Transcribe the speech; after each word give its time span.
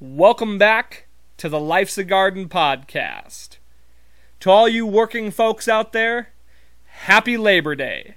Welcome 0.00 0.58
back 0.58 1.06
to 1.36 1.48
the 1.48 1.60
Life's 1.60 1.96
a 1.96 2.02
Garden 2.02 2.48
podcast. 2.48 3.58
To 4.40 4.50
all 4.50 4.68
you 4.68 4.84
working 4.84 5.30
folks 5.30 5.68
out 5.68 5.92
there, 5.92 6.30
happy 6.86 7.36
Labor 7.36 7.76
Day. 7.76 8.16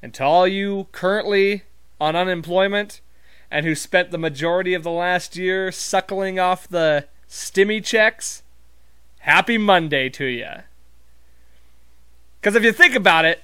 And 0.00 0.14
to 0.14 0.24
all 0.24 0.48
you 0.48 0.86
currently 0.92 1.64
on 2.00 2.16
unemployment 2.16 3.02
and 3.50 3.66
who 3.66 3.74
spent 3.74 4.10
the 4.10 4.16
majority 4.16 4.72
of 4.72 4.84
the 4.84 4.90
last 4.90 5.36
year 5.36 5.70
suckling 5.70 6.38
off 6.38 6.66
the 6.66 7.06
stimmy 7.28 7.84
checks, 7.84 8.42
happy 9.18 9.58
Monday 9.58 10.08
to 10.08 10.24
you. 10.24 10.50
Because 12.40 12.56
if 12.56 12.64
you 12.64 12.72
think 12.72 12.94
about 12.94 13.26
it, 13.26 13.42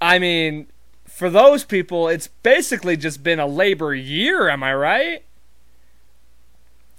I 0.00 0.18
mean, 0.18 0.68
for 1.04 1.28
those 1.28 1.64
people, 1.64 2.08
it's 2.08 2.28
basically 2.28 2.96
just 2.96 3.22
been 3.22 3.38
a 3.38 3.46
labor 3.46 3.94
year, 3.94 4.48
am 4.48 4.62
I 4.62 4.74
right? 4.74 5.24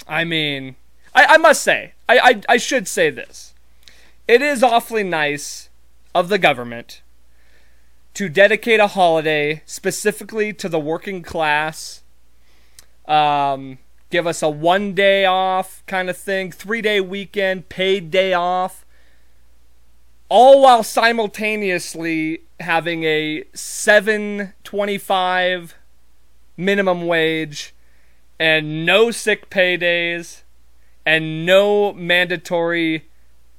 I 0.08 0.24
mean, 0.24 0.76
I, 1.14 1.26
I 1.26 1.38
must 1.38 1.64
say, 1.64 1.94
I, 2.08 2.20
I, 2.20 2.42
I 2.50 2.58
should 2.58 2.88
say 2.88 3.10
this. 3.10 3.54
It 4.28 4.42
is 4.42 4.64
awfully 4.64 5.04
nice 5.04 5.70
of 6.14 6.30
the 6.30 6.40
government 6.40 7.02
to 8.16 8.28
dedicate 8.30 8.80
a 8.80 8.88
holiday 8.88 9.62
specifically 9.66 10.54
to 10.54 10.70
the 10.70 10.80
working 10.80 11.22
class. 11.22 12.02
Um, 13.08 13.78
give 14.10 14.26
us 14.26 14.42
a 14.42 14.50
one 14.50 14.94
day 14.94 15.26
off 15.26 15.84
kind 15.86 16.10
of 16.10 16.18
thing, 16.18 16.52
three 16.52 16.82
day 16.82 17.00
weekend, 17.02 17.70
paid 17.70 18.10
day 18.10 18.34
off, 18.34 18.84
all 20.30 20.62
while 20.62 20.82
simultaneously 20.82 22.42
having 22.62 23.04
a 23.04 23.44
725 23.54 25.76
minimum 26.58 27.06
wage 27.06 27.75
and 28.40 28.86
no 28.86 29.12
sick 29.12 29.50
pay 29.50 29.78
days 29.78 30.44
and 31.06 31.46
no 31.46 31.94
mandatory 31.94 33.08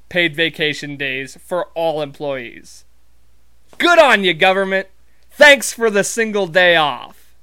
paid 0.09 0.35
vacation 0.35 0.97
days 0.97 1.37
for 1.41 1.67
all 1.75 2.03
employees. 2.03 2.85
Good 3.79 3.99
on 3.99 4.25
you, 4.25 4.35
government. 4.35 4.89
Thanks 5.31 5.73
for 5.73 5.91
the 5.91 6.05
single 6.05 6.47
day 6.47 6.77
off. 6.77 7.35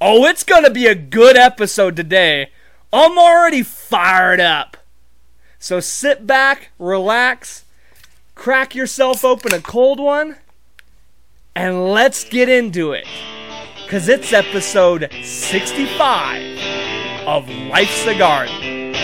Oh, 0.00 0.24
it's 0.24 0.42
going 0.42 0.64
to 0.64 0.70
be 0.70 0.86
a 0.86 0.94
good 0.94 1.36
episode 1.36 1.94
today. 1.94 2.50
I'm 2.92 3.16
already 3.16 3.62
fired 3.62 4.40
up. 4.40 4.76
So 5.58 5.78
sit 5.78 6.26
back, 6.26 6.70
relax, 6.78 7.64
crack 8.34 8.74
yourself 8.74 9.24
open 9.24 9.54
a 9.54 9.60
cold 9.60 10.00
one, 10.00 10.36
and 11.54 11.92
let's 11.92 12.24
get 12.24 12.48
into 12.48 12.92
it. 12.92 13.06
Because 13.92 14.08
it's 14.08 14.32
episode 14.32 15.10
65 15.22 17.28
of 17.28 17.46
Life's 17.46 18.06
a 18.06 18.16
Garden. 18.16 18.94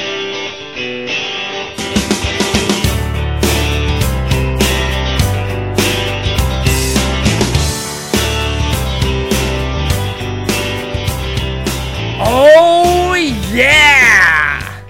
Oh, 12.19 13.14
yeah! 13.53 14.86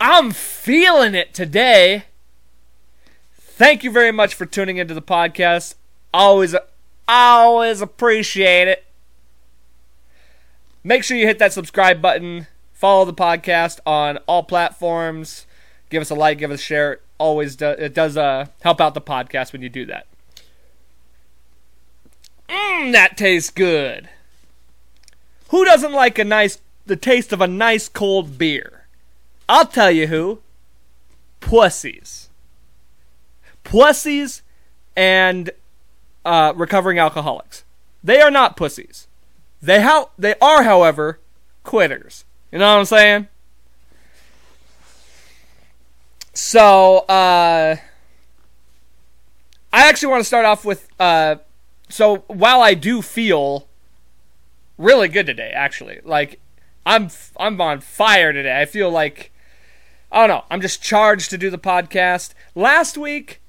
I'm 0.00 0.32
feeling 0.32 1.14
it 1.14 1.32
today. 1.32 2.06
Thank 3.38 3.84
you 3.84 3.92
very 3.92 4.10
much 4.10 4.34
for 4.34 4.44
tuning 4.44 4.78
into 4.78 4.92
the 4.92 5.00
podcast. 5.00 5.76
Always, 6.12 6.56
always 7.06 7.80
appreciate 7.80 8.66
it. 8.66 8.84
Make 10.86 11.02
sure 11.02 11.16
you 11.16 11.26
hit 11.26 11.38
that 11.38 11.54
subscribe 11.54 12.02
button. 12.02 12.46
Follow 12.74 13.06
the 13.06 13.14
podcast 13.14 13.80
on 13.86 14.18
all 14.26 14.42
platforms. 14.42 15.46
Give 15.88 16.02
us 16.02 16.10
a 16.10 16.14
like, 16.14 16.38
give 16.38 16.50
us 16.50 16.60
a 16.60 16.62
share. 16.62 17.00
Always, 17.16 17.56
do, 17.56 17.68
it 17.70 17.94
does 17.94 18.18
uh, 18.18 18.46
help 18.60 18.82
out 18.82 18.92
the 18.92 19.00
podcast 19.00 19.52
when 19.54 19.62
you 19.62 19.70
do 19.70 19.86
that. 19.86 20.06
Mmm, 22.48 22.92
that 22.92 23.16
tastes 23.16 23.50
good. 23.50 24.10
Who 25.48 25.64
doesn't 25.64 25.92
like 25.92 26.18
a 26.18 26.24
nice 26.24 26.58
the 26.84 26.96
taste 26.96 27.32
of 27.32 27.40
a 27.40 27.46
nice 27.46 27.88
cold 27.88 28.36
beer? 28.36 28.86
I'll 29.48 29.66
tell 29.66 29.90
you 29.90 30.08
who. 30.08 30.40
Pussies. 31.40 32.28
Pussies 33.62 34.42
and 34.96 35.50
uh, 36.24 36.52
recovering 36.54 36.98
alcoholics. 36.98 37.64
They 38.02 38.20
are 38.20 38.30
not 38.30 38.56
pussies. 38.56 39.06
They 39.64 39.80
how 39.80 40.10
they 40.18 40.34
are, 40.42 40.62
however, 40.62 41.20
quitters. 41.62 42.26
You 42.52 42.58
know 42.58 42.70
what 42.70 42.80
I'm 42.80 42.84
saying? 42.84 43.28
So, 46.34 46.98
uh, 47.08 47.76
I 49.72 49.88
actually 49.88 50.08
want 50.08 50.20
to 50.20 50.26
start 50.26 50.44
off 50.44 50.66
with. 50.66 50.86
Uh, 51.00 51.36
so 51.88 52.18
while 52.26 52.60
I 52.60 52.74
do 52.74 53.00
feel 53.00 53.66
really 54.76 55.08
good 55.08 55.24
today, 55.24 55.52
actually, 55.54 56.00
like 56.04 56.40
I'm 56.84 57.08
I'm 57.38 57.58
on 57.58 57.80
fire 57.80 58.34
today. 58.34 58.60
I 58.60 58.66
feel 58.66 58.90
like 58.90 59.32
I 60.12 60.26
don't 60.26 60.36
know. 60.36 60.44
I'm 60.50 60.60
just 60.60 60.82
charged 60.82 61.30
to 61.30 61.38
do 61.38 61.48
the 61.48 61.56
podcast. 61.56 62.34
Last 62.54 62.98
week, 62.98 63.40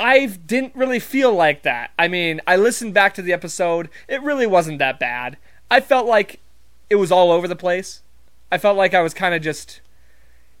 I 0.00 0.26
didn't 0.26 0.74
really 0.74 0.98
feel 0.98 1.32
like 1.32 1.62
that. 1.62 1.90
I 1.98 2.08
mean, 2.08 2.40
I 2.46 2.56
listened 2.56 2.94
back 2.94 3.12
to 3.14 3.22
the 3.22 3.34
episode. 3.34 3.90
It 4.08 4.22
really 4.22 4.46
wasn't 4.46 4.78
that 4.78 4.98
bad. 4.98 5.36
I 5.70 5.80
felt 5.80 6.06
like 6.06 6.40
it 6.88 6.96
was 6.96 7.12
all 7.12 7.30
over 7.30 7.46
the 7.46 7.54
place. 7.54 8.02
I 8.50 8.56
felt 8.56 8.78
like 8.78 8.94
I 8.94 9.02
was 9.02 9.12
kind 9.12 9.34
of 9.34 9.42
just. 9.42 9.82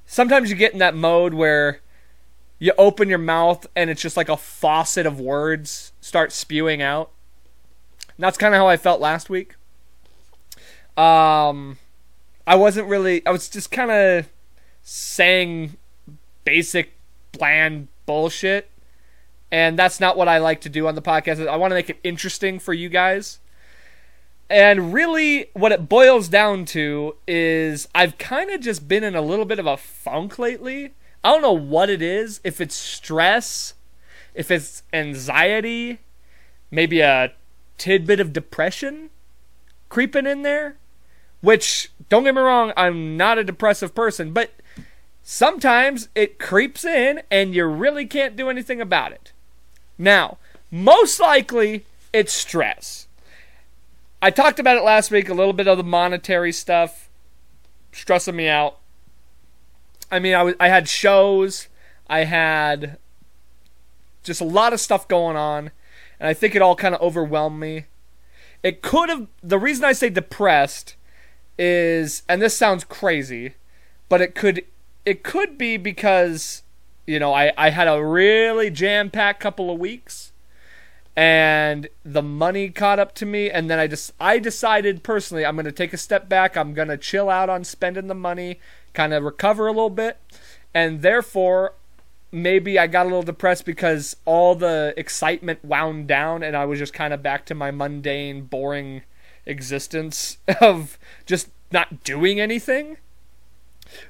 Sometimes 0.04 0.50
you 0.50 0.56
get 0.56 0.74
in 0.74 0.78
that 0.80 0.94
mode 0.94 1.32
where 1.32 1.80
you 2.58 2.72
open 2.76 3.08
your 3.08 3.18
mouth 3.18 3.66
and 3.74 3.88
it's 3.88 4.02
just 4.02 4.16
like 4.16 4.28
a 4.28 4.36
faucet 4.36 5.06
of 5.06 5.18
words 5.18 5.92
start 6.00 6.32
spewing 6.32 6.82
out. 6.82 7.10
And 8.16 8.24
that's 8.24 8.36
kind 8.36 8.54
of 8.54 8.58
how 8.58 8.68
I 8.68 8.76
felt 8.76 9.00
last 9.00 9.30
week. 9.30 9.54
Um, 10.96 11.78
I 12.46 12.56
wasn't 12.56 12.88
really. 12.88 13.24
I 13.26 13.30
was 13.30 13.48
just 13.48 13.70
kind 13.70 13.90
of 13.90 14.28
saying 14.82 15.78
basic, 16.44 16.92
bland 17.32 17.88
bullshit, 18.04 18.68
and 19.50 19.78
that's 19.78 20.00
not 20.00 20.16
what 20.16 20.28
I 20.28 20.38
like 20.38 20.60
to 20.62 20.68
do 20.68 20.86
on 20.86 20.94
the 20.94 21.02
podcast. 21.02 21.46
I 21.46 21.56
want 21.56 21.70
to 21.70 21.74
make 21.74 21.90
it 21.90 21.98
interesting 22.04 22.58
for 22.58 22.72
you 22.72 22.88
guys. 22.88 23.38
And 24.48 24.92
really, 24.92 25.46
what 25.52 25.72
it 25.72 25.88
boils 25.88 26.28
down 26.28 26.64
to 26.66 27.16
is 27.26 27.88
I've 27.94 28.18
kind 28.18 28.50
of 28.50 28.60
just 28.60 28.88
been 28.88 29.04
in 29.04 29.14
a 29.14 29.22
little 29.22 29.44
bit 29.44 29.60
of 29.60 29.66
a 29.66 29.76
funk 29.76 30.38
lately. 30.38 30.94
I 31.22 31.30
don't 31.30 31.42
know 31.42 31.52
what 31.52 31.88
it 31.88 32.02
is. 32.02 32.40
If 32.42 32.60
it's 32.60 32.74
stress, 32.74 33.74
if 34.34 34.50
it's 34.50 34.82
anxiety, 34.92 36.00
maybe 36.70 37.00
a 37.00 37.32
tidbit 37.78 38.20
of 38.20 38.32
depression 38.32 39.10
creeping 39.88 40.26
in 40.26 40.42
there. 40.42 40.76
Which, 41.42 41.90
don't 42.08 42.24
get 42.24 42.34
me 42.34 42.42
wrong, 42.42 42.72
I'm 42.76 43.16
not 43.16 43.38
a 43.38 43.44
depressive 43.44 43.94
person, 43.94 44.32
but 44.32 44.52
sometimes 45.22 46.08
it 46.14 46.38
creeps 46.38 46.84
in 46.84 47.22
and 47.30 47.54
you 47.54 47.64
really 47.64 48.04
can't 48.04 48.36
do 48.36 48.50
anything 48.50 48.80
about 48.80 49.12
it. 49.12 49.32
Now, 50.00 50.38
most 50.70 51.20
likely 51.20 51.84
it's 52.10 52.32
stress. 52.32 53.06
I 54.22 54.30
talked 54.30 54.58
about 54.58 54.78
it 54.78 54.82
last 54.82 55.10
week, 55.10 55.28
a 55.28 55.34
little 55.34 55.52
bit 55.52 55.68
of 55.68 55.76
the 55.76 55.84
monetary 55.84 56.52
stuff 56.52 57.10
stressing 57.92 58.34
me 58.34 58.48
out. 58.48 58.78
I 60.10 60.18
mean, 60.18 60.34
I, 60.34 60.42
was, 60.42 60.54
I 60.58 60.68
had 60.68 60.88
shows, 60.88 61.68
I 62.08 62.24
had 62.24 62.96
just 64.22 64.40
a 64.40 64.44
lot 64.44 64.72
of 64.72 64.80
stuff 64.80 65.06
going 65.06 65.36
on, 65.36 65.70
and 66.18 66.28
I 66.28 66.32
think 66.32 66.54
it 66.54 66.62
all 66.62 66.76
kind 66.76 66.94
of 66.94 67.02
overwhelmed 67.02 67.60
me. 67.60 67.84
It 68.62 68.80
could 68.80 69.10
have, 69.10 69.26
the 69.42 69.58
reason 69.58 69.84
I 69.84 69.92
say 69.92 70.08
depressed 70.08 70.96
is, 71.58 72.22
and 72.26 72.40
this 72.40 72.56
sounds 72.56 72.84
crazy, 72.84 73.52
but 74.08 74.22
it 74.22 74.34
could 74.34 74.64
it 75.04 75.22
could 75.22 75.56
be 75.58 75.76
because 75.76 76.62
you 77.06 77.18
know 77.18 77.32
I 77.32 77.52
I 77.56 77.70
had 77.70 77.88
a 77.88 78.04
really 78.04 78.70
jam 78.70 79.10
packed 79.10 79.40
couple 79.40 79.70
of 79.70 79.78
weeks, 79.78 80.32
and 81.16 81.88
the 82.04 82.22
money 82.22 82.70
caught 82.70 82.98
up 82.98 83.14
to 83.16 83.26
me, 83.26 83.50
and 83.50 83.70
then 83.70 83.78
I 83.78 83.86
just 83.86 84.12
I 84.20 84.38
decided 84.38 85.02
personally 85.02 85.44
I'm 85.44 85.56
gonna 85.56 85.72
take 85.72 85.92
a 85.92 85.98
step 85.98 86.28
back. 86.28 86.56
I'm 86.56 86.74
gonna 86.74 86.96
chill 86.96 87.28
out 87.30 87.48
on 87.48 87.64
spending 87.64 88.06
the 88.06 88.14
money, 88.14 88.60
kind 88.94 89.12
of 89.12 89.24
recover 89.24 89.66
a 89.66 89.72
little 89.72 89.90
bit, 89.90 90.18
and 90.74 91.02
therefore 91.02 91.74
maybe 92.32 92.78
I 92.78 92.86
got 92.86 93.06
a 93.06 93.08
little 93.08 93.22
depressed 93.22 93.64
because 93.64 94.16
all 94.24 94.54
the 94.54 94.94
excitement 94.96 95.64
wound 95.64 96.06
down 96.06 96.42
and 96.42 96.56
I 96.56 96.64
was 96.64 96.78
just 96.78 96.92
kind 96.92 97.12
of 97.12 97.22
back 97.22 97.44
to 97.46 97.54
my 97.54 97.70
mundane, 97.70 98.42
boring 98.42 99.02
existence 99.46 100.38
of 100.60 100.98
just 101.26 101.48
not 101.72 102.04
doing 102.04 102.40
anything. 102.40 102.98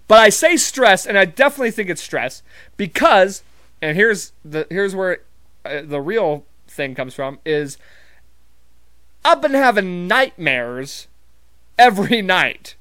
But 0.09 0.19
I 0.19 0.29
say 0.29 0.57
stress, 0.57 1.07
and 1.07 1.19
I 1.19 1.25
definitely 1.25 1.71
think 1.71 1.89
it's 1.89 2.03
stress 2.03 2.43
because, 2.77 3.43
and 3.81 3.97
here's 3.97 4.33
the 4.45 4.67
here's 4.71 4.95
where 4.95 5.23
uh, 5.65 5.83
the 5.85 6.01
real 6.01 6.45
thing 6.69 6.95
comes 6.95 7.15
from 7.15 7.39
is 7.45 7.79
I've 9.25 9.43
been 9.43 9.55
having 9.55 10.07
nightmares 10.09 11.09
every 11.79 12.23
night 12.39 12.75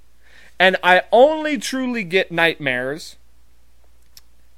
And 0.60 0.76
I 0.84 1.04
only 1.12 1.58
truly 1.58 2.04
get 2.04 2.32
nightmares 2.32 3.16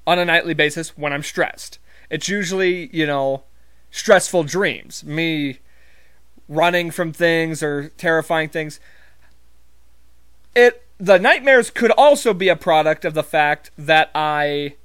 on 0.07 0.17
a 0.17 0.25
nightly 0.25 0.55
basis 0.55 0.97
when 0.97 1.13
I'm 1.13 1.21
stressed. 1.23 1.77
It's 2.09 2.27
usually, 2.27 2.89
you 2.91 3.05
know, 3.05 3.43
stressful 3.91 4.43
dreams. 4.45 5.03
Me 5.03 5.59
running 6.49 6.91
from 6.91 7.13
things 7.13 7.61
or 7.61 7.89
terrifying 7.97 8.49
things. 8.49 8.79
It 10.55 10.83
the 11.01 11.17
nightmares 11.17 11.71
could 11.71 11.89
also 11.97 12.31
be 12.31 12.47
a 12.47 12.55
product 12.55 13.05
of 13.05 13.15
the 13.15 13.23
fact 13.23 13.71
that 13.75 14.11
I 14.13 14.75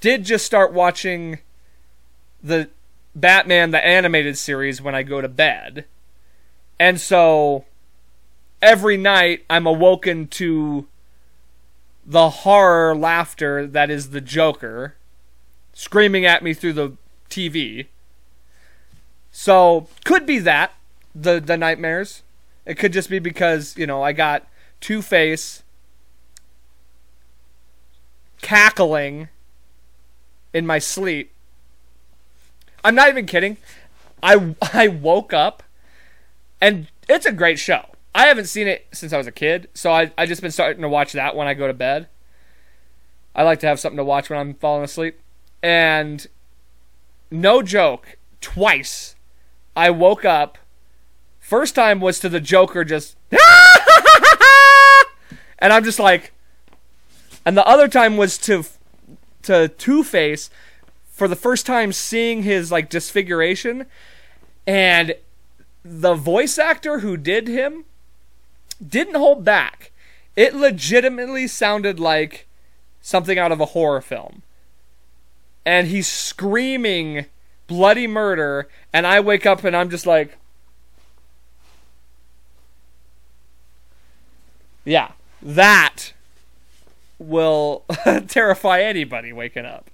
did 0.00 0.24
just 0.24 0.44
start 0.44 0.72
watching 0.72 1.38
the 2.42 2.70
Batman 3.14 3.70
the 3.70 3.84
animated 3.86 4.36
series 4.36 4.82
when 4.82 4.96
I 4.96 5.04
go 5.04 5.20
to 5.20 5.28
bed. 5.28 5.84
And 6.80 7.00
so 7.00 7.66
every 8.60 8.96
night 8.96 9.44
I'm 9.48 9.64
awoken 9.64 10.26
to 10.28 10.88
the 12.04 12.30
horror 12.30 12.96
laughter 12.96 13.64
that 13.68 13.90
is 13.90 14.10
the 14.10 14.20
Joker 14.20 14.96
screaming 15.72 16.26
at 16.26 16.42
me 16.42 16.52
through 16.52 16.72
the 16.72 16.96
TV. 17.28 17.86
So 19.30 19.86
could 20.04 20.26
be 20.26 20.40
that 20.40 20.72
the 21.14 21.38
the 21.38 21.56
nightmares. 21.56 22.24
It 22.66 22.74
could 22.74 22.92
just 22.92 23.08
be 23.08 23.20
because, 23.20 23.76
you 23.76 23.86
know, 23.86 24.02
I 24.02 24.12
got 24.12 24.49
Two 24.80 25.02
Face 25.02 25.62
cackling 28.42 29.28
in 30.52 30.66
my 30.66 30.78
sleep. 30.78 31.32
I'm 32.82 32.94
not 32.94 33.08
even 33.08 33.26
kidding. 33.26 33.56
I 34.22 34.54
I 34.72 34.88
woke 34.88 35.32
up 35.32 35.62
and 36.60 36.88
it's 37.08 37.26
a 37.26 37.32
great 37.32 37.58
show. 37.58 37.86
I 38.14 38.26
haven't 38.26 38.46
seen 38.46 38.66
it 38.66 38.86
since 38.92 39.12
I 39.12 39.18
was 39.18 39.26
a 39.26 39.32
kid, 39.32 39.68
so 39.74 39.92
I 39.92 40.12
I 40.18 40.26
just 40.26 40.42
been 40.42 40.50
starting 40.50 40.82
to 40.82 40.88
watch 40.88 41.12
that 41.12 41.36
when 41.36 41.46
I 41.46 41.54
go 41.54 41.66
to 41.66 41.74
bed. 41.74 42.08
I 43.34 43.42
like 43.44 43.60
to 43.60 43.66
have 43.66 43.78
something 43.78 43.96
to 43.96 44.04
watch 44.04 44.28
when 44.28 44.38
I'm 44.38 44.54
falling 44.54 44.84
asleep. 44.84 45.20
And 45.62 46.26
no 47.30 47.62
joke, 47.62 48.16
twice 48.40 49.14
I 49.76 49.90
woke 49.90 50.24
up. 50.24 50.58
First 51.38 51.74
time 51.74 52.00
was 52.00 52.18
to 52.20 52.28
the 52.28 52.40
Joker 52.40 52.84
just 52.84 53.16
ah! 53.32 53.69
And 55.60 55.72
I'm 55.72 55.84
just 55.84 55.98
like 55.98 56.32
and 57.44 57.56
the 57.56 57.66
other 57.66 57.88
time 57.88 58.16
was 58.16 58.38
to 58.38 58.64
to 59.42 59.68
Two 59.68 60.04
Face 60.04 60.50
for 61.10 61.28
the 61.28 61.36
first 61.36 61.66
time 61.66 61.92
seeing 61.92 62.42
his 62.42 62.70
like 62.70 62.88
disfiguration 62.88 63.86
and 64.66 65.14
the 65.84 66.14
voice 66.14 66.58
actor 66.58 67.00
who 67.00 67.16
did 67.16 67.48
him 67.48 67.84
didn't 68.86 69.16
hold 69.16 69.44
back. 69.44 69.92
It 70.36 70.54
legitimately 70.54 71.46
sounded 71.46 71.98
like 71.98 72.46
something 73.00 73.38
out 73.38 73.52
of 73.52 73.60
a 73.60 73.66
horror 73.66 74.00
film. 74.00 74.42
And 75.64 75.88
he's 75.88 76.08
screaming 76.08 77.26
bloody 77.66 78.06
murder 78.06 78.68
and 78.92 79.06
I 79.06 79.20
wake 79.20 79.46
up 79.46 79.64
and 79.64 79.76
I'm 79.76 79.90
just 79.90 80.06
like 80.06 80.36
Yeah, 84.84 85.12
that 85.42 86.12
will 87.18 87.84
terrify 88.28 88.82
anybody 88.82 89.32
waking 89.32 89.66
up. 89.66 89.90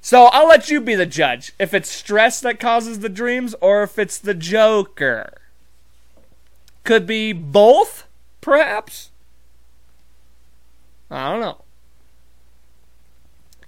So 0.00 0.24
I'll 0.32 0.48
let 0.48 0.68
you 0.68 0.80
be 0.80 0.94
the 0.94 1.06
judge 1.06 1.52
if 1.58 1.72
it's 1.72 1.88
stress 1.88 2.40
that 2.40 2.58
causes 2.58 2.98
the 2.98 3.08
dreams 3.08 3.54
or 3.60 3.84
if 3.84 3.98
it's 3.98 4.18
the 4.18 4.34
Joker. 4.34 5.32
Could 6.84 7.06
be 7.06 7.32
both, 7.32 8.08
perhaps. 8.40 9.10
I 11.08 11.30
don't 11.30 11.40
know. 11.40 11.62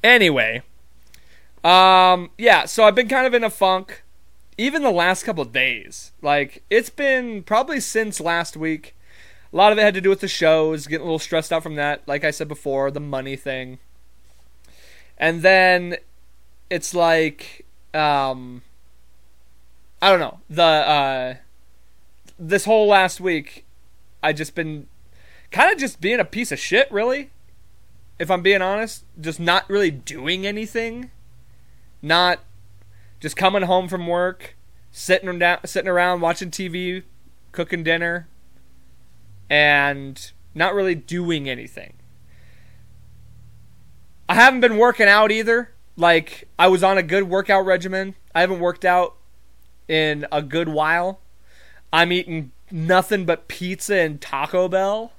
Anyway, 0.02 0.62
um, 1.62 2.30
yeah. 2.36 2.64
So 2.64 2.84
I've 2.84 2.94
been 2.94 3.08
kind 3.08 3.26
of 3.26 3.34
in 3.34 3.44
a 3.44 3.50
funk, 3.50 4.02
even 4.58 4.82
the 4.82 4.90
last 4.90 5.22
couple 5.24 5.44
days. 5.44 6.12
Like 6.20 6.62
it's 6.68 6.90
been 6.90 7.42
probably 7.42 7.80
since 7.80 8.20
last 8.20 8.56
week. 8.56 8.94
A 9.54 9.56
lot 9.56 9.70
of 9.70 9.78
it 9.78 9.82
had 9.82 9.94
to 9.94 10.00
do 10.00 10.08
with 10.08 10.18
the 10.18 10.26
shows, 10.26 10.88
getting 10.88 11.02
a 11.02 11.04
little 11.04 11.20
stressed 11.20 11.52
out 11.52 11.62
from 11.62 11.76
that. 11.76 12.02
Like 12.08 12.24
I 12.24 12.32
said 12.32 12.48
before, 12.48 12.90
the 12.90 12.98
money 12.98 13.36
thing. 13.36 13.78
And 15.16 15.42
then 15.42 15.98
it's 16.68 16.92
like 16.92 17.64
um 17.94 18.62
I 20.02 20.10
don't 20.10 20.18
know. 20.18 20.40
The 20.50 20.62
uh 20.62 21.34
this 22.36 22.64
whole 22.64 22.88
last 22.88 23.20
week 23.20 23.64
I 24.24 24.32
just 24.32 24.56
been 24.56 24.88
kind 25.52 25.72
of 25.72 25.78
just 25.78 26.00
being 26.00 26.18
a 26.18 26.24
piece 26.24 26.50
of 26.50 26.58
shit, 26.58 26.90
really. 26.90 27.30
If 28.18 28.32
I'm 28.32 28.42
being 28.42 28.60
honest, 28.60 29.04
just 29.20 29.38
not 29.38 29.70
really 29.70 29.92
doing 29.92 30.44
anything. 30.44 31.12
Not 32.02 32.40
just 33.20 33.36
coming 33.36 33.62
home 33.62 33.86
from 33.86 34.08
work, 34.08 34.56
sitting 34.90 35.38
down 35.38 35.58
sitting 35.64 35.88
around 35.88 36.22
watching 36.22 36.50
TV, 36.50 37.04
cooking 37.52 37.84
dinner 37.84 38.26
and 39.48 40.32
not 40.54 40.74
really 40.74 40.94
doing 40.94 41.48
anything. 41.48 41.94
I 44.28 44.34
haven't 44.34 44.60
been 44.60 44.78
working 44.78 45.08
out 45.08 45.30
either. 45.30 45.70
Like 45.96 46.48
I 46.58 46.68
was 46.68 46.82
on 46.82 46.98
a 46.98 47.02
good 47.02 47.24
workout 47.24 47.64
regimen. 47.64 48.14
I 48.34 48.40
haven't 48.40 48.60
worked 48.60 48.84
out 48.84 49.16
in 49.88 50.26
a 50.32 50.42
good 50.42 50.68
while. 50.68 51.20
I'm 51.92 52.12
eating 52.12 52.52
nothing 52.70 53.24
but 53.24 53.48
pizza 53.48 53.96
and 53.96 54.20
Taco 54.20 54.68
Bell. 54.68 55.12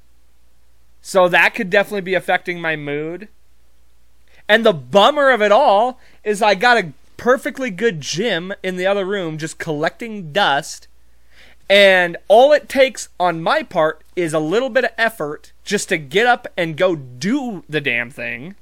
So 1.02 1.28
that 1.30 1.54
could 1.54 1.70
definitely 1.70 2.02
be 2.02 2.16
affecting 2.16 2.60
my 2.60 2.76
mood. 2.76 3.30
And 4.50 4.66
the 4.66 4.74
bummer 4.74 5.30
of 5.30 5.42
it 5.42 5.52
all 5.52 6.00
is 6.24 6.42
I 6.42 6.56
got 6.56 6.78
a 6.78 6.94
perfectly 7.18 7.70
good 7.70 8.02
gym 8.02 8.54
in 8.62 8.76
the 8.76 8.86
other 8.86 9.06
room 9.06 9.38
just 9.38 9.58
collecting 9.58 10.32
dust. 10.32 10.88
And 11.70 12.18
all 12.28 12.54
it 12.54 12.70
takes 12.70 13.10
on 13.20 13.42
my 13.42 13.64
part 13.64 14.04
is 14.16 14.34
a 14.34 14.40
little 14.40 14.70
bit 14.70 14.86
of 14.86 14.92
effort 14.98 15.52
just 15.64 15.90
to 15.90 15.98
get 15.98 16.28
up 16.28 16.48
and 16.56 16.78
go 16.78 16.96
do 16.96 17.64
the 17.68 17.82
damn 17.82 18.12
thing. 18.12 18.56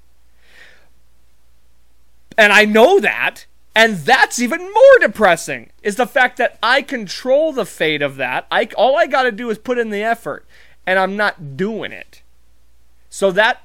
And 2.37 2.53
I 2.53 2.65
know 2.65 2.99
that. 2.99 3.45
And 3.75 3.97
that's 3.97 4.39
even 4.39 4.61
more 4.61 4.99
depressing 4.99 5.71
is 5.81 5.95
the 5.95 6.05
fact 6.05 6.37
that 6.37 6.59
I 6.61 6.83
control 6.83 7.51
the 7.51 7.65
fate 7.65 8.03
of 8.03 8.17
that. 8.17 8.45
I 8.51 8.69
all 8.77 8.95
I 8.95 9.07
got 9.07 9.23
to 9.23 9.31
do 9.31 9.49
is 9.49 9.57
put 9.57 9.79
in 9.79 9.89
the 9.89 10.03
effort 10.03 10.45
and 10.85 10.99
I'm 10.99 11.17
not 11.17 11.57
doing 11.57 11.91
it. 11.91 12.21
So 13.09 13.31
that 13.31 13.63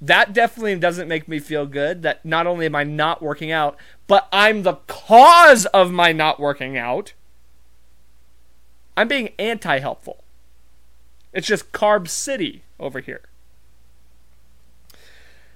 that 0.00 0.32
definitely 0.32 0.76
doesn't 0.76 1.08
make 1.08 1.28
me 1.28 1.38
feel 1.38 1.66
good 1.66 2.02
that 2.02 2.24
not 2.24 2.46
only 2.46 2.66
am 2.66 2.74
I 2.74 2.84
not 2.84 3.22
working 3.22 3.52
out, 3.52 3.76
but 4.06 4.28
I'm 4.32 4.62
the 4.62 4.74
cause 4.86 5.66
of 5.66 5.92
my 5.92 6.12
not 6.12 6.40
working 6.40 6.76
out. 6.76 7.12
I'm 8.96 9.08
being 9.08 9.30
anti-helpful. 9.38 10.22
It's 11.32 11.46
just 11.46 11.72
carb 11.72 12.08
city 12.08 12.62
over 12.78 13.00
here. 13.00 13.22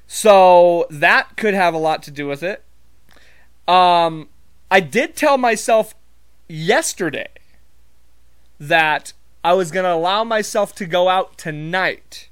So 0.07 0.87
that 0.91 1.37
could 1.37 1.55
have 1.55 1.75
a 1.75 1.79
lot 1.79 2.03
to 2.05 2.11
do 2.11 2.27
with 2.27 2.43
it. 2.43 2.65
Um, 3.69 4.29
I 4.71 4.81
did 4.81 5.15
tell 5.15 5.39
myself 5.39 5.95
yesterday 6.49 7.29
that 8.59 9.13
I 9.45 9.53
was 9.53 9.71
going 9.71 9.85
to 9.85 9.93
allow 9.93 10.25
myself 10.25 10.75
to 10.77 10.87
go 10.87 11.09
out 11.09 11.39
tonight. 11.39 12.29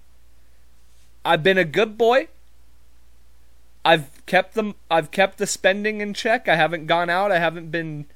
I've 1.25 1.43
been 1.43 1.59
a 1.59 1.65
good 1.65 1.97
boy. 1.97 2.29
I've 3.85 4.25
kept 4.27 4.55
them 4.55 4.75
I've 4.91 5.13
kept 5.13 5.39
the 5.39 5.47
spending 5.47 6.01
in 6.01 6.13
check. 6.15 6.49
I 6.49 6.57
haven't 6.57 6.87
gone 6.87 7.09
out. 7.09 7.31
I 7.31 7.39
haven't 7.39 7.71
been 7.71 8.07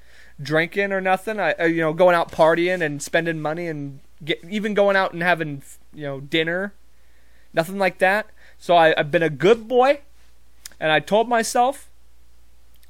drinking 0.43 0.93
or 0.93 1.01
nothing. 1.01 1.39
I 1.39 1.53
uh, 1.53 1.65
you 1.65 1.81
know 1.81 1.93
going 1.93 2.15
out 2.15 2.31
partying 2.31 2.85
and 2.85 3.03
spending 3.03 3.41
money 3.41 3.67
and 3.67 4.01
get, 4.25 4.43
even 4.49 4.75
going 4.75 4.97
out 4.97 5.13
and 5.13 5.23
having 5.23 5.63
you 5.95 6.05
know 6.05 6.21
dinner. 6.21 6.75
Nothing 7.53 7.79
like 7.79 7.99
that. 7.99 8.29
So 8.59 8.77
I, 8.77 8.95
I've 8.97 9.11
been 9.11 9.23
a 9.23 9.31
good 9.31 9.67
boy, 9.67 10.01
and 10.79 10.93
I 10.93 11.01
told 11.01 11.29
myself 11.29 11.89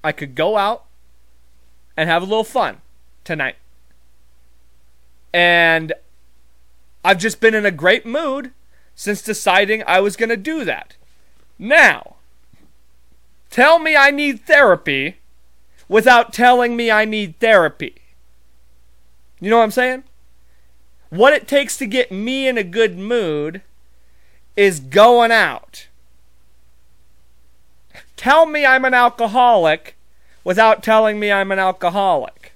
I 0.03 0.13
could 0.13 0.35
go 0.35 0.57
out 0.57 0.85
and 1.97 2.09
have 2.09 2.23
a 2.23 2.27
little 2.27 2.45
fun 2.45 2.81
tonight. 3.25 3.57
And 5.33 5.93
I've 7.05 7.19
just 7.19 7.41
been 7.41 7.55
in 7.55 7.65
a 7.65 7.71
great 7.71 8.05
mood 8.05 8.53
since 8.95 9.23
deciding 9.23 9.83
I 9.87 10.01
was 10.01 10.17
going 10.17 10.29
to 10.29 10.37
do 10.37 10.65
that. 10.65 10.97
Now, 11.59 12.17
tell 13.49 13.79
me 13.79 13.97
I 13.97 14.11
need 14.11 14.41
therapy 14.41 15.20
without 15.91 16.33
telling 16.33 16.77
me 16.77 16.89
I 16.89 17.05
need 17.05 17.41
therapy. 17.41 17.97
You 19.41 19.51
know 19.51 19.57
what 19.57 19.65
I'm 19.65 19.73
saying? 19.73 20.05
What 21.11 21.33
it 21.33 21.49
takes 21.49 21.77
to 21.79 21.87
get 21.87 22.13
me 22.13 22.47
in 22.47 22.57
a 22.57 22.63
good 22.63 22.97
mood 22.97 23.63
is 24.57 24.79
going 24.79 25.33
out. 25.33 25.89
Tell 28.17 28.47
me 28.47 28.65
I'm 28.65 28.85
an 28.85 28.95
alcoholic 28.95 29.97
without 30.45 30.85
telling 30.85 31.19
me 31.19 31.33
I'm 31.33 31.51
an 31.51 31.59
alcoholic. 31.59 32.53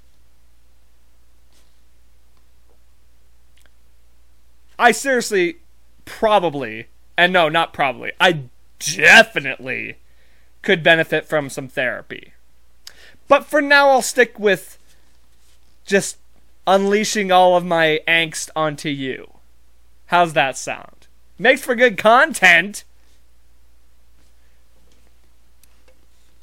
I 4.79 4.93
seriously 4.93 5.57
probably, 6.05 6.87
and 7.19 7.33
no, 7.33 7.49
not 7.49 7.73
probably, 7.73 8.13
I 8.21 8.45
definitely 8.79 9.97
could 10.63 10.85
benefit 10.85 11.25
from 11.25 11.51
some 11.51 11.67
therapy. 11.67 12.34
But 13.29 13.47
for 13.47 13.63
now, 13.63 13.91
I'll 13.91 14.03
stick 14.03 14.39
with 14.39 14.79
just 15.85 16.19
unleashing 16.67 17.31
all 17.31 17.57
of 17.57 17.65
my 17.65 18.01
angst 18.07 18.51
onto 18.55 18.89
you. 18.89 19.31
How's 20.07 20.33
that 20.35 20.57
sound? 20.57 21.07
Makes 21.39 21.63
for 21.63 21.75
good 21.75 21.99
content. 21.99 22.85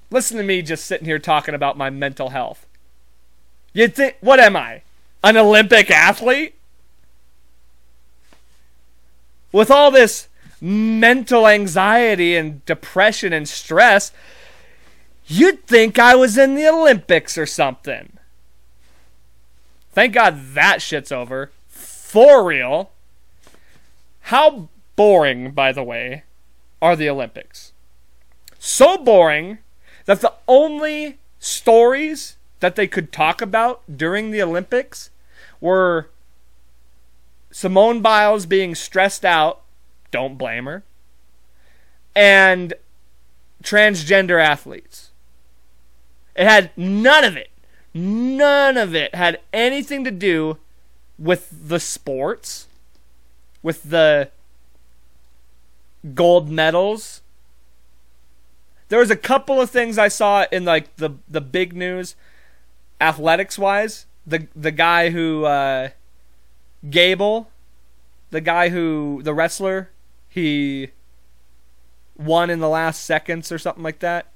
Listen 0.09 0.37
to 0.37 0.43
me 0.43 0.61
just 0.61 0.85
sitting 0.85 1.05
here 1.05 1.19
talking 1.19 1.55
about 1.55 1.77
my 1.77 1.89
mental 1.89 2.29
health. 2.29 2.65
You 3.73 3.87
think, 3.87 4.17
what 4.19 4.39
am 4.39 4.55
I? 4.55 4.81
An 5.23 5.37
Olympic 5.37 5.89
athlete? 5.89 6.55
With 9.51 9.71
all 9.71 9.91
this 9.91 10.27
mental 10.59 11.47
anxiety 11.47 12.35
and 12.35 12.65
depression 12.65 13.31
and 13.33 13.47
stress, 13.47 14.11
you'd 15.31 15.65
think 15.65 15.97
I 15.97 16.15
was 16.15 16.37
in 16.37 16.55
the 16.55 16.67
Olympics 16.67 17.37
or 17.37 17.45
something. 17.45 18.17
Thank 19.93 20.13
God 20.13 20.53
that 20.53 20.81
shit's 20.81 21.11
over. 21.11 21.51
For 21.67 22.43
real. 22.43 22.91
How 24.21 24.69
boring, 24.95 25.51
by 25.51 25.71
the 25.71 25.83
way, 25.83 26.23
are 26.81 26.95
the 26.95 27.09
Olympics? 27.09 27.71
So 28.59 28.97
boring 28.97 29.59
that 30.05 30.21
the 30.21 30.33
only 30.47 31.17
stories 31.39 32.37
that 32.59 32.75
they 32.75 32.87
could 32.87 33.11
talk 33.11 33.41
about 33.41 33.81
during 33.97 34.31
the 34.31 34.41
Olympics 34.41 35.09
were 35.59 36.09
Simone 37.51 38.01
Biles 38.01 38.45
being 38.45 38.75
stressed 38.75 39.25
out, 39.25 39.61
don't 40.11 40.37
blame 40.37 40.65
her, 40.65 40.83
and 42.15 42.73
transgender 43.63 44.43
athletes. 44.43 45.10
It 46.35 46.47
had 46.47 46.71
none 46.77 47.23
of 47.23 47.35
it, 47.35 47.49
none 47.93 48.77
of 48.77 48.95
it 48.95 49.13
had 49.15 49.39
anything 49.51 50.03
to 50.03 50.11
do 50.11 50.57
with 51.17 51.49
the 51.67 51.79
sports, 51.79 52.67
with 53.61 53.83
the 53.83 54.29
gold 56.15 56.49
medals. 56.49 57.21
There 58.89 58.99
was 58.99 59.11
a 59.11 59.15
couple 59.15 59.61
of 59.61 59.69
things 59.69 59.97
I 59.97 60.07
saw 60.07 60.45
in 60.51 60.65
like 60.65 60.95
the 60.97 61.11
the 61.29 61.41
big 61.41 61.73
news, 61.73 62.15
athletics 62.99 63.57
wise. 63.57 64.05
The 64.25 64.47
the 64.55 64.71
guy 64.71 65.09
who 65.09 65.45
uh, 65.45 65.89
Gable, 66.89 67.49
the 68.31 68.41
guy 68.41 68.69
who 68.69 69.21
the 69.23 69.33
wrestler, 69.33 69.89
he 70.27 70.89
won 72.17 72.49
in 72.49 72.59
the 72.59 72.69
last 72.69 73.03
seconds 73.03 73.51
or 73.51 73.57
something 73.57 73.83
like 73.83 73.99
that. 73.99 74.27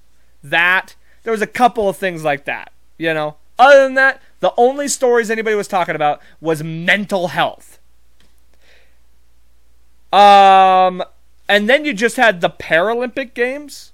That 0.43 0.95
there 1.25 1.31
was 1.31 1.41
a 1.41 1.47
couple 1.47 1.89
of 1.89 1.97
things 1.97 2.23
like 2.23 2.45
that. 2.45 2.71
You 2.97 3.13
know, 3.13 3.35
other 3.59 3.83
than 3.83 3.95
that, 3.95 4.21
the 4.39 4.53
only 4.55 4.87
stories 4.87 5.29
anybody 5.29 5.55
was 5.55 5.67
talking 5.67 5.95
about 5.95 6.21
was 6.39 6.63
mental 6.63 7.29
health. 7.29 7.79
Um, 10.13 11.03
and 11.49 11.67
then 11.67 11.83
you 11.83 11.93
just 11.93 12.15
had 12.15 12.39
the 12.39 12.49
Paralympic 12.49 13.33
Games. 13.33 13.91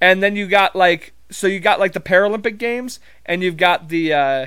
And 0.00 0.22
then 0.22 0.36
you 0.36 0.46
got 0.46 0.76
like 0.76 1.14
so 1.30 1.46
you 1.46 1.58
got 1.58 1.80
like 1.80 1.92
the 1.92 2.00
Paralympic 2.00 2.58
Games 2.58 3.00
and 3.26 3.42
you've 3.42 3.56
got 3.56 3.88
the 3.88 4.12
uh 4.12 4.46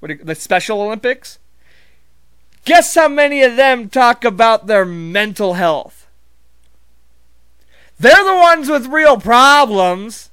what 0.00 0.12
the 0.22 0.34
Special 0.34 0.80
Olympics. 0.80 1.38
Guess 2.64 2.94
how 2.94 3.08
many 3.08 3.42
of 3.42 3.56
them 3.56 3.88
talk 3.88 4.24
about 4.24 4.66
their 4.66 4.84
mental 4.84 5.54
health? 5.54 6.01
They're 8.02 8.24
the 8.24 8.34
ones 8.34 8.68
with 8.68 8.88
real 8.88 9.16
problems. 9.16 10.30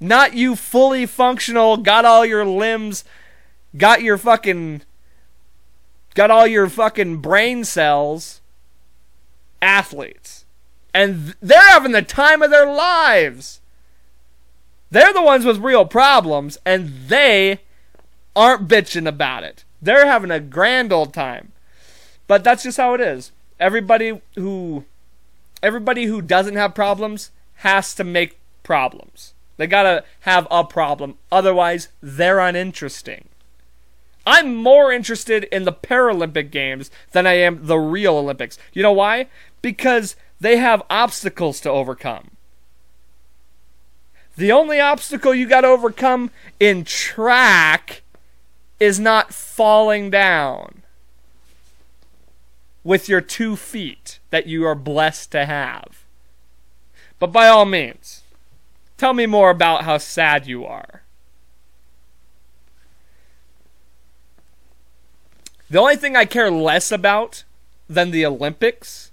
Not 0.00 0.32
you 0.32 0.56
fully 0.56 1.04
functional, 1.04 1.76
got 1.76 2.06
all 2.06 2.24
your 2.24 2.46
limbs, 2.46 3.04
got 3.76 4.00
your 4.00 4.16
fucking 4.16 4.80
got 6.14 6.30
all 6.30 6.46
your 6.46 6.66
fucking 6.70 7.18
brain 7.18 7.62
cells 7.62 8.40
athletes. 9.60 10.46
And 10.94 11.34
they're 11.42 11.60
having 11.60 11.92
the 11.92 12.00
time 12.00 12.40
of 12.40 12.50
their 12.50 12.72
lives. 12.72 13.60
They're 14.90 15.12
the 15.12 15.20
ones 15.20 15.44
with 15.44 15.58
real 15.58 15.84
problems, 15.84 16.56
and 16.64 16.90
they 17.08 17.60
aren't 18.34 18.66
bitching 18.66 19.06
about 19.06 19.42
it. 19.42 19.64
They're 19.82 20.06
having 20.06 20.30
a 20.30 20.40
grand 20.40 20.90
old 20.90 21.12
time. 21.12 21.52
But 22.26 22.44
that's 22.44 22.62
just 22.62 22.78
how 22.78 22.94
it 22.94 23.02
is. 23.02 23.30
Everybody 23.60 24.22
who 24.36 24.86
everybody 25.64 26.04
who 26.04 26.20
doesn't 26.20 26.56
have 26.56 26.74
problems 26.74 27.30
has 27.56 27.94
to 27.94 28.04
make 28.04 28.38
problems. 28.62 29.32
They 29.56 29.66
gotta 29.66 30.04
have 30.20 30.46
a 30.50 30.62
problem. 30.62 31.16
Otherwise, 31.32 31.88
they're 32.02 32.38
uninteresting. 32.38 33.28
I'm 34.26 34.54
more 34.54 34.92
interested 34.92 35.44
in 35.44 35.64
the 35.64 35.72
Paralympic 35.72 36.50
Games 36.50 36.90
than 37.12 37.26
I 37.26 37.34
am 37.34 37.66
the 37.66 37.78
real 37.78 38.16
Olympics. 38.16 38.58
You 38.72 38.82
know 38.82 38.92
why? 38.92 39.26
Because 39.62 40.16
they 40.40 40.56
have 40.56 40.82
obstacles 40.90 41.60
to 41.60 41.70
overcome. 41.70 42.30
The 44.36 44.52
only 44.52 44.80
obstacle 44.80 45.34
you 45.34 45.46
got 45.46 45.60
to 45.62 45.68
overcome 45.68 46.30
in 46.58 46.84
track 46.84 48.02
is 48.80 48.98
not 48.98 49.32
falling 49.32 50.10
down 50.10 50.83
with 52.84 53.08
your 53.08 53.22
two 53.22 53.56
feet 53.56 54.20
that 54.30 54.46
you 54.46 54.64
are 54.64 54.74
blessed 54.74 55.32
to 55.32 55.46
have. 55.46 56.04
But 57.18 57.32
by 57.32 57.48
all 57.48 57.64
means, 57.64 58.22
tell 58.98 59.14
me 59.14 59.26
more 59.26 59.50
about 59.50 59.84
how 59.84 59.98
sad 59.98 60.46
you 60.46 60.64
are. 60.64 61.02
The 65.70 65.80
only 65.80 65.96
thing 65.96 66.14
I 66.14 66.26
care 66.26 66.50
less 66.50 66.92
about 66.92 67.42
than 67.88 68.10
the 68.10 68.26
Olympics 68.26 69.10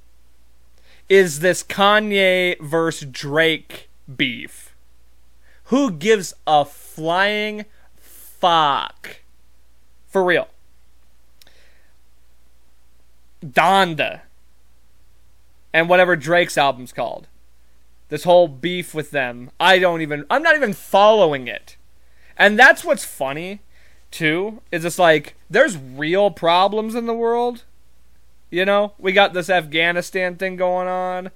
is 1.07 1.39
this 1.39 1.63
Kanye 1.63 2.59
versus 2.59 3.07
Drake 3.09 3.89
beef. 4.13 4.75
Who 5.65 5.91
gives 5.91 6.33
a 6.45 6.65
flying 6.65 7.65
fuck? 7.97 9.21
For 10.07 10.23
real. 10.23 10.49
Donda. 13.43 14.21
And 15.73 15.87
whatever 15.89 16.15
Drake's 16.15 16.57
album's 16.57 16.93
called. 16.93 17.27
This 18.09 18.23
whole 18.25 18.47
beef 18.47 18.93
with 18.93 19.11
them. 19.11 19.51
I 19.59 19.79
don't 19.79 20.01
even 20.01 20.25
I'm 20.29 20.43
not 20.43 20.55
even 20.55 20.73
following 20.73 21.47
it. 21.47 21.77
And 22.37 22.59
that's 22.59 22.83
what's 22.83 23.05
funny 23.05 23.61
too. 24.09 24.61
Is 24.71 24.83
it's 24.83 24.99
like 24.99 25.35
there's 25.49 25.77
real 25.77 26.29
problems 26.29 26.93
in 26.95 27.05
the 27.05 27.13
world. 27.13 27.63
You 28.49 28.65
know, 28.65 28.93
we 28.99 29.13
got 29.13 29.33
this 29.33 29.49
Afghanistan 29.49 30.35
thing 30.35 30.57
going 30.57 30.89
on 30.89 31.31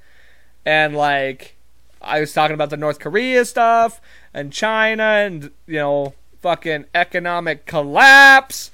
and 0.66 0.96
like 0.96 1.56
I 2.02 2.20
was 2.20 2.34
talking 2.34 2.54
about 2.54 2.70
the 2.70 2.78
North 2.78 3.00
Korea 3.00 3.46
stuff 3.46 4.02
and 4.34 4.52
China 4.52 5.04
and 5.04 5.52
you 5.66 5.80
know 5.80 6.14
fucking 6.42 6.86
economic 6.94 7.66
collapse. 7.66 8.72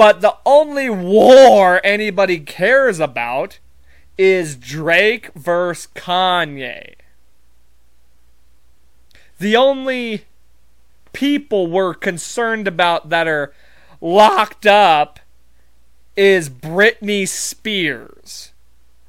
But 0.00 0.22
the 0.22 0.38
only 0.46 0.88
war 0.88 1.78
anybody 1.84 2.40
cares 2.40 3.00
about 3.00 3.58
is 4.16 4.56
Drake 4.56 5.30
versus 5.34 5.88
Kanye. 5.94 6.94
The 9.38 9.56
only 9.56 10.24
people 11.12 11.66
we're 11.66 11.92
concerned 11.92 12.66
about 12.66 13.10
that 13.10 13.28
are 13.28 13.52
locked 14.00 14.64
up 14.64 15.20
is 16.16 16.48
Britney 16.48 17.28
Spears. 17.28 18.52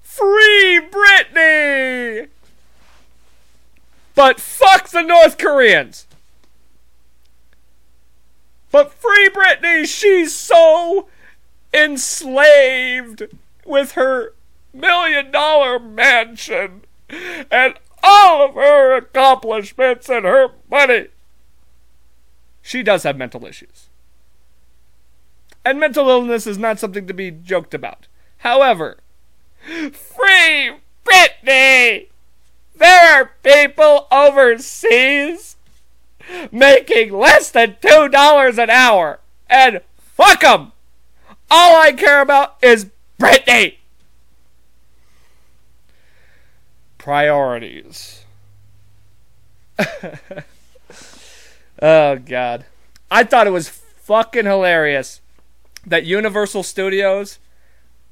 Free 0.02 0.82
Britney! 0.92 2.28
But 4.14 4.42
fuck 4.42 4.90
the 4.90 5.04
North 5.04 5.38
Koreans! 5.38 6.06
But 8.72 8.94
free 8.94 9.30
Britney, 9.30 9.86
she's 9.86 10.34
so 10.34 11.08
enslaved 11.74 13.24
with 13.66 13.94
her 13.94 14.34
million 14.74 15.32
dollar 15.32 15.78
mansion 15.80 16.84
and 17.10 17.76
all 18.02 18.46
of 18.48 18.56
her 18.56 18.96
accomplishments 18.96 20.10
and 20.10 20.26
her 20.26 20.50
money. 20.70 21.08
She 22.62 22.84
does 22.84 23.04
have 23.04 23.18
mental 23.18 23.46
issues. 23.46 23.90
And 25.64 25.80
mental 25.80 26.10
illness 26.10 26.48
is 26.48 26.58
not 26.58 26.80
something 26.80 27.06
to 27.08 27.14
be 27.14 27.30
joked 27.32 27.74
about. 27.74 28.08
However, 28.40 28.98
free 29.92 30.72
Britney! 31.06 32.08
There 32.76 33.14
are 33.14 33.32
people 33.44 34.08
overseas 34.12 35.56
making 36.52 37.14
less 37.14 37.52
than 37.52 37.78
$2 37.82 38.58
an 38.58 38.70
hour. 38.70 39.20
And 39.50 39.82
fuck 39.98 40.42
them! 40.42 40.72
All 41.50 41.82
I 41.82 41.92
care 41.92 42.22
about 42.22 42.58
is 42.62 42.88
Britney! 43.20 43.78
Priorities. 46.98 48.26
oh, 51.82 52.16
God. 52.18 52.66
I 53.10 53.24
thought 53.24 53.48
it 53.48 53.52
was 53.52 53.70
fucking 53.70 54.46
hilarious 54.46 55.22
that 55.86 56.06
Universal 56.06 56.64
Studios 56.64 57.40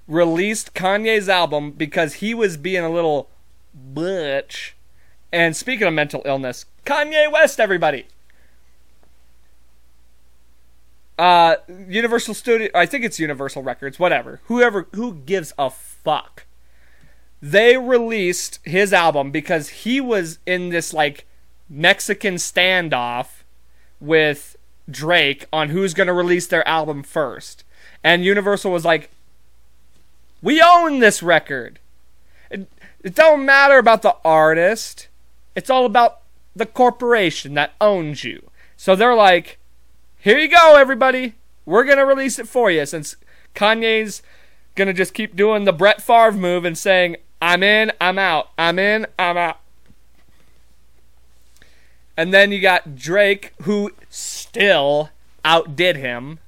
released 0.07 0.73
Kanye's 0.73 1.29
album 1.29 1.71
because 1.71 2.15
he 2.15 2.33
was 2.33 2.57
being 2.57 2.83
a 2.83 2.89
little 2.89 3.29
butch. 3.73 4.75
And 5.31 5.55
speaking 5.55 5.87
of 5.87 5.93
mental 5.93 6.23
illness, 6.25 6.65
Kanye 6.89 7.31
West, 7.31 7.59
everybody. 7.59 8.07
Uh, 11.19 11.57
Universal 11.87 12.33
Studio, 12.33 12.69
I 12.73 12.87
think 12.87 13.05
it's 13.05 13.19
Universal 13.19 13.61
Records, 13.61 13.99
whatever. 13.99 14.41
Whoever, 14.45 14.87
who 14.95 15.13
gives 15.13 15.53
a 15.59 15.69
fuck? 15.69 16.45
They 17.43 17.77
released 17.77 18.59
his 18.63 18.91
album 18.91 19.29
because 19.29 19.69
he 19.69 20.01
was 20.01 20.39
in 20.47 20.69
this 20.69 20.91
like 20.91 21.25
Mexican 21.69 22.35
standoff 22.35 23.43
with 23.99 24.57
Drake 24.89 25.45
on 25.53 25.69
who's 25.69 25.93
going 25.93 26.07
to 26.07 26.13
release 26.13 26.47
their 26.47 26.67
album 26.67 27.03
first. 27.03 27.63
And 28.03 28.25
Universal 28.25 28.71
was 28.71 28.83
like, 28.83 29.11
we 30.41 30.59
own 30.59 30.99
this 30.99 31.21
record. 31.21 31.77
It, 32.49 32.67
it 33.03 33.13
don't 33.13 33.45
matter 33.45 33.77
about 33.77 34.01
the 34.01 34.15
artist. 34.25 35.07
It's 35.55 35.69
all 35.69 35.85
about 35.85 36.21
the 36.55 36.65
corporation 36.65 37.53
that 37.53 37.73
owns 37.79 38.23
you. 38.23 38.49
So 38.77 38.95
they're 38.95 39.15
like, 39.15 39.57
here 40.17 40.37
you 40.37 40.47
go, 40.47 40.75
everybody. 40.77 41.35
We're 41.65 41.83
going 41.83 41.97
to 41.97 42.05
release 42.05 42.39
it 42.39 42.47
for 42.47 42.71
you 42.71 42.85
since 42.85 43.15
Kanye's 43.55 44.21
going 44.75 44.87
to 44.87 44.93
just 44.93 45.13
keep 45.13 45.35
doing 45.35 45.65
the 45.65 45.73
Brett 45.73 46.01
Favre 46.01 46.31
move 46.31 46.65
and 46.65 46.77
saying, 46.77 47.17
I'm 47.41 47.63
in, 47.63 47.91
I'm 48.01 48.19
out. 48.19 48.49
I'm 48.57 48.79
in, 48.79 49.05
I'm 49.17 49.37
out. 49.37 49.59
And 52.17 52.33
then 52.33 52.51
you 52.51 52.59
got 52.59 52.95
Drake, 52.95 53.53
who 53.61 53.91
still 54.09 55.09
outdid 55.45 55.95
him. 55.95 56.39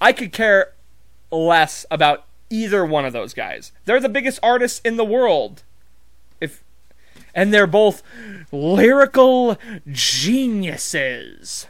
I 0.00 0.12
could 0.12 0.32
care 0.32 0.72
less 1.30 1.86
about 1.90 2.26
either 2.50 2.84
one 2.84 3.04
of 3.04 3.12
those 3.12 3.34
guys. 3.34 3.72
They're 3.84 4.00
the 4.00 4.08
biggest 4.08 4.38
artists 4.42 4.80
in 4.84 4.96
the 4.96 5.04
world. 5.04 5.62
And 7.34 7.52
they're 7.52 7.66
both 7.66 8.02
lyrical 8.52 9.58
geniuses. 9.90 11.66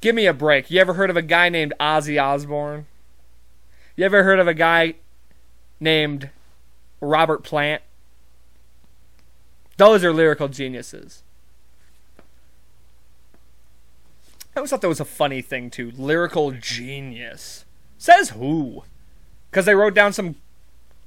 Give 0.00 0.14
me 0.14 0.26
a 0.26 0.34
break. 0.34 0.70
You 0.70 0.80
ever 0.80 0.94
heard 0.94 1.10
of 1.10 1.16
a 1.16 1.22
guy 1.22 1.48
named 1.48 1.74
Ozzy 1.80 2.22
Osbourne? 2.22 2.86
You 3.96 4.04
ever 4.04 4.22
heard 4.22 4.38
of 4.38 4.48
a 4.48 4.54
guy 4.54 4.94
named 5.78 6.30
Robert 7.00 7.42
Plant? 7.42 7.82
Those 9.76 10.04
are 10.04 10.12
lyrical 10.12 10.48
geniuses. 10.48 11.22
I 14.54 14.60
always 14.60 14.70
thought 14.70 14.80
that 14.80 14.88
was 14.88 15.00
a 15.00 15.04
funny 15.04 15.42
thing 15.42 15.70
too. 15.70 15.90
Lyrical 15.96 16.50
genius. 16.52 17.64
Says 17.98 18.30
who? 18.30 18.84
Because 19.50 19.64
they 19.64 19.74
wrote 19.74 19.94
down 19.94 20.12
some. 20.12 20.36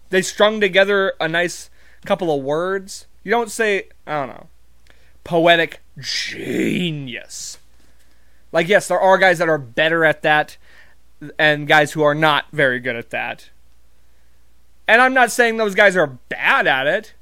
They 0.09 0.21
strung 0.21 0.61
together 0.61 1.13
a 1.19 1.27
nice 1.27 1.69
couple 2.05 2.33
of 2.33 2.43
words. 2.43 3.07
You 3.23 3.31
don't 3.31 3.51
say, 3.51 3.87
I 4.05 4.25
don't 4.25 4.29
know, 4.29 4.47
poetic 5.23 5.81
genius. 5.97 7.57
Like, 8.51 8.67
yes, 8.67 8.87
there 8.87 8.99
are 8.99 9.17
guys 9.17 9.39
that 9.39 9.49
are 9.49 9.57
better 9.57 10.05
at 10.05 10.21
that 10.21 10.57
and 11.39 11.67
guys 11.67 11.93
who 11.93 12.03
are 12.03 12.15
not 12.15 12.45
very 12.51 12.79
good 12.79 12.95
at 12.95 13.09
that. 13.11 13.49
And 14.87 15.01
I'm 15.01 15.13
not 15.13 15.31
saying 15.31 15.57
those 15.57 15.75
guys 15.75 15.95
are 15.95 16.07
bad 16.07 16.67
at 16.67 16.87
it. 16.87 17.13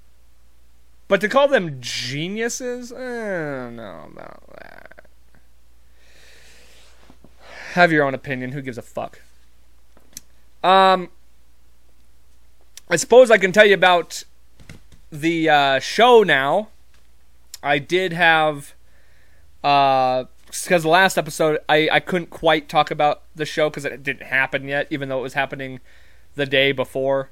But 1.08 1.22
to 1.22 1.30
call 1.30 1.48
them 1.48 1.78
geniuses? 1.82 2.92
I 2.92 2.96
don't 2.98 3.76
know 3.76 4.08
about 4.12 4.44
that. 4.60 5.06
Have 7.74 7.92
your 7.92 8.06
own 8.06 8.14
opinion. 8.14 8.54
Who 8.54 8.62
gives 8.62 8.78
a 8.78 8.82
fuck? 8.82 9.22
Um, 10.64 11.10
I 12.90 12.96
suppose 12.96 13.30
I 13.32 13.38
can 13.38 13.52
tell 13.52 13.66
you 13.66 13.74
about 13.74 14.24
the 15.12 15.50
uh, 15.50 15.80
show 15.80 16.24
now. 16.24 16.70
I 17.64 17.78
did 17.78 18.14
have, 18.14 18.74
uh, 19.64 20.26
because 20.48 20.84
the 20.84 20.90
last 20.90 21.18
episode 21.18 21.60
I, 21.70 21.90
I 21.92 22.00
couldn't 22.00 22.30
quite 22.30 22.68
talk 22.68 22.90
about 22.90 23.22
the 23.36 23.46
show 23.46 23.70
because 23.70 23.86
it 23.86 24.04
didn't 24.04 24.28
happen 24.28 24.68
yet, 24.68 24.88
even 24.90 25.10
though 25.10 25.20
it 25.20 25.24
was 25.24 25.34
happening 25.34 25.80
the 26.36 26.46
day 26.46 26.72
before. 26.72 27.30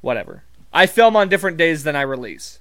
Whatever. 0.00 0.42
I 0.72 0.86
film 0.86 1.16
on 1.16 1.28
different 1.28 1.56
days 1.56 1.84
than 1.84 1.96
I 1.96 2.02
release. 2.02 2.60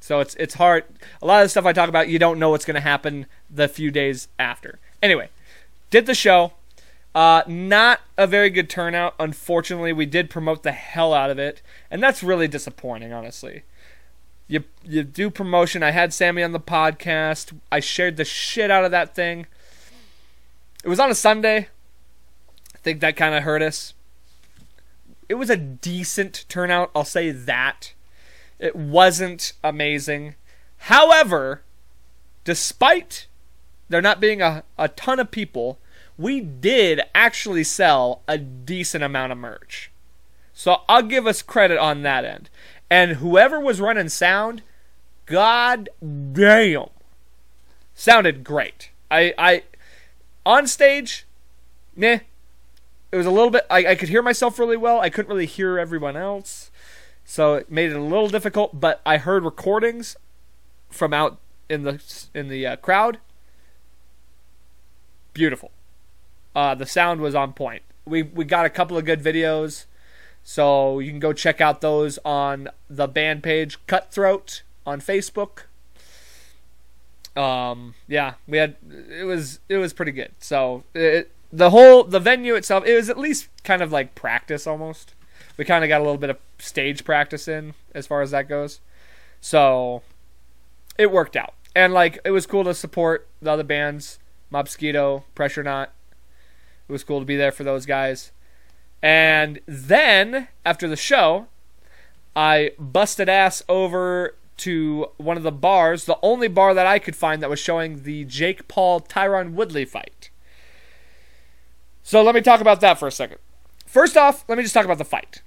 So 0.00 0.20
it's 0.20 0.36
it's 0.36 0.54
hard. 0.54 0.84
A 1.20 1.26
lot 1.26 1.42
of 1.42 1.46
the 1.46 1.48
stuff 1.48 1.66
I 1.66 1.72
talk 1.72 1.88
about, 1.88 2.08
you 2.08 2.18
don't 2.18 2.38
know 2.38 2.50
what's 2.50 2.64
going 2.64 2.76
to 2.76 2.80
happen 2.80 3.26
the 3.50 3.66
few 3.66 3.90
days 3.90 4.28
after. 4.38 4.78
Anyway, 5.02 5.30
did 5.90 6.06
the 6.06 6.14
show. 6.14 6.52
Uh, 7.16 7.42
not 7.46 8.02
a 8.18 8.26
very 8.26 8.50
good 8.50 8.68
turnout. 8.68 9.14
Unfortunately, 9.18 9.90
we 9.90 10.04
did 10.04 10.28
promote 10.28 10.62
the 10.62 10.72
hell 10.72 11.14
out 11.14 11.30
of 11.30 11.38
it, 11.38 11.62
and 11.90 12.02
that's 12.02 12.22
really 12.22 12.46
disappointing, 12.46 13.10
honestly. 13.10 13.62
You 14.48 14.64
you 14.84 15.02
do 15.02 15.30
promotion. 15.30 15.82
I 15.82 15.92
had 15.92 16.12
Sammy 16.12 16.42
on 16.42 16.52
the 16.52 16.60
podcast. 16.60 17.58
I 17.72 17.80
shared 17.80 18.18
the 18.18 18.24
shit 18.26 18.70
out 18.70 18.84
of 18.84 18.90
that 18.90 19.14
thing. 19.14 19.46
It 20.84 20.90
was 20.90 21.00
on 21.00 21.10
a 21.10 21.14
Sunday. 21.14 21.68
I 22.74 22.78
think 22.82 23.00
that 23.00 23.16
kind 23.16 23.34
of 23.34 23.44
hurt 23.44 23.62
us. 23.62 23.94
It 25.26 25.36
was 25.36 25.48
a 25.48 25.56
decent 25.56 26.44
turnout, 26.50 26.90
I'll 26.94 27.06
say 27.06 27.30
that. 27.30 27.94
It 28.58 28.76
wasn't 28.76 29.54
amazing. 29.64 30.34
However, 30.76 31.62
despite 32.44 33.26
there 33.88 34.02
not 34.02 34.20
being 34.20 34.42
a, 34.42 34.64
a 34.76 34.88
ton 34.88 35.18
of 35.18 35.30
people, 35.30 35.78
we 36.18 36.40
did 36.40 37.00
actually 37.14 37.64
sell 37.64 38.22
a 38.26 38.38
decent 38.38 39.04
amount 39.04 39.32
of 39.32 39.38
merch. 39.38 39.90
So 40.52 40.78
I'll 40.88 41.02
give 41.02 41.26
us 41.26 41.42
credit 41.42 41.78
on 41.78 42.02
that 42.02 42.24
end. 42.24 42.48
And 42.88 43.12
whoever 43.12 43.60
was 43.60 43.80
running 43.80 44.08
sound, 44.08 44.62
god 45.26 45.88
damn, 46.00 46.88
sounded 47.94 48.44
great. 48.44 48.90
I, 49.10 49.34
I, 49.36 49.62
on 50.44 50.66
stage, 50.66 51.26
meh. 51.94 52.20
It 53.12 53.16
was 53.16 53.26
a 53.26 53.30
little 53.30 53.50
bit. 53.50 53.66
I, 53.70 53.86
I 53.86 53.94
could 53.94 54.08
hear 54.08 54.22
myself 54.22 54.58
really 54.58 54.76
well. 54.76 55.00
I 55.00 55.10
couldn't 55.10 55.28
really 55.28 55.46
hear 55.46 55.78
everyone 55.78 56.16
else, 56.16 56.70
so 57.24 57.54
it 57.54 57.70
made 57.70 57.90
it 57.90 57.96
a 57.96 58.00
little 58.00 58.28
difficult. 58.28 58.80
But 58.80 59.00
I 59.06 59.18
heard 59.18 59.44
recordings 59.44 60.16
from 60.90 61.14
out 61.14 61.38
in 61.68 61.84
the 61.84 62.02
in 62.34 62.48
the 62.48 62.66
uh, 62.66 62.76
crowd. 62.76 63.18
Beautiful. 65.32 65.70
Uh, 66.56 66.74
the 66.74 66.86
sound 66.86 67.20
was 67.20 67.34
on 67.34 67.52
point. 67.52 67.82
We 68.06 68.22
we 68.22 68.46
got 68.46 68.64
a 68.64 68.70
couple 68.70 68.96
of 68.96 69.04
good 69.04 69.22
videos, 69.22 69.84
so 70.42 71.00
you 71.00 71.10
can 71.10 71.20
go 71.20 71.34
check 71.34 71.60
out 71.60 71.82
those 71.82 72.18
on 72.24 72.70
the 72.88 73.06
band 73.06 73.42
page 73.42 73.78
Cutthroat 73.86 74.62
on 74.86 75.02
Facebook. 75.02 75.64
Um, 77.36 77.94
yeah, 78.08 78.34
we 78.48 78.56
had 78.56 78.76
it 79.10 79.24
was 79.24 79.60
it 79.68 79.76
was 79.76 79.92
pretty 79.92 80.12
good. 80.12 80.32
So 80.40 80.84
it, 80.94 81.30
the 81.52 81.68
whole 81.70 82.04
the 82.04 82.20
venue 82.20 82.54
itself 82.54 82.86
it 82.86 82.94
was 82.94 83.10
at 83.10 83.18
least 83.18 83.48
kind 83.62 83.82
of 83.82 83.92
like 83.92 84.14
practice 84.14 84.66
almost. 84.66 85.14
We 85.58 85.66
kind 85.66 85.84
of 85.84 85.88
got 85.88 86.00
a 86.00 86.04
little 86.04 86.16
bit 86.16 86.30
of 86.30 86.38
stage 86.58 87.04
practice 87.04 87.48
in 87.48 87.74
as 87.94 88.06
far 88.06 88.22
as 88.22 88.30
that 88.30 88.48
goes. 88.48 88.80
So 89.42 90.02
it 90.96 91.10
worked 91.10 91.36
out. 91.36 91.52
And 91.74 91.92
like 91.92 92.18
it 92.24 92.30
was 92.30 92.46
cool 92.46 92.64
to 92.64 92.72
support 92.72 93.28
the 93.42 93.50
other 93.50 93.62
bands, 93.62 94.18
Mobsquito, 94.50 95.24
Pressure 95.34 95.62
Not, 95.62 95.92
it 96.88 96.92
was 96.92 97.04
cool 97.04 97.20
to 97.20 97.26
be 97.26 97.36
there 97.36 97.52
for 97.52 97.64
those 97.64 97.86
guys. 97.86 98.32
And 99.02 99.60
then, 99.66 100.48
after 100.64 100.88
the 100.88 100.96
show, 100.96 101.46
I 102.34 102.72
busted 102.78 103.28
ass 103.28 103.62
over 103.68 104.34
to 104.58 105.06
one 105.16 105.36
of 105.36 105.42
the 105.42 105.52
bars, 105.52 106.04
the 106.04 106.18
only 106.22 106.48
bar 106.48 106.74
that 106.74 106.86
I 106.86 106.98
could 106.98 107.16
find 107.16 107.42
that 107.42 107.50
was 107.50 107.60
showing 107.60 108.02
the 108.02 108.24
Jake 108.24 108.68
Paul 108.68 109.00
Tyron 109.00 109.52
Woodley 109.52 109.84
fight. 109.84 110.30
So 112.02 112.22
let 112.22 112.34
me 112.34 112.40
talk 112.40 112.60
about 112.60 112.80
that 112.80 112.98
for 112.98 113.08
a 113.08 113.12
second. 113.12 113.38
First 113.84 114.16
off, 114.16 114.44
let 114.48 114.56
me 114.56 114.64
just 114.64 114.74
talk 114.74 114.84
about 114.84 114.98
the 114.98 115.04
fight. 115.04 115.42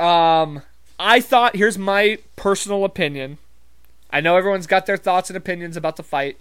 Um, 0.00 0.62
I 0.98 1.20
thought, 1.20 1.56
here's 1.56 1.78
my 1.78 2.18
personal 2.36 2.84
opinion. 2.84 3.38
I 4.10 4.20
know 4.20 4.36
everyone's 4.36 4.66
got 4.66 4.86
their 4.86 4.96
thoughts 4.96 5.30
and 5.30 5.36
opinions 5.36 5.76
about 5.76 5.96
the 5.96 6.02
fight. 6.02 6.38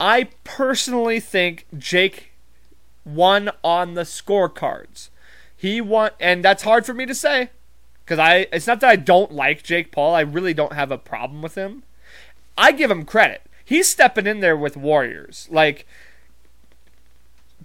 I 0.00 0.28
personally 0.44 1.20
think 1.20 1.66
Jake 1.76 2.32
won 3.14 3.50
on 3.64 3.94
the 3.94 4.02
scorecards. 4.02 5.10
He 5.56 5.80
won, 5.80 6.10
and 6.20 6.44
that's 6.44 6.62
hard 6.62 6.86
for 6.86 6.94
me 6.94 7.06
to 7.06 7.14
say 7.14 7.50
because 8.04 8.18
I. 8.18 8.46
It's 8.52 8.66
not 8.66 8.80
that 8.80 8.90
I 8.90 8.96
don't 8.96 9.32
like 9.32 9.62
Jake 9.62 9.90
Paul. 9.90 10.14
I 10.14 10.20
really 10.20 10.54
don't 10.54 10.72
have 10.72 10.92
a 10.92 10.98
problem 10.98 11.42
with 11.42 11.56
him. 11.56 11.82
I 12.56 12.72
give 12.72 12.90
him 12.90 13.04
credit. 13.04 13.42
He's 13.64 13.88
stepping 13.88 14.26
in 14.26 14.40
there 14.40 14.56
with 14.56 14.76
Warriors. 14.76 15.48
Like 15.50 15.86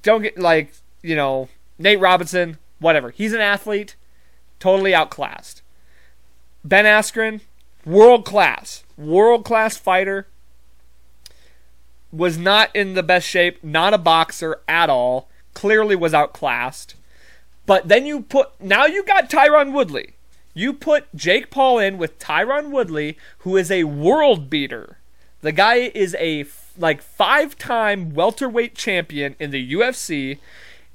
don't 0.04 0.22
get 0.22 0.38
like 0.38 0.74
you 1.02 1.16
know 1.16 1.50
Nate 1.80 2.00
Robinson, 2.00 2.58
whatever. 2.80 3.10
He's 3.10 3.34
an 3.34 3.42
athlete, 3.42 3.96
totally 4.60 4.94
outclassed. 4.94 5.62
Ben 6.64 6.86
Askren, 6.86 7.42
world 7.86 8.26
class, 8.26 8.84
world 8.98 9.44
class 9.44 9.78
fighter. 9.78 10.28
Was 12.12 12.38
not 12.38 12.70
in 12.76 12.94
the 12.94 13.02
best 13.02 13.28
shape, 13.28 13.64
not 13.64 13.96
a 13.96 13.98
boxer 13.98 14.62
at 14.68 14.88
all. 14.88 15.30
Clearly 15.54 15.96
was 15.96 16.14
outclassed. 16.14 16.96
But 17.66 17.88
then 17.88 18.06
you 18.06 18.22
put 18.22 18.50
now 18.60 18.86
you 18.86 19.04
got 19.04 19.30
Tyron 19.30 19.72
Woodley. 19.72 20.16
You 20.54 20.74
put 20.74 21.14
Jake 21.16 21.50
Paul 21.50 21.80
in 21.80 21.98
with 21.98 22.20
Tyron 22.20 22.70
Woodley, 22.70 23.18
who 23.40 23.58
is 23.58 23.72
a 23.72 23.86
world 23.86 24.50
beater. 24.50 24.98
The 25.42 25.52
guy 25.52 25.76
is 25.76 26.16
a 26.20 26.46
like 26.78 27.02
five-time 27.02 28.14
welterweight 28.14 28.76
champion 28.76 29.36
in 29.40 29.52
the 29.52 29.74
UFC, 29.74 30.40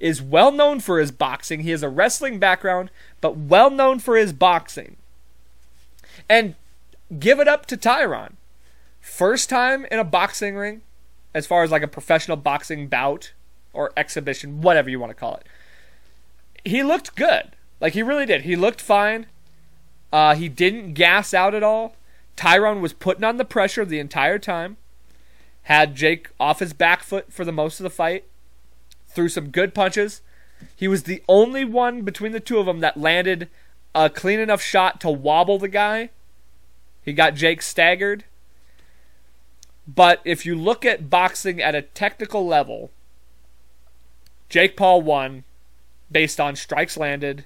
is 0.01 0.23
well 0.23 0.53
known 0.53 0.81
for 0.81 0.99
his 0.99 1.11
boxing. 1.11 1.61
He 1.61 1.71
has 1.71 1.83
a 1.83 1.88
wrestling 1.88 2.38
background, 2.38 2.90
but 3.21 3.37
well 3.37 3.71
known 3.71 3.99
for 3.99 4.16
his 4.16 4.33
boxing. 4.33 4.97
And 6.29 6.55
give 7.18 7.40
it 7.40 7.49
up 7.49 7.66
to 7.66 7.77
Tyron. 7.77 8.33
First 9.01 9.49
time 9.49 9.87
in 9.90 9.99
a 9.99 10.05
boxing 10.05 10.57
ring, 10.57 10.83
as 11.35 11.47
far 11.47 11.62
as 11.62 11.71
like 11.71 11.83
a 11.83 11.88
professional 11.88 12.37
boxing 12.37 12.88
bout 12.88 13.33
or 13.72 13.92
exhibition, 13.96 14.61
whatever 14.61 14.90
you 14.90 15.00
want 15.00 15.11
to 15.11 15.14
call 15.14 15.37
it. 15.37 15.46
He 16.64 16.83
looked 16.83 17.16
good. 17.16 17.52
Like 17.81 17.92
he 17.92 18.02
really 18.02 18.26
did. 18.26 18.42
He 18.42 18.57
looked 18.57 18.81
fine. 18.81 19.26
Uh, 20.12 20.35
he 20.35 20.48
didn't 20.48 20.94
gas 20.94 21.33
out 21.33 21.54
at 21.54 21.62
all. 21.62 21.94
Tyron 22.37 22.81
was 22.81 22.92
putting 22.92 23.24
on 23.24 23.37
the 23.37 23.44
pressure 23.44 23.85
the 23.85 23.98
entire 23.98 24.38
time. 24.38 24.76
Had 25.62 25.94
Jake 25.94 26.31
off 26.40 26.61
his 26.61 26.72
back 26.72 27.02
foot 27.02 27.33
for 27.33 27.44
the 27.44 27.52
most 27.52 27.78
of 27.78 27.85
the 27.85 27.90
fight. 27.90 28.24
Threw 29.07 29.28
some 29.28 29.50
good 29.50 29.74
punches. 29.74 30.22
He 30.74 30.88
was 30.88 31.04
the 31.04 31.22
only 31.28 31.64
one 31.64 32.02
between 32.02 32.33
the 32.33 32.40
two 32.40 32.59
of 32.59 32.66
them 32.66 32.81
that 32.81 32.96
landed 32.96 33.48
a 33.94 34.09
clean 34.09 34.40
enough 34.40 34.62
shot 34.62 35.00
to 35.00 35.11
wobble 35.11 35.59
the 35.59 35.68
guy. 35.68 36.11
He 37.04 37.12
got 37.12 37.35
Jake 37.35 37.62
staggered. 37.62 38.24
But 39.87 40.20
if 40.24 40.44
you 40.44 40.54
look 40.54 40.85
at 40.85 41.09
boxing 41.09 41.61
at 41.62 41.74
a 41.74 41.83
technical 41.83 42.46
level, 42.46 42.90
Jake 44.48 44.76
Paul 44.76 45.02
won 45.02 45.44
based 46.11 46.40
on 46.40 46.56
strikes 46.56 46.96
landed 46.96 47.44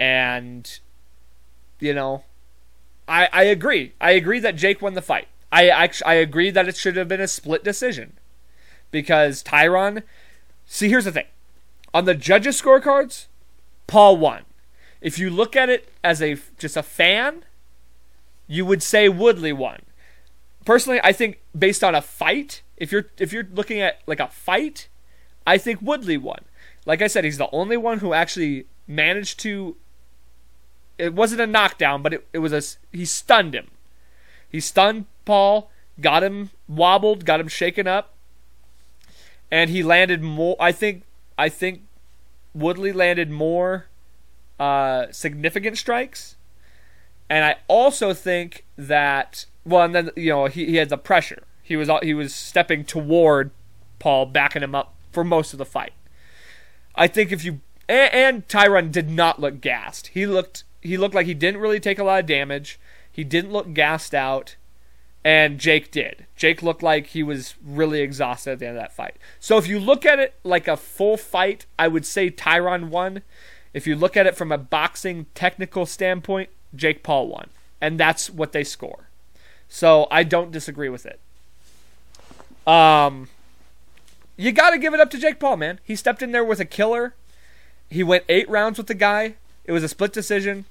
and 0.00 0.80
you 1.78 1.94
know 1.94 2.24
I 3.08 3.28
I 3.32 3.42
agree. 3.44 3.92
I 4.00 4.12
agree 4.12 4.40
that 4.40 4.56
Jake 4.56 4.82
won 4.82 4.94
the 4.94 5.02
fight. 5.02 5.28
I 5.50 5.68
actually 5.68 6.06
I 6.06 6.14
agree 6.14 6.50
that 6.50 6.68
it 6.68 6.76
should 6.76 6.96
have 6.96 7.08
been 7.08 7.20
a 7.20 7.28
split 7.28 7.62
decision. 7.64 8.14
Because 8.90 9.42
Tyron 9.42 10.02
See, 10.66 10.88
here's 10.88 11.04
the 11.04 11.12
thing. 11.12 11.26
On 11.92 12.04
the 12.04 12.14
judges 12.14 12.60
scorecards, 12.60 13.26
Paul 13.86 14.16
won. 14.16 14.44
If 15.00 15.18
you 15.18 15.28
look 15.28 15.56
at 15.56 15.68
it 15.68 15.92
as 16.02 16.22
a 16.22 16.38
just 16.58 16.76
a 16.76 16.82
fan, 16.82 17.44
you 18.46 18.64
would 18.64 18.82
say 18.82 19.08
Woodley 19.08 19.52
won. 19.52 19.82
Personally, 20.64 21.00
I 21.02 21.12
think 21.12 21.40
based 21.56 21.82
on 21.84 21.94
a 21.94 22.00
fight, 22.00 22.62
if 22.76 22.92
you're 22.92 23.06
if 23.18 23.32
you're 23.32 23.48
looking 23.52 23.80
at 23.80 24.00
like 24.06 24.20
a 24.20 24.28
fight, 24.28 24.88
I 25.46 25.58
think 25.58 25.80
Woodley 25.82 26.16
won. 26.16 26.44
Like 26.84 27.02
I 27.02 27.06
said, 27.06 27.24
he's 27.24 27.38
the 27.38 27.50
only 27.52 27.76
one 27.76 27.98
who 27.98 28.12
actually 28.12 28.66
managed 28.86 29.38
to. 29.40 29.76
It 30.98 31.14
wasn't 31.14 31.40
a 31.40 31.46
knockdown, 31.46 32.02
but 32.02 32.14
it, 32.14 32.26
it 32.32 32.38
was 32.38 32.52
a. 32.52 32.96
He 32.96 33.04
stunned 33.04 33.54
him. 33.54 33.70
He 34.48 34.60
stunned 34.60 35.06
Paul, 35.24 35.70
got 36.00 36.22
him 36.22 36.50
wobbled, 36.68 37.24
got 37.24 37.40
him 37.40 37.48
shaken 37.48 37.86
up, 37.86 38.14
and 39.50 39.70
he 39.70 39.82
landed 39.82 40.22
more. 40.22 40.56
I 40.60 40.72
think. 40.72 41.04
I 41.38 41.48
think 41.48 41.82
Woodley 42.54 42.92
landed 42.92 43.30
more 43.30 43.86
uh, 44.60 45.06
significant 45.10 45.78
strikes, 45.78 46.36
and 47.28 47.44
I 47.44 47.56
also 47.68 48.12
think 48.12 48.64
that. 48.76 49.46
Well, 49.64 49.82
and 49.82 49.94
then 49.94 50.10
you 50.16 50.30
know 50.30 50.46
he, 50.46 50.66
he 50.66 50.76
had 50.76 50.88
the 50.88 50.98
pressure. 50.98 51.44
He 51.62 51.76
was 51.76 51.88
he 52.02 52.12
was 52.14 52.34
stepping 52.34 52.84
toward 52.84 53.52
Paul, 54.00 54.26
backing 54.26 54.62
him 54.64 54.74
up 54.74 54.92
for 55.12 55.24
most 55.24 55.52
of 55.52 55.58
the 55.58 55.64
fight. 55.64 55.92
I 56.94 57.06
think 57.06 57.32
if 57.32 57.44
you 57.44 57.60
and, 57.88 58.14
and 58.14 58.48
Tyron 58.48 58.90
did 58.90 59.10
not 59.10 59.40
look 59.40 59.60
gassed. 59.60 60.08
He 60.08 60.26
looked 60.26 60.64
he 60.80 60.96
looked 60.96 61.14
like 61.14 61.26
he 61.26 61.34
didn't 61.34 61.60
really 61.60 61.80
take 61.80 61.98
a 61.98 62.04
lot 62.04 62.20
of 62.20 62.26
damage. 62.26 62.78
He 63.10 63.24
didn't 63.24 63.52
look 63.52 63.74
gassed 63.74 64.14
out, 64.14 64.56
and 65.24 65.58
Jake 65.58 65.90
did. 65.90 66.26
Jake 66.36 66.62
looked 66.62 66.82
like 66.82 67.08
he 67.08 67.22
was 67.22 67.54
really 67.64 68.00
exhausted 68.00 68.52
at 68.52 68.58
the 68.58 68.66
end 68.66 68.76
of 68.76 68.82
that 68.82 68.92
fight. 68.92 69.16
So 69.38 69.58
if 69.58 69.68
you 69.68 69.78
look 69.78 70.04
at 70.04 70.18
it 70.18 70.34
like 70.42 70.66
a 70.66 70.76
full 70.76 71.16
fight, 71.16 71.66
I 71.78 71.88
would 71.88 72.06
say 72.06 72.30
Tyron 72.30 72.88
won. 72.88 73.22
If 73.74 73.86
you 73.86 73.96
look 73.96 74.16
at 74.16 74.26
it 74.26 74.36
from 74.36 74.52
a 74.52 74.58
boxing 74.58 75.26
technical 75.34 75.86
standpoint, 75.86 76.50
Jake 76.74 77.02
Paul 77.02 77.28
won. 77.28 77.48
And 77.80 77.98
that's 77.98 78.28
what 78.28 78.52
they 78.52 78.64
score. 78.64 79.08
So 79.68 80.06
I 80.10 80.22
don't 80.24 80.50
disagree 80.50 80.88
with 80.88 81.06
it. 81.06 81.20
Um 82.66 83.28
you 84.36 84.52
got 84.52 84.70
to 84.70 84.78
give 84.78 84.94
it 84.94 85.00
up 85.00 85.10
to 85.10 85.18
Jake 85.18 85.38
Paul, 85.38 85.56
man. 85.56 85.80
He 85.84 85.96
stepped 85.96 86.22
in 86.22 86.32
there 86.32 86.44
with 86.44 86.60
a 86.60 86.64
killer. 86.64 87.14
He 87.90 88.02
went 88.02 88.24
eight 88.28 88.48
rounds 88.48 88.78
with 88.78 88.86
the 88.86 88.94
guy. 88.94 89.34
It 89.64 89.72
was 89.72 89.84
a 89.84 89.88
split 89.88 90.12
decision. 90.12 90.64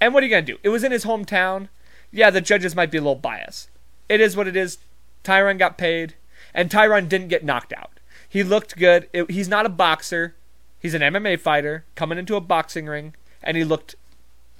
And 0.00 0.14
what 0.14 0.22
are 0.22 0.26
you 0.26 0.30
going 0.30 0.46
to 0.46 0.52
do? 0.52 0.58
It 0.62 0.70
was 0.70 0.84
in 0.84 0.92
his 0.92 1.04
hometown. 1.04 1.68
Yeah, 2.10 2.30
the 2.30 2.40
judges 2.40 2.74
might 2.74 2.90
be 2.90 2.98
a 2.98 3.00
little 3.00 3.14
biased. 3.14 3.68
It 4.08 4.20
is 4.20 4.36
what 4.36 4.48
it 4.48 4.56
is. 4.56 4.78
Tyron 5.22 5.58
got 5.58 5.78
paid, 5.78 6.14
and 6.54 6.70
Tyron 6.70 7.08
didn't 7.08 7.28
get 7.28 7.44
knocked 7.44 7.72
out. 7.72 8.00
He 8.28 8.42
looked 8.42 8.76
good. 8.76 9.08
It, 9.12 9.30
he's 9.30 9.48
not 9.48 9.66
a 9.66 9.70
boxer. 9.70 10.34
He's 10.78 10.94
an 10.94 11.02
MMA 11.02 11.38
fighter 11.38 11.84
coming 11.94 12.18
into 12.18 12.36
a 12.36 12.40
boxing 12.40 12.86
ring, 12.86 13.14
and 13.42 13.56
he 13.56 13.64
looked 13.64 13.94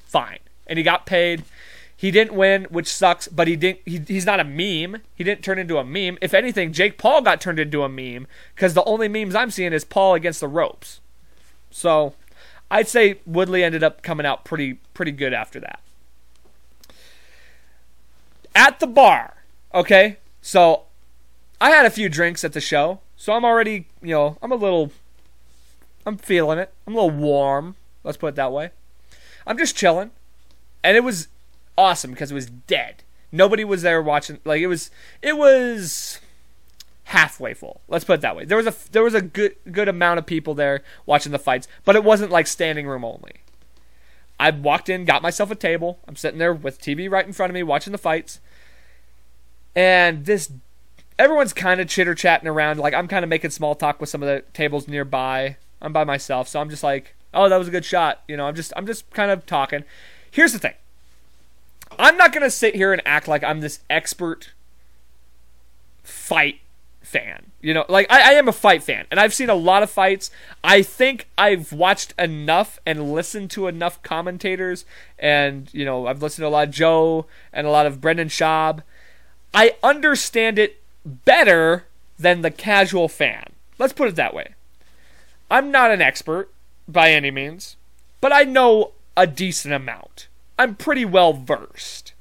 fine. 0.05 0.39
And 0.67 0.79
he 0.79 0.83
got 0.83 1.07
paid. 1.07 1.45
He 2.01 2.11
didn't 2.11 2.33
win, 2.33 2.65
which 2.71 2.87
sucks, 2.91 3.29
but 3.29 3.47
he 3.47 3.57
didn't 3.57 3.81
he, 3.85 3.99
he's 3.99 4.25
not 4.25 4.41
a 4.41 4.45
meme. 4.45 5.03
He 5.15 5.23
didn't 5.23 5.45
turn 5.45 5.59
into 5.59 5.77
a 5.77 5.85
meme. 5.85 6.17
If 6.23 6.33
anything, 6.33 6.73
Jake 6.73 6.97
Paul 6.97 7.21
got 7.21 7.43
turned 7.43 7.61
into 7.61 7.83
a 7.83 7.91
meme 7.91 8.27
cuz 8.57 8.73
the 8.73 8.83
only 8.85 9.07
memes 9.07 9.35
I'm 9.35 9.51
seeing 9.51 9.75
is 9.75 9.85
Paul 9.85 10.15
against 10.15 10.41
the 10.41 10.49
ropes. 10.49 11.01
So, 11.71 12.15
I'd 12.71 12.89
say 12.89 13.21
Woodley 13.27 13.63
ended 13.63 13.85
up 13.85 14.01
coming 14.01 14.25
out 14.25 14.47
pretty 14.47 14.79
pretty 14.95 15.13
good 15.13 15.35
after 15.35 15.61
that. 15.61 15.81
At 18.55 18.81
the 18.81 18.87
bar, 18.87 19.45
okay? 19.75 20.17
So, 20.41 20.85
I 21.61 21.69
had 21.69 21.85
a 21.85 21.91
few 21.91 22.09
drinks 22.09 22.45
at 22.45 22.55
the 22.55 22.63
show, 22.63 23.01
so 23.15 23.35
I'm 23.35 23.45
already, 23.45 23.89
you 24.01 24.15
know, 24.15 24.39
I'm 24.41 24.53
a 24.53 24.57
little 24.57 24.91
I'm 26.07 26.17
feeling 26.17 26.59
it. 26.59 26.73
I'm 26.87 26.95
a 26.95 26.97
little 26.97 27.11
warm. 27.11 27.77
Let's 28.05 28.17
put 28.17 28.29
it 28.29 28.37
that 28.37 28.53
way. 28.53 28.71
I'm 29.47 29.59
just 29.59 29.77
chilling. 29.77 30.13
And 30.83 30.97
it 30.97 31.05
was 31.05 31.29
awesome 31.77 32.11
because 32.11 32.31
it 32.31 32.35
was 32.35 32.47
dead. 32.47 33.03
Nobody 33.33 33.65
was 33.65 33.83
there 33.83 34.03
watching. 34.03 34.39
Like 34.45 34.61
it 34.61 34.67
was, 34.67 34.91
it 35.23 35.37
was 35.37 36.21
halfway 37.05 37.55
full. 37.55 37.81
Let's 37.89 38.05
put 38.05 38.15
it 38.15 38.21
that 38.23 38.37
way. 38.37 38.45
There 38.45 38.57
was 38.57 38.67
a 38.67 38.75
there 38.93 39.03
was 39.03 39.15
a 39.15 39.23
good 39.23 39.57
good 39.71 39.89
amount 39.89 40.19
of 40.19 40.27
people 40.27 40.55
there 40.55 40.83
watching 41.07 41.33
the 41.33 41.39
fights, 41.39 41.69
but 41.85 41.97
it 41.97 42.05
wasn't 42.05 42.31
like 42.31 42.47
standing 42.47 42.87
room 42.87 43.05
only. 43.05 43.43
I 44.39 44.51
walked 44.51 44.89
in, 44.89 45.05
got 45.05 45.21
myself 45.21 45.51
a 45.51 45.55
table. 45.55 45.99
I'm 46.09 46.17
sitting 46.17 46.39
there 46.39 46.55
with 46.55 46.81
TV 46.81 47.11
right 47.11 47.27
in 47.27 47.33
front 47.33 47.51
of 47.51 47.55
me 47.55 47.63
watching 47.63 47.93
the 47.93 47.99
fights. 47.99 48.41
And 49.77 50.25
this 50.25 50.51
everyone's 51.19 51.53
kind 51.53 51.81
of 51.81 51.89
chitter 51.89 52.15
chatting 52.15 52.49
around. 52.49 52.79
Like 52.79 52.95
I'm 52.95 53.09
kind 53.09 53.25
of 53.25 53.29
making 53.29 53.51
small 53.51 53.75
talk 53.75 54.01
with 54.01 54.09
some 54.09 54.23
of 54.23 54.29
the 54.29 54.43
tables 54.53 54.89
nearby. 54.89 55.57
I'm 55.83 55.93
by 55.93 56.05
myself, 56.05 56.49
so 56.49 56.61
I'm 56.61 56.71
just 56.71 56.83
like, 56.83 57.15
"Oh, 57.35 57.49
that 57.49 57.57
was 57.57 57.69
a 57.69 57.71
good 57.73 57.85
shot." 57.85 58.23
You 58.29 58.37
know, 58.37 58.47
I'm 58.47 58.55
just 58.55 58.73
I'm 58.77 58.87
just 58.87 59.11
kind 59.11 59.31
of 59.31 59.47
talking. 59.47 59.85
Here's 60.31 60.53
the 60.53 60.59
thing. 60.59 60.75
I'm 61.99 62.17
not 62.17 62.33
going 62.33 62.43
to 62.43 62.51
sit 62.51 62.75
here 62.75 62.93
and 62.93 63.03
act 63.05 63.29
like 63.29 63.45
I'm 63.45 63.61
this 63.61 63.81
expert 63.91 64.53
fight 66.03 66.61
fan. 67.03 67.51
You 67.61 67.75
know, 67.75 67.85
like 67.89 68.07
I, 68.11 68.31
I, 68.31 68.33
am 68.35 68.49
a 68.49 68.53
fight 68.53 68.83
fan, 68.83 69.07
and 69.11 69.21
I've 69.21 69.35
seen 69.35 69.51
a 69.51 69.55
lot 69.55 69.83
of 69.83 69.91
fights. 69.91 70.31
I 70.65 70.83
think 70.83 71.27
I've 71.37 71.73
watched 71.73 72.15
enough 72.19 72.79
and 72.87 73.13
listened 73.13 73.51
to 73.53 73.67
enough 73.67 74.03
commentators, 74.03 74.85
and 75.19 75.69
you 75.75 75.85
know, 75.85 76.07
I've 76.07 76.23
listened 76.23 76.45
to 76.45 76.49
a 76.49 76.51
lot 76.51 76.69
of 76.69 76.75
Joe 76.75 77.27
and 77.53 77.67
a 77.67 77.71
lot 77.71 77.87
of 77.87 78.01
Brendan 78.01 78.29
Schaub. 78.29 78.83
I 79.53 79.75
understand 79.83 80.59
it 80.59 80.81
better 81.05 81.85
than 82.19 82.43
the 82.43 82.51
casual 82.51 83.09
fan. 83.09 83.45
Let's 83.79 83.93
put 83.93 84.09
it 84.09 84.17
that 84.17 84.35
way. 84.35 84.55
I'm 85.51 85.71
not 85.71 85.91
an 85.91 86.01
expert 86.01 86.51
by 86.87 87.11
any 87.11 87.31
means, 87.31 87.77
but 88.21 88.33
I 88.33 88.45
know 88.45 88.93
a 89.17 89.27
decent 89.27 89.75
amount. 89.75 90.29
I'm 90.61 90.75
pretty 90.75 91.07
well 91.07 91.33
versed. 91.33 92.13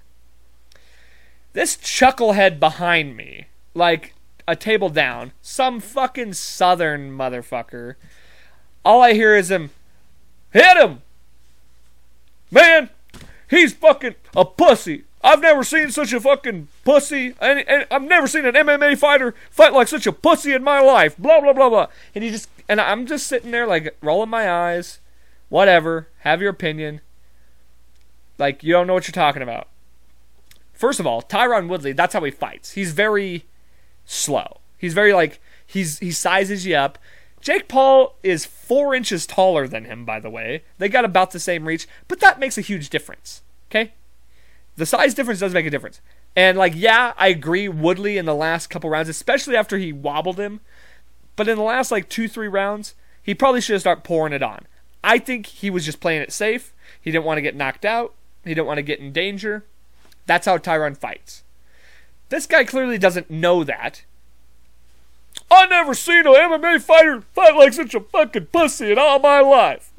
This 1.51 1.75
chucklehead 1.75 2.57
behind 2.57 3.17
me, 3.17 3.47
like 3.73 4.13
a 4.47 4.55
table 4.55 4.87
down, 4.87 5.33
some 5.41 5.81
fucking 5.81 6.31
southern 6.31 7.11
motherfucker. 7.11 7.95
All 8.85 9.01
I 9.01 9.11
hear 9.11 9.35
is 9.35 9.51
him, 9.51 9.71
hit 10.51 10.77
him! 10.77 11.01
Man, 12.49 12.91
he's 13.49 13.73
fucking 13.73 14.15
a 14.33 14.45
pussy. 14.45 15.03
I've 15.21 15.41
never 15.41 15.65
seen 15.65 15.91
such 15.91 16.13
a 16.13 16.21
fucking 16.21 16.69
pussy, 16.85 17.35
and, 17.41 17.67
and 17.67 17.87
I've 17.91 18.03
never 18.03 18.25
seen 18.25 18.45
an 18.45 18.55
MMA 18.55 18.97
fighter 18.97 19.35
fight 19.51 19.73
like 19.73 19.89
such 19.89 20.07
a 20.07 20.13
pussy 20.13 20.53
in 20.53 20.63
my 20.63 20.79
life. 20.79 21.17
Blah 21.17 21.41
blah 21.41 21.51
blah 21.51 21.67
blah. 21.67 21.87
And 22.15 22.23
he 22.23 22.29
just 22.29 22.47
and 22.69 22.79
I'm 22.79 23.05
just 23.05 23.27
sitting 23.27 23.51
there 23.51 23.67
like 23.67 23.97
rolling 24.01 24.29
my 24.29 24.49
eyes. 24.49 25.01
Whatever. 25.49 26.07
Have 26.19 26.41
your 26.41 26.51
opinion. 26.51 27.01
Like 28.39 28.63
you 28.63 28.73
don't 28.73 28.87
know 28.87 28.93
what 28.93 29.07
you're 29.07 29.11
talking 29.11 29.43
about. 29.43 29.67
First 30.73 30.99
of 30.99 31.05
all, 31.05 31.21
Tyron 31.21 31.67
Woodley, 31.67 31.91
that's 31.91 32.13
how 32.13 32.23
he 32.23 32.31
fights. 32.31 32.71
He's 32.71 32.93
very 32.93 33.45
slow. 34.05 34.61
He's 34.77 34.93
very 34.93 35.13
like 35.13 35.39
he's 35.65 35.99
he 35.99 36.11
sizes 36.11 36.65
you 36.65 36.75
up. 36.75 36.97
Jake 37.41 37.67
Paul 37.67 38.15
is 38.23 38.45
four 38.45 38.95
inches 38.95 39.25
taller 39.25 39.67
than 39.67 39.85
him, 39.85 40.05
by 40.05 40.19
the 40.19 40.29
way. 40.29 40.63
They 40.77 40.89
got 40.89 41.05
about 41.05 41.31
the 41.31 41.39
same 41.39 41.65
reach, 41.65 41.87
but 42.07 42.19
that 42.19 42.39
makes 42.39 42.57
a 42.57 42.61
huge 42.61 42.89
difference. 42.89 43.41
Okay? 43.69 43.93
The 44.75 44.85
size 44.85 45.13
difference 45.13 45.39
does 45.39 45.53
make 45.53 45.65
a 45.65 45.69
difference. 45.69 46.01
And 46.35 46.57
like, 46.57 46.73
yeah, 46.75 47.13
I 47.17 47.27
agree. 47.27 47.67
Woodley 47.67 48.17
in 48.17 48.25
the 48.25 48.35
last 48.35 48.67
couple 48.67 48.89
rounds, 48.89 49.09
especially 49.09 49.55
after 49.55 49.77
he 49.77 49.93
wobbled 49.93 50.39
him, 50.39 50.59
but 51.35 51.47
in 51.47 51.57
the 51.57 51.63
last 51.63 51.91
like 51.91 52.09
two, 52.09 52.27
three 52.27 52.47
rounds, 52.47 52.95
he 53.21 53.33
probably 53.33 53.61
should 53.61 53.73
have 53.73 53.81
started 53.81 54.03
pouring 54.03 54.33
it 54.33 54.43
on. 54.43 54.67
I 55.03 55.17
think 55.19 55.45
he 55.45 55.69
was 55.69 55.85
just 55.85 56.01
playing 56.01 56.21
it 56.21 56.31
safe. 56.31 56.73
He 57.01 57.11
didn't 57.11 57.25
want 57.25 57.37
to 57.37 57.41
get 57.41 57.55
knocked 57.55 57.85
out. 57.85 58.13
He 58.49 58.55
didn't 58.55 58.65
want 58.65 58.79
to 58.79 58.81
get 58.81 58.99
in 58.99 59.11
danger. 59.11 59.63
That's 60.25 60.47
how 60.47 60.57
Tyron 60.57 60.97
fights. 60.97 61.43
This 62.29 62.47
guy 62.47 62.63
clearly 62.63 62.97
doesn't 62.97 63.29
know 63.29 63.63
that. 63.63 64.05
I 65.51 65.67
never 65.67 65.93
seen 65.93 66.25
an 66.25 66.33
MMA 66.33 66.81
fighter 66.81 67.21
fight 67.21 67.55
like 67.55 67.73
such 67.73 67.93
a 67.93 67.99
fucking 67.99 68.47
pussy 68.47 68.91
in 68.91 68.97
all 68.97 69.19
my 69.19 69.39
life. 69.39 69.91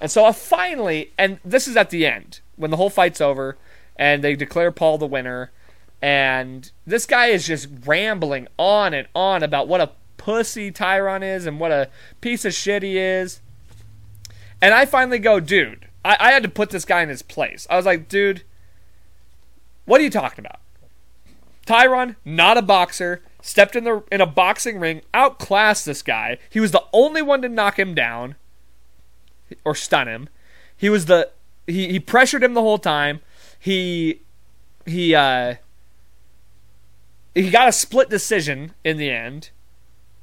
And 0.00 0.10
so 0.10 0.24
I 0.24 0.32
finally, 0.32 1.12
and 1.16 1.38
this 1.44 1.68
is 1.68 1.76
at 1.76 1.90
the 1.90 2.04
end 2.04 2.40
when 2.56 2.72
the 2.72 2.76
whole 2.76 2.90
fight's 2.90 3.20
over, 3.20 3.56
and 3.94 4.24
they 4.24 4.34
declare 4.34 4.72
Paul 4.72 4.98
the 4.98 5.06
winner, 5.06 5.52
and 6.02 6.72
this 6.84 7.06
guy 7.06 7.26
is 7.26 7.46
just 7.46 7.68
rambling 7.86 8.48
on 8.58 8.94
and 8.94 9.06
on 9.14 9.44
about 9.44 9.68
what 9.68 9.80
a 9.80 9.92
pussy 10.16 10.72
Tyron 10.72 11.22
is 11.22 11.46
and 11.46 11.60
what 11.60 11.70
a 11.70 11.88
piece 12.20 12.44
of 12.44 12.52
shit 12.52 12.82
he 12.82 12.98
is. 12.98 13.40
And 14.60 14.74
I 14.74 14.86
finally 14.86 15.20
go, 15.20 15.38
dude, 15.38 15.86
I, 16.04 16.16
I 16.18 16.32
had 16.32 16.42
to 16.42 16.48
put 16.48 16.70
this 16.70 16.84
guy 16.84 17.02
in 17.02 17.08
his 17.08 17.22
place. 17.22 17.66
I 17.70 17.76
was 17.76 17.86
like, 17.86 18.08
dude, 18.08 18.42
what 19.84 20.00
are 20.00 20.04
you 20.04 20.10
talking 20.10 20.44
about? 20.44 20.60
Tyron, 21.66 22.16
not 22.24 22.56
a 22.56 22.62
boxer, 22.62 23.22
stepped 23.40 23.76
in 23.76 23.84
the 23.84 24.02
in 24.10 24.20
a 24.20 24.26
boxing 24.26 24.78
ring, 24.78 25.02
outclassed 25.14 25.86
this 25.86 26.02
guy. 26.02 26.38
He 26.50 26.60
was 26.60 26.72
the 26.72 26.84
only 26.92 27.22
one 27.22 27.42
to 27.42 27.48
knock 27.48 27.78
him 27.78 27.94
down 27.94 28.34
or 29.64 29.74
stun 29.74 30.08
him. 30.08 30.28
He 30.76 30.88
was 30.88 31.06
the 31.06 31.30
he, 31.66 31.88
he 31.88 32.00
pressured 32.00 32.42
him 32.42 32.54
the 32.54 32.62
whole 32.62 32.78
time. 32.78 33.20
He 33.58 34.22
he 34.86 35.14
uh 35.14 35.56
he 37.34 37.50
got 37.50 37.68
a 37.68 37.72
split 37.72 38.10
decision 38.10 38.74
in 38.84 38.96
the 38.96 39.10
end. 39.10 39.50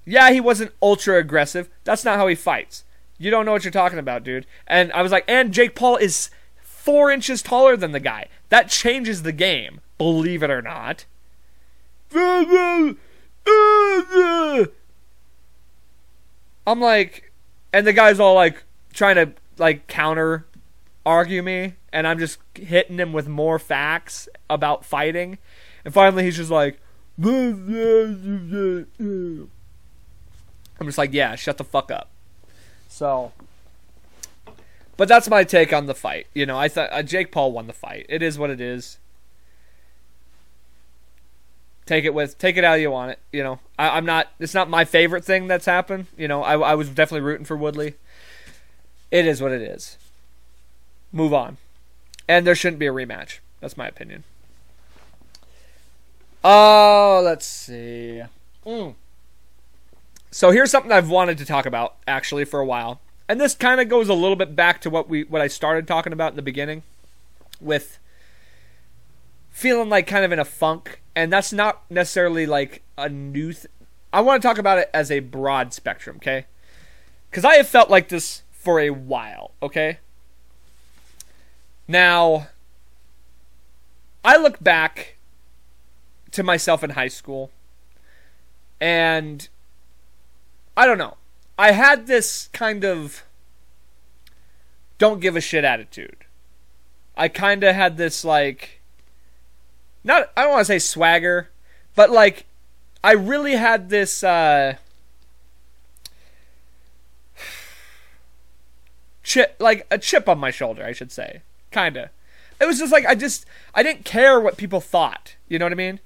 Yeah, 0.06 0.32
he 0.32 0.42
wasn't 0.42 0.74
ultra 0.82 1.18
aggressive. 1.18 1.70
That's 1.84 2.04
not 2.04 2.18
how 2.18 2.28
he 2.28 2.36
fights. 2.36 2.84
You 3.20 3.30
don't 3.30 3.46
know 3.46 3.52
what 3.52 3.66
you're 3.66 3.72
talking 3.72 4.00
about, 4.00 4.24
dude. 4.24 4.48
And 4.66 4.92
I 4.94 5.02
was 5.04 5.12
like, 5.12 5.26
and 5.28 5.52
Jake 5.52 5.76
Paul 5.76 5.98
is 5.98 6.32
four 6.62 7.12
inches 7.12 7.44
taller 7.44 7.76
than 7.76 7.92
the 7.92 8.00
guy. 8.00 8.28
That 8.48 8.70
changes 8.70 9.22
the 9.22 9.34
game, 9.34 9.82
believe 9.98 10.42
it 10.42 10.50
or 10.50 10.62
not. 10.62 11.06
I'm 12.16 12.98
like, 16.80 17.32
and 17.74 17.86
the 17.86 17.94
guy's 17.94 18.20
all 18.20 18.36
like 18.36 18.64
trying 18.94 19.16
to 19.16 19.34
like 19.58 19.88
counter 19.88 20.46
argue 21.06 21.44
me, 21.44 21.74
and 21.92 22.08
I'm 22.08 22.20
just 22.20 22.40
hitting 22.56 22.98
him 23.00 23.12
with 23.12 23.28
more 23.28 23.60
facts 23.60 24.30
about 24.50 24.86
fighting. 24.86 25.38
And 25.84 25.94
finally, 25.94 26.24
he's 26.24 26.38
just 26.38 26.52
like, 26.52 26.80
I'm 27.22 28.88
just 30.84 30.98
like, 30.98 31.14
yeah, 31.14 31.36
shut 31.36 31.58
the 31.58 31.64
fuck 31.66 31.92
up. 31.92 32.10
So, 32.90 33.32
but 34.98 35.08
that's 35.08 35.30
my 35.30 35.46
take 35.46 35.72
on 35.72 35.86
the 35.86 35.96
fight. 35.96 36.28
You 36.34 36.46
know, 36.46 36.58
I 36.58 36.68
thought 36.68 36.90
uh, 36.92 37.04
Jake 37.04 37.32
Paul 37.32 37.54
won 37.54 37.68
the 37.68 37.74
fight. 37.74 38.06
It 38.10 38.22
is 38.22 38.38
what 38.38 38.50
it 38.50 38.60
is. 38.60 38.98
Take 41.86 42.04
it 42.04 42.14
with, 42.14 42.38
take 42.38 42.58
it 42.58 42.64
how 42.64 42.74
you 42.74 42.92
want 42.92 43.12
it. 43.12 43.20
You 43.32 43.44
know, 43.44 43.60
I, 43.78 43.98
am 43.98 44.06
not. 44.06 44.28
It's 44.40 44.54
not 44.54 44.70
my 44.70 44.84
favorite 44.84 45.24
thing 45.24 45.48
that's 45.48 45.66
happened. 45.66 46.08
You 46.18 46.28
know, 46.28 46.44
I, 46.44 46.58
I 46.58 46.76
was 46.76 46.90
definitely 46.90 47.26
rooting 47.26 47.46
for 47.46 47.56
Woodley. 47.56 47.96
It 49.10 49.26
is 49.26 49.42
what 49.42 49.52
it 49.52 49.62
is. 49.62 49.98
Move 51.12 51.34
on, 51.34 51.58
and 52.28 52.46
there 52.46 52.54
shouldn't 52.54 52.80
be 52.80 52.86
a 52.88 52.92
rematch. 52.92 53.40
That's 53.62 53.78
my 53.78 53.88
opinion. 53.88 54.24
Oh, 56.44 57.22
let's 57.24 57.46
see. 57.46 58.22
Mm. 58.66 58.96
So 60.32 60.52
here's 60.52 60.72
something 60.72 60.92
I've 60.92 61.10
wanted 61.10 61.38
to 61.40 61.46
talk 61.46 61.66
about 61.66 61.96
actually 62.08 62.46
for 62.46 62.60
a 62.60 62.66
while. 62.66 63.02
And 63.28 63.40
this 63.40 63.56
kind 63.56 63.82
of 63.82 63.90
goes 63.90 64.10
a 64.10 64.14
little 64.14 64.36
bit 64.36 64.56
back 64.56 64.82
to 64.82 64.90
what 64.90 65.10
we 65.10 65.24
what 65.24 65.42
I 65.42 65.48
started 65.48 65.88
talking 65.88 66.14
about 66.14 66.32
in 66.32 66.36
the 66.36 66.42
beginning 66.42 66.84
with 67.60 68.00
feeling 69.50 69.90
like 69.90 70.08
kind 70.08 70.24
of 70.24 70.32
in 70.32 70.40
a 70.40 70.46
funk 70.46 71.02
and 71.16 71.34
that's 71.34 71.52
not 71.52 71.84
necessarily 71.90 72.46
like 72.46 72.82
a 72.98 73.10
new 73.10 73.52
th- 73.52 73.68
I 74.14 74.22
want 74.22 74.42
to 74.42 74.48
talk 74.48 74.58
about 74.58 74.78
it 74.78 74.90
as 74.94 75.12
a 75.12 75.20
broad 75.20 75.74
spectrum, 75.74 76.18
okay? 76.18 76.46
Cuz 77.32 77.44
I 77.44 77.56
have 77.56 77.68
felt 77.68 77.90
like 77.90 78.10
this 78.10 78.44
for 78.52 78.80
a 78.80 78.90
while, 78.92 79.52
okay? 79.62 80.00
Now 81.88 82.48
I 84.24 84.38
look 84.38 84.64
back 84.64 85.18
to 86.32 86.44
myself 86.44 86.84
in 86.84 86.92
high 86.92 87.08
school 87.08 87.52
and 88.80 89.50
I 90.80 90.86
don't 90.86 90.98
know. 90.98 91.18
I 91.58 91.74
had 91.74 92.08
this 92.08 92.48
kind 92.54 92.86
of 92.86 93.24
don't 94.98 95.20
give 95.20 95.36
a 95.36 95.42
shit 95.42 95.66
attitude. 95.66 96.24
I 97.18 97.28
kind 97.28 97.66
of 97.66 97.76
had 97.76 97.98
this 97.98 98.24
like 98.24 98.80
not 100.06 100.32
I 100.38 100.44
don't 100.44 100.52
want 100.52 100.62
to 100.62 100.66
say 100.66 100.80
swagger, 100.80 101.50
but 101.96 102.12
like 102.12 102.46
I 103.04 103.12
really 103.12 103.58
had 103.58 103.90
this 103.90 104.24
uh 104.24 104.76
chip 109.22 109.58
like 109.60 109.86
a 109.92 109.98
chip 109.98 110.30
on 110.30 110.40
my 110.40 110.50
shoulder, 110.50 110.86
I 110.86 110.94
should 110.94 111.12
say. 111.12 111.42
Kind 111.72 111.98
of. 111.98 112.08
It 112.62 112.68
was 112.68 112.80
just 112.80 112.94
like 112.94 113.06
I 113.06 113.16
just 113.16 113.46
I 113.76 113.84
didn't 113.84 114.06
care 114.06 114.40
what 114.40 114.56
people 114.56 114.80
thought. 114.80 115.36
You 115.50 115.60
know 115.60 115.66
what 115.66 115.74
I 115.74 115.76
mean? 115.76 116.00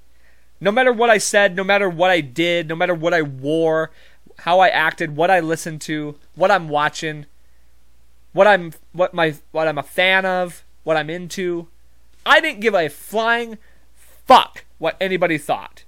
No 0.60 0.72
matter 0.72 0.92
what 0.92 1.10
I 1.10 1.18
said, 1.18 1.54
no 1.54 1.62
matter 1.62 1.88
what 1.88 2.10
I 2.10 2.20
did, 2.20 2.66
no 2.68 2.74
matter 2.74 2.94
what 2.94 3.14
I 3.14 3.22
wore, 3.22 3.92
how 4.38 4.60
I 4.60 4.68
acted, 4.68 5.16
what 5.16 5.30
I 5.30 5.40
listened 5.40 5.80
to, 5.82 6.16
what 6.34 6.50
I'm 6.50 6.68
watching, 6.68 7.26
what 8.32 8.46
I'm 8.46 8.72
what 8.92 9.14
my 9.14 9.34
what 9.52 9.68
I'm 9.68 9.78
a 9.78 9.82
fan 9.82 10.26
of, 10.26 10.64
what 10.82 10.96
I'm 10.96 11.10
into. 11.10 11.68
I 12.26 12.40
didn't 12.40 12.60
give 12.60 12.74
a 12.74 12.88
flying 12.88 13.58
fuck 13.94 14.64
what 14.78 14.96
anybody 15.00 15.38
thought. 15.38 15.84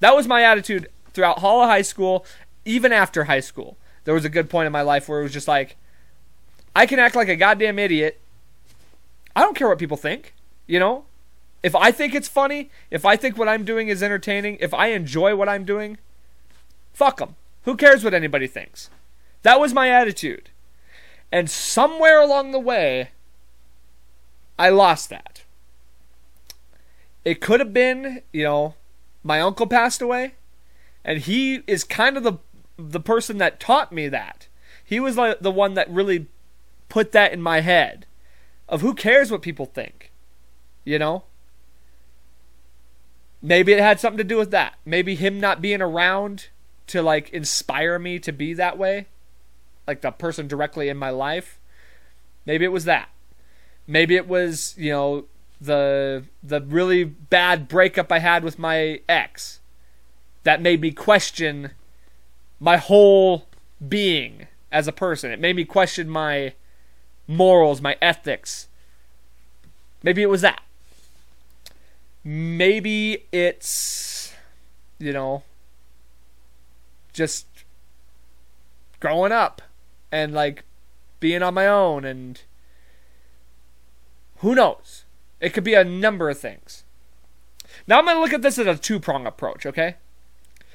That 0.00 0.16
was 0.16 0.26
my 0.26 0.42
attitude 0.42 0.88
throughout 1.12 1.42
all 1.42 1.62
of 1.62 1.68
high 1.68 1.82
school, 1.82 2.26
even 2.64 2.92
after 2.92 3.24
high 3.24 3.40
school. 3.40 3.76
There 4.04 4.14
was 4.14 4.24
a 4.24 4.28
good 4.28 4.50
point 4.50 4.66
in 4.66 4.72
my 4.72 4.82
life 4.82 5.08
where 5.08 5.20
it 5.20 5.24
was 5.24 5.32
just 5.32 5.48
like 5.48 5.76
I 6.74 6.86
can 6.86 6.98
act 6.98 7.14
like 7.14 7.28
a 7.28 7.36
goddamn 7.36 7.78
idiot. 7.78 8.20
I 9.36 9.40
don't 9.40 9.56
care 9.56 9.68
what 9.68 9.78
people 9.78 9.96
think, 9.96 10.34
you 10.66 10.78
know? 10.78 11.04
If 11.62 11.74
I 11.74 11.92
think 11.92 12.14
it's 12.14 12.28
funny, 12.28 12.70
if 12.90 13.04
I 13.04 13.16
think 13.16 13.38
what 13.38 13.48
I'm 13.48 13.64
doing 13.64 13.88
is 13.88 14.02
entertaining, 14.02 14.58
if 14.60 14.74
I 14.74 14.88
enjoy 14.88 15.34
what 15.34 15.48
I'm 15.48 15.64
doing, 15.64 15.98
Fuck 16.94 17.18
them. 17.18 17.36
Who 17.64 17.76
cares 17.76 18.02
what 18.02 18.14
anybody 18.14 18.46
thinks? 18.46 18.88
That 19.42 19.60
was 19.60 19.74
my 19.74 19.90
attitude. 19.90 20.48
And 21.30 21.50
somewhere 21.50 22.20
along 22.20 22.52
the 22.52 22.60
way, 22.60 23.10
I 24.58 24.70
lost 24.70 25.10
that. 25.10 25.42
It 27.24 27.40
could 27.40 27.60
have 27.60 27.72
been, 27.72 28.22
you 28.32 28.44
know, 28.44 28.74
my 29.22 29.40
uncle 29.40 29.66
passed 29.66 30.00
away, 30.00 30.34
and 31.04 31.18
he 31.18 31.62
is 31.66 31.84
kind 31.84 32.16
of 32.16 32.22
the 32.22 32.38
the 32.76 33.00
person 33.00 33.38
that 33.38 33.60
taught 33.60 33.92
me 33.92 34.08
that. 34.08 34.48
He 34.84 35.00
was 35.00 35.16
like 35.16 35.40
the 35.40 35.50
one 35.50 35.74
that 35.74 35.90
really 35.90 36.26
put 36.88 37.12
that 37.12 37.32
in 37.32 37.40
my 37.40 37.60
head 37.60 38.06
of 38.68 38.80
who 38.80 38.94
cares 38.94 39.30
what 39.30 39.42
people 39.42 39.66
think. 39.66 40.10
You 40.84 40.98
know? 40.98 41.24
Maybe 43.40 43.72
it 43.72 43.80
had 43.80 44.00
something 44.00 44.18
to 44.18 44.24
do 44.24 44.38
with 44.38 44.50
that. 44.50 44.74
Maybe 44.84 45.14
him 45.14 45.38
not 45.38 45.62
being 45.62 45.82
around 45.82 46.48
to 46.88 47.02
like 47.02 47.30
inspire 47.30 47.98
me 47.98 48.18
to 48.20 48.32
be 48.32 48.54
that 48.54 48.78
way, 48.78 49.06
like 49.86 50.00
the 50.02 50.10
person 50.10 50.46
directly 50.48 50.88
in 50.88 50.96
my 50.96 51.10
life. 51.10 51.58
Maybe 52.46 52.64
it 52.64 52.72
was 52.72 52.84
that. 52.84 53.08
Maybe 53.86 54.16
it 54.16 54.28
was, 54.28 54.74
you 54.76 54.90
know, 54.90 55.24
the 55.60 56.24
the 56.42 56.60
really 56.60 57.04
bad 57.04 57.68
breakup 57.68 58.12
I 58.12 58.18
had 58.18 58.44
with 58.44 58.58
my 58.58 59.00
ex 59.08 59.60
that 60.42 60.60
made 60.60 60.80
me 60.80 60.90
question 60.90 61.70
my 62.60 62.76
whole 62.76 63.46
being 63.86 64.46
as 64.70 64.86
a 64.88 64.92
person. 64.92 65.30
It 65.30 65.40
made 65.40 65.56
me 65.56 65.64
question 65.64 66.08
my 66.08 66.54
morals, 67.26 67.80
my 67.80 67.96
ethics. 68.02 68.68
Maybe 70.02 70.22
it 70.22 70.28
was 70.28 70.42
that. 70.42 70.62
maybe 72.24 73.24
it's 73.32 74.32
you 74.98 75.12
know 75.12 75.42
just 77.14 77.46
growing 79.00 79.32
up 79.32 79.62
and 80.12 80.34
like 80.34 80.64
being 81.20 81.42
on 81.42 81.54
my 81.54 81.66
own 81.66 82.04
and 82.04 82.42
who 84.38 84.54
knows? 84.54 85.04
It 85.40 85.54
could 85.54 85.64
be 85.64 85.74
a 85.74 85.84
number 85.84 86.28
of 86.28 86.38
things. 86.38 86.84
Now 87.86 87.98
i'm 87.98 88.04
going 88.04 88.16
to 88.16 88.20
look 88.20 88.34
at 88.34 88.42
this 88.42 88.58
as 88.58 88.66
a 88.66 88.76
two-prong 88.76 89.26
approach 89.26 89.64
okay? 89.64 89.96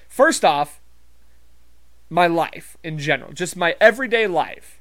First 0.08 0.43
off 0.43 0.82
my 2.10 2.25
life 2.25 2.78
in 2.84 2.97
general 2.97 3.34
just 3.34 3.56
my 3.56 3.75
everyday 3.80 4.25
life. 4.25 4.80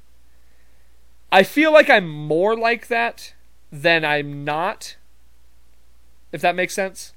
I 1.31 1.43
feel 1.43 1.71
like 1.71 1.89
i'm 1.89 2.09
more 2.09 2.57
like 2.57 2.87
that 2.87 3.35
than 3.71 4.03
i'm 4.03 4.43
not 4.43 4.95
if 6.31 6.41
that 6.41 6.55
makes 6.55 6.73
sense 6.73 7.13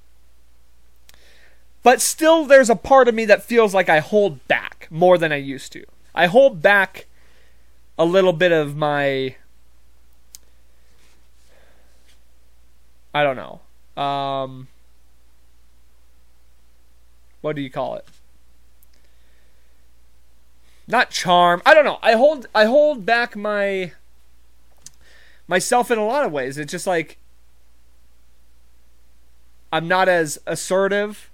but 1.82 2.00
still 2.00 2.44
there's 2.44 2.70
a 2.70 2.76
part 2.76 3.08
of 3.08 3.14
me 3.14 3.24
that 3.24 3.42
feels 3.42 3.74
like 3.74 3.88
I 3.88 3.98
hold 3.98 4.46
back 4.46 4.86
more 4.90 5.18
than 5.18 5.32
I 5.32 5.36
used 5.36 5.72
to. 5.72 5.84
I 6.14 6.26
hold 6.26 6.62
back 6.62 7.06
a 7.98 8.04
little 8.04 8.32
bit 8.32 8.52
of 8.52 8.76
my 8.76 9.36
I 13.14 13.22
don't 13.22 13.36
know. 13.36 14.02
Um 14.02 14.68
what 17.40 17.56
do 17.56 17.62
you 17.62 17.70
call 17.70 17.96
it? 17.96 18.06
Not 20.86 21.10
charm. 21.10 21.62
I 21.66 21.74
don't 21.74 21.84
know. 21.84 21.98
I 22.02 22.12
hold 22.12 22.46
I 22.54 22.66
hold 22.66 23.04
back 23.04 23.34
my 23.34 23.92
myself 25.48 25.90
in 25.90 25.98
a 25.98 26.06
lot 26.06 26.24
of 26.24 26.32
ways. 26.32 26.58
It's 26.58 26.70
just 26.70 26.86
like 26.86 27.18
I'm 29.72 29.88
not 29.88 30.08
as 30.08 30.38
assertive 30.46 31.31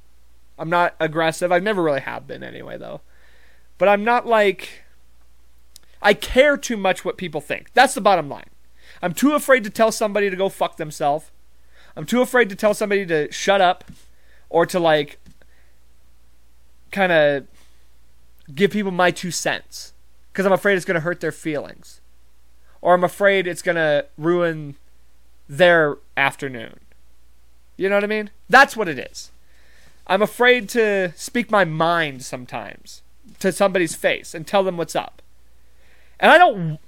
I'm 0.59 0.71
not 0.71 0.95
aggressive. 0.99 1.53
I've 1.53 1.63
never 1.63 1.83
really 1.83 2.01
have 2.01 2.27
been 2.27 2.43
anyway, 2.43 2.77
though. 2.79 3.01
But 3.79 3.89
I'm 3.89 4.05
not 4.05 4.27
like. 4.27 4.85
I 6.01 6.15
care 6.15 6.57
too 6.57 6.77
much 6.77 7.05
what 7.05 7.17
people 7.17 7.41
think. 7.41 7.73
That's 7.75 7.95
the 7.95 8.01
bottom 8.01 8.29
line. 8.29 8.51
I'm 9.03 9.15
too 9.15 9.35
afraid 9.35 9.65
to 9.65 9.71
tell 9.71 9.91
somebody 9.91 10.31
to 10.31 10.37
go 10.37 10.49
fuck 10.49 10.77
themselves. 10.77 11.31
I'm 11.97 12.07
too 12.07 12.23
afraid 12.23 12.49
to 12.51 12.57
tell 12.57 12.75
somebody 12.75 13.05
to 13.07 13.31
shut 13.33 13.61
up 13.61 13.85
or 14.49 14.65
to 14.67 14.79
like 14.79 15.19
kind 16.93 17.13
of 17.13 17.47
give 18.55 18.71
people 18.71 18.93
my 18.93 19.11
two 19.11 19.31
cents 19.31 19.93
because 20.33 20.47
I'm 20.47 20.53
afraid 20.53 20.77
it's 20.77 20.85
going 20.85 20.95
to 20.95 21.01
hurt 21.01 21.21
their 21.21 21.33
feelings 21.33 22.01
or 22.81 22.95
I'm 22.95 23.05
afraid 23.05 23.47
it's 23.47 23.63
going 23.63 23.77
to 23.77 24.07
ruin 24.17 24.77
their 25.49 25.99
afternoon. 26.17 26.81
You 27.77 27.89
know 27.89 27.97
what 27.97 28.05
I 28.05 28.09
mean? 28.09 28.31
That's 28.49 28.77
what 28.77 28.89
it 28.89 28.99
is. 28.99 29.31
I'm 30.09 30.23
afraid 30.23 30.69
to 30.71 31.13
speak 31.17 31.51
my 31.51 31.65
mind 31.65 32.23
sometimes 32.23 33.03
to 33.41 33.53
somebody's 33.53 33.95
face 33.95 34.35
and 34.35 34.47
tell 34.47 34.65
them 34.65 34.77
what's 34.77 34.97
up. 34.97 35.21
And 36.19 36.33
I 36.33 36.39
don't, 36.39 36.79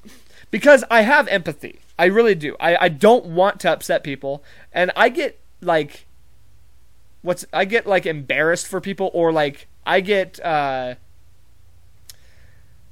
because 0.50 0.84
I 0.90 1.02
have 1.02 1.28
empathy. 1.28 1.80
I 1.98 2.06
really 2.06 2.34
do. 2.34 2.56
I, 2.58 2.76
I 2.76 2.88
don't 2.88 3.26
want 3.26 3.60
to 3.60 3.70
upset 3.70 4.02
people. 4.02 4.42
And 4.72 4.90
I 4.96 5.10
get 5.10 5.38
like, 5.60 6.06
what's, 7.22 7.44
I 7.52 7.66
get 7.66 7.86
like 7.86 8.06
embarrassed 8.06 8.66
for 8.66 8.80
people 8.80 9.10
or 9.12 9.32
like, 9.32 9.68
I 9.84 10.00
get, 10.00 10.40
uh, 10.40 10.94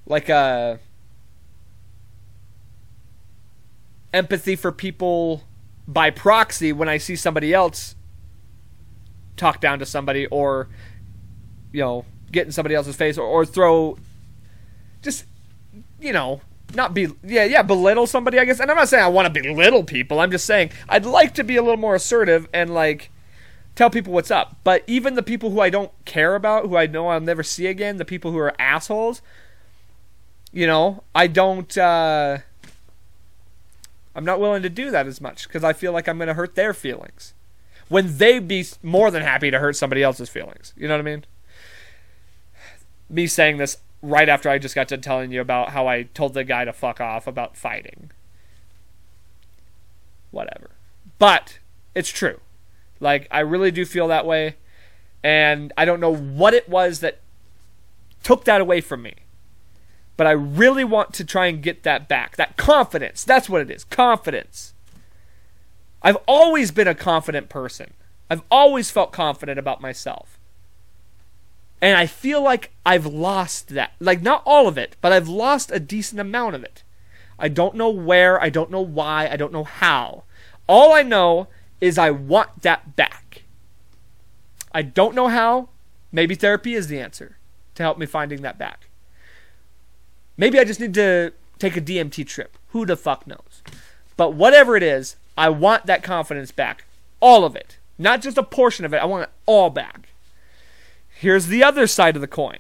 like, 0.07 0.29
uh, 0.29 0.77
empathy 4.13 4.57
for 4.57 4.73
people 4.73 5.45
by 5.87 6.11
proxy 6.11 6.73
when 6.73 6.89
I 6.89 6.99
see 6.99 7.17
somebody 7.17 7.53
else 7.55 7.95
talk 9.39 9.61
down 9.61 9.79
to 9.79 9.87
somebody 9.87 10.27
or 10.27 10.69
you 11.73 11.81
know 11.81 12.05
get 12.31 12.47
in 12.47 12.53
somebody 12.53 12.75
else's 12.75 12.97
face 12.97 13.17
or, 13.17 13.27
or 13.27 13.47
throw 13.47 13.97
just 15.03 15.25
you 16.01 16.13
know 16.13 16.41
not 16.75 16.93
be 16.93 17.09
yeah 17.23 17.45
yeah 17.45 17.63
belittle 17.63 18.07
somebody 18.07 18.39
i 18.39 18.45
guess. 18.45 18.61
And 18.61 18.71
i'm 18.71 18.77
not 18.77 18.89
saying 18.89 19.05
i 19.05 19.09
want 19.09 19.33
to 19.33 19.43
belittle 19.43 19.85
people. 19.85 20.21
I'm 20.21 20.31
just 20.31 20.45
saying 20.45 20.71
i'd 20.89 21.07
like 21.07 21.35
to 21.35 21.45
be 21.45 21.57
a 21.57 21.63
little 21.63 21.79
more 21.79 21.95
assertive 21.95 22.49
and 22.53 22.75
like 22.75 23.11
tell 23.75 23.91
people 23.91 24.13
what's 24.13 24.33
up. 24.33 24.57
But 24.65 24.83
even 24.87 25.15
the 25.15 25.23
people 25.23 25.51
who 25.51 25.61
i 25.61 25.71
don't 25.71 25.93
care 26.05 26.35
about 26.35 26.67
who 26.67 26.77
i 26.77 26.87
know 26.87 27.09
i'll 27.09 27.21
never 27.21 27.43
see 27.43 27.67
again 27.67 27.97
the 27.97 28.05
people 28.05 28.33
who 28.33 28.39
are 28.39 28.55
assholes 28.61 29.23
you 30.53 30.67
know 30.67 31.03
i 31.15 31.27
don't 31.27 31.77
uh 31.77 32.39
i'm 34.15 34.25
not 34.25 34.41
willing 34.41 34.63
to 34.63 34.71
do 34.71 34.91
that 34.91 35.07
as 35.07 35.21
much 35.21 35.47
because 35.47 35.63
i 35.63 35.73
feel 35.73 35.93
like 35.93 36.09
i'm 36.09 36.19
going 36.19 36.29
to 36.29 36.35
hurt 36.35 36.55
their 36.55 36.73
feelings 36.73 37.35
when 37.89 38.19
they'd 38.19 38.47
be 38.47 38.67
more 38.83 39.11
than 39.11 39.23
happy 39.23 39.51
to 39.51 39.59
hurt 39.59 39.77
somebody 39.77 40.03
else's 40.03 40.29
feelings. 40.29 40.73
You 40.77 40.89
know 40.89 40.95
what 40.95 41.01
I 41.01 41.11
mean? 41.11 41.25
Me 43.09 43.27
saying 43.27 43.57
this 43.57 43.79
right 44.03 44.29
after 44.29 44.49
I 44.49 44.59
just 44.59 44.75
got 44.75 44.89
to 44.89 44.99
telling 44.99 45.33
you 45.33 45.41
about 45.41 45.71
how 45.71 45.89
I 45.89 46.03
told 46.03 46.35
the 46.35 46.45
guy 46.45 46.65
to 46.65 46.73
fuck 46.73 47.01
off 47.01 47.27
about 47.27 47.57
fighting. 47.57 48.11
Whatever. 50.31 50.71
But 51.19 51.59
it's 51.95 52.11
true. 52.11 52.41
Like 53.01 53.27
I 53.31 53.41
really 53.41 53.71
do 53.71 53.85
feel 53.85 54.09
that 54.09 54.27
way 54.27 54.57
and 55.23 55.73
I 55.77 55.85
don't 55.85 56.01
know 56.01 56.15
what 56.15 56.55
it 56.55 56.69
was 56.69 57.01
that 57.01 57.21
took 58.23 58.45
that 58.45 58.61
away 58.61 58.81
from 58.81 59.03
me. 59.03 59.15
But 60.17 60.27
I 60.27 60.33
really 60.33 60.85
want 60.85 61.15
to 61.15 61.25
try 61.25 61.47
and 61.47 61.63
get 61.63 61.85
that 61.85 62.09
back. 62.09 62.37
That 62.37 62.57
confidence. 62.57 63.25
That's 63.25 63.49
what 63.49 63.63
it 63.63 63.71
is. 63.71 63.85
Confidence. 63.85 64.75
I've 66.03 66.19
always 66.27 66.71
been 66.71 66.89
a 66.89 66.95
confident 66.95 67.49
person. 67.49 67.95
I've 68.31 68.43
always 68.51 68.91
felt 68.91 69.13
confident 69.13 69.59
about 69.59 69.81
myself. 69.81 70.39
And 71.81 71.97
I 71.97 72.07
feel 72.07 72.43
like 72.43 72.73
I've 72.85 73.07
lost 73.07 73.69
that. 73.69 73.93
Like, 74.01 74.21
not 74.23 74.43
all 74.45 74.67
of 74.69 74.77
it, 74.77 74.97
but 75.01 75.13
I've 75.13 75.29
lost 75.29 75.71
a 75.71 75.81
decent 75.81 76.21
amount 76.21 76.55
of 76.55 76.65
it. 76.65 76.83
I 77.39 77.49
don't 77.49 77.77
know 77.77 77.89
where, 77.89 78.43
I 78.43 78.49
don't 78.49 78.71
know 78.71 78.81
why, 78.81 79.29
I 79.29 79.37
don't 79.37 79.53
know 79.53 79.65
how. 79.65 80.25
All 80.67 80.93
I 80.93 81.03
know 81.03 81.49
is 81.81 81.97
I 81.97 82.11
want 82.11 82.63
that 82.63 82.97
back. 82.97 83.45
I 84.73 84.83
don't 84.83 85.15
know 85.15 85.29
how. 85.29 85.69
Maybe 86.11 86.35
therapy 86.35 86.75
is 86.75 86.89
the 86.89 87.01
answer 87.01 87.39
to 87.77 87.83
help 87.83 87.99
me 87.99 88.07
finding 88.07 88.43
that 88.43 88.59
back. 88.59 88.89
Maybe 90.37 90.59
I 90.59 90.65
just 90.65 90.81
need 90.81 90.95
to 90.95 91.33
take 91.59 91.77
a 91.77 91.81
DMT 91.81 92.27
trip. 92.27 92.59
Who 92.69 92.85
the 92.85 92.97
fuck 92.97 93.27
knows? 93.27 93.63
But 94.17 94.35
whatever 94.35 94.77
it 94.77 94.83
is, 94.83 95.17
I 95.39 95.49
want 95.51 95.87
that 95.87 96.03
confidence 96.03 96.51
back. 96.51 96.85
All 97.21 97.45
of 97.45 97.55
it. 97.55 97.79
Not 97.97 98.21
just 98.21 98.37
a 98.37 98.43
portion 98.43 98.85
of 98.85 98.93
it. 98.93 98.99
I 98.99 99.05
want 99.05 99.23
it 99.23 99.31
all 99.47 99.71
back. 99.71 100.09
Here's 101.09 101.47
the 101.47 101.63
other 101.63 101.87
side 101.87 102.17
of 102.17 102.21
the 102.21 102.27
coin. 102.29 102.59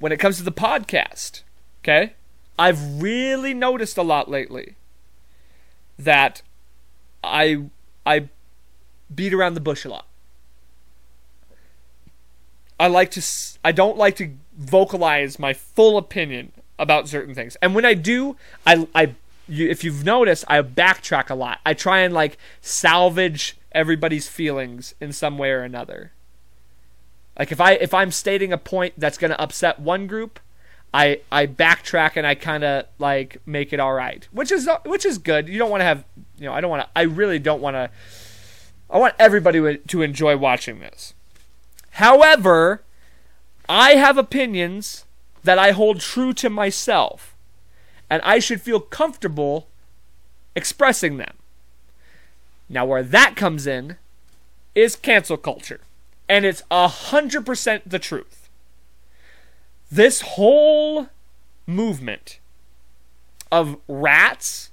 When 0.00 0.10
it 0.10 0.18
comes 0.18 0.36
to 0.38 0.42
the 0.42 0.52
podcast, 0.52 1.42
okay? 1.82 2.14
I've 2.58 3.00
really 3.00 3.54
noticed 3.54 3.96
a 3.96 4.02
lot 4.02 4.28
lately 4.28 4.74
that 5.96 6.42
I 7.22 7.64
I 8.04 8.28
beat 9.14 9.32
around 9.32 9.54
the 9.54 9.60
bush 9.60 9.84
a 9.84 9.90
lot. 9.90 10.06
I 12.80 12.88
like 12.88 13.12
to 13.12 13.22
I 13.64 13.70
don't 13.70 13.96
like 13.96 14.16
to 14.16 14.32
vocalize 14.56 15.38
my 15.38 15.52
full 15.52 15.96
opinion 15.96 16.52
about 16.80 17.08
certain 17.08 17.34
things. 17.34 17.56
And 17.62 17.76
when 17.76 17.84
I 17.84 17.94
do, 17.94 18.36
I 18.66 18.88
I 18.94 19.14
you, 19.48 19.68
if 19.68 19.82
you've 19.82 20.04
noticed, 20.04 20.44
I 20.48 20.60
backtrack 20.62 21.30
a 21.30 21.34
lot. 21.34 21.60
I 21.64 21.74
try 21.74 22.00
and 22.00 22.12
like 22.12 22.38
salvage 22.60 23.56
everybody's 23.72 24.28
feelings 24.28 24.94
in 25.00 25.12
some 25.12 25.38
way 25.38 25.50
or 25.50 25.62
another. 25.62 26.12
Like 27.38 27.52
if 27.52 27.60
I 27.60 27.72
if 27.72 27.94
I'm 27.94 28.10
stating 28.10 28.52
a 28.52 28.58
point 28.58 28.94
that's 28.98 29.18
going 29.18 29.30
to 29.30 29.40
upset 29.40 29.78
one 29.78 30.06
group, 30.06 30.40
I 30.92 31.20
I 31.30 31.46
backtrack 31.46 32.16
and 32.16 32.26
I 32.26 32.34
kind 32.34 32.64
of 32.64 32.86
like 32.98 33.40
make 33.46 33.72
it 33.72 33.80
all 33.80 33.94
right, 33.94 34.26
which 34.32 34.50
is 34.50 34.68
which 34.84 35.06
is 35.06 35.18
good. 35.18 35.48
You 35.48 35.58
don't 35.58 35.70
want 35.70 35.80
to 35.80 35.84
have 35.84 36.04
you 36.38 36.46
know 36.46 36.52
I 36.52 36.60
don't 36.60 36.70
want 36.70 36.82
to 36.82 36.88
I 36.96 37.02
really 37.02 37.38
don't 37.38 37.62
want 37.62 37.74
to. 37.74 37.90
I 38.90 38.98
want 38.98 39.14
everybody 39.18 39.76
to 39.76 40.02
enjoy 40.02 40.36
watching 40.36 40.80
this. 40.80 41.12
However, 41.92 42.82
I 43.68 43.92
have 43.92 44.16
opinions 44.16 45.04
that 45.44 45.58
I 45.58 45.72
hold 45.72 46.00
true 46.00 46.32
to 46.34 46.48
myself 46.48 47.36
and 48.10 48.22
I 48.22 48.38
should 48.38 48.60
feel 48.60 48.80
comfortable 48.80 49.68
expressing 50.54 51.16
them. 51.16 51.34
Now, 52.68 52.84
where 52.84 53.02
that 53.02 53.36
comes 53.36 53.66
in 53.66 53.96
is 54.74 54.96
cancel 54.96 55.36
culture, 55.36 55.80
and 56.28 56.44
it's 56.44 56.62
a 56.70 56.88
hundred 56.88 57.46
percent 57.46 57.88
the 57.88 57.98
truth. 57.98 58.48
This 59.90 60.20
whole 60.20 61.08
movement 61.66 62.40
of 63.50 63.78
rats 63.88 64.70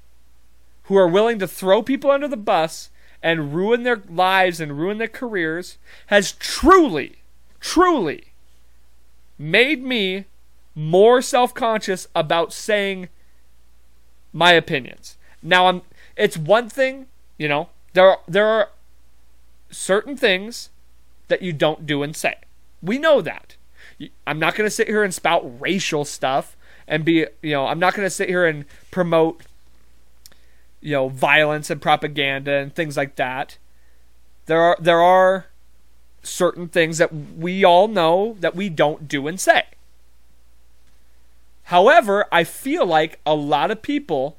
who 0.83 0.97
are 0.97 1.07
willing 1.07 1.39
to 1.39 1.47
throw 1.47 1.81
people 1.81 2.11
under 2.11 2.27
the 2.27 2.37
bus 2.37 2.89
and 3.23 3.55
ruin 3.55 3.83
their 3.83 4.01
lives 4.09 4.59
and 4.59 4.77
ruin 4.77 4.97
their 4.97 5.07
careers 5.07 5.77
has 6.07 6.33
truly, 6.33 7.17
truly 7.59 8.33
made 9.37 9.83
me 9.83 10.25
more 10.75 11.21
self 11.21 11.53
conscious 11.53 12.07
about 12.13 12.53
saying 12.53 13.09
my 14.35 14.51
opinions. 14.51 15.17
Now 15.41 15.67
I'm 15.67 15.81
it's 16.15 16.37
one 16.37 16.69
thing, 16.69 17.07
you 17.37 17.47
know, 17.47 17.69
there 17.93 18.09
are, 18.09 18.19
there 18.27 18.47
are 18.47 18.69
certain 19.71 20.15
things 20.15 20.69
that 21.27 21.41
you 21.41 21.53
don't 21.53 21.85
do 21.85 22.03
and 22.03 22.15
say. 22.15 22.35
We 22.81 22.97
know 22.97 23.21
that. 23.21 23.55
I'm 24.27 24.39
not 24.39 24.55
going 24.55 24.67
to 24.67 24.71
sit 24.71 24.87
here 24.87 25.03
and 25.03 25.13
spout 25.13 25.43
racial 25.59 26.05
stuff 26.05 26.55
and 26.87 27.03
be, 27.05 27.25
you 27.41 27.51
know, 27.51 27.67
I'm 27.67 27.79
not 27.79 27.95
going 27.95 28.05
to 28.05 28.09
sit 28.09 28.29
here 28.29 28.45
and 28.45 28.65
promote, 28.91 29.41
you 30.81 30.91
know, 30.91 31.07
violence 31.07 31.69
and 31.69 31.81
propaganda 31.81 32.51
and 32.51 32.75
things 32.75 32.97
like 32.97 33.15
that. 33.15 33.57
There 34.45 34.61
are 34.61 34.77
there 34.79 35.01
are 35.01 35.47
certain 36.21 36.67
things 36.67 36.97
that 36.97 37.13
we 37.13 37.63
all 37.63 37.87
know 37.87 38.35
that 38.39 38.55
we 38.55 38.69
don't 38.69 39.07
do 39.07 39.27
and 39.27 39.39
say. 39.39 39.63
However, 41.65 42.25
I 42.31 42.43
feel 42.43 42.85
like 42.85 43.19
a 43.25 43.33
lot 43.33 43.71
of 43.71 43.81
people 43.81 44.37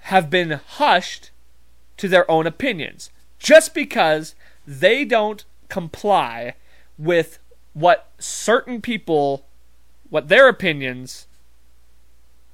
have 0.00 0.28
been 0.28 0.50
hushed 0.50 1.30
to 1.96 2.08
their 2.08 2.30
own 2.30 2.46
opinions 2.46 3.10
just 3.38 3.72
because 3.72 4.34
they 4.66 5.04
don't 5.04 5.44
comply 5.68 6.54
with 6.98 7.38
what 7.72 8.10
certain 8.18 8.80
people 8.80 9.46
what 10.10 10.28
their 10.28 10.48
opinions 10.48 11.26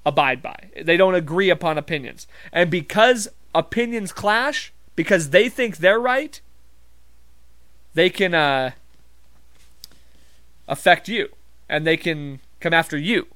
abide 0.06 0.40
by. 0.40 0.70
They 0.80 0.96
don't 0.96 1.14
agree 1.14 1.50
upon 1.50 1.76
opinions. 1.76 2.26
And 2.52 2.70
because 2.70 3.28
opinions 3.54 4.12
clash, 4.12 4.72
because 4.96 5.30
they 5.30 5.48
think 5.48 5.78
they're 5.78 6.00
right, 6.00 6.40
they 7.94 8.08
can 8.08 8.34
uh, 8.34 8.70
affect 10.68 11.08
you 11.08 11.28
and 11.68 11.86
they 11.86 11.96
can 11.96 12.40
come 12.60 12.74
after 12.74 12.96
you. 12.98 13.26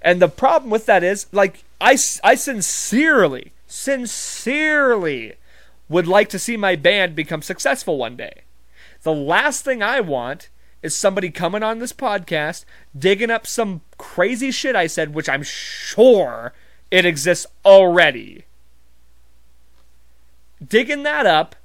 And 0.00 0.20
the 0.20 0.28
problem 0.28 0.70
with 0.70 0.86
that 0.86 1.02
is, 1.02 1.26
like, 1.32 1.64
I, 1.80 1.96
I 2.24 2.34
sincerely, 2.34 3.52
sincerely 3.66 5.34
would 5.88 6.06
like 6.06 6.28
to 6.30 6.38
see 6.38 6.56
my 6.56 6.76
band 6.76 7.14
become 7.14 7.42
successful 7.42 7.98
one 7.98 8.16
day. 8.16 8.42
The 9.02 9.12
last 9.12 9.64
thing 9.64 9.82
I 9.82 10.00
want 10.00 10.48
is 10.82 10.96
somebody 10.96 11.30
coming 11.30 11.62
on 11.62 11.78
this 11.78 11.92
podcast, 11.92 12.64
digging 12.98 13.30
up 13.30 13.46
some 13.46 13.82
crazy 13.98 14.50
shit 14.50 14.74
I 14.74 14.86
said, 14.86 15.14
which 15.14 15.28
I'm 15.28 15.42
sure 15.42 16.52
it 16.90 17.04
exists 17.04 17.46
already. 17.64 18.44
Digging 20.66 21.04
that 21.04 21.26
up 21.26 21.56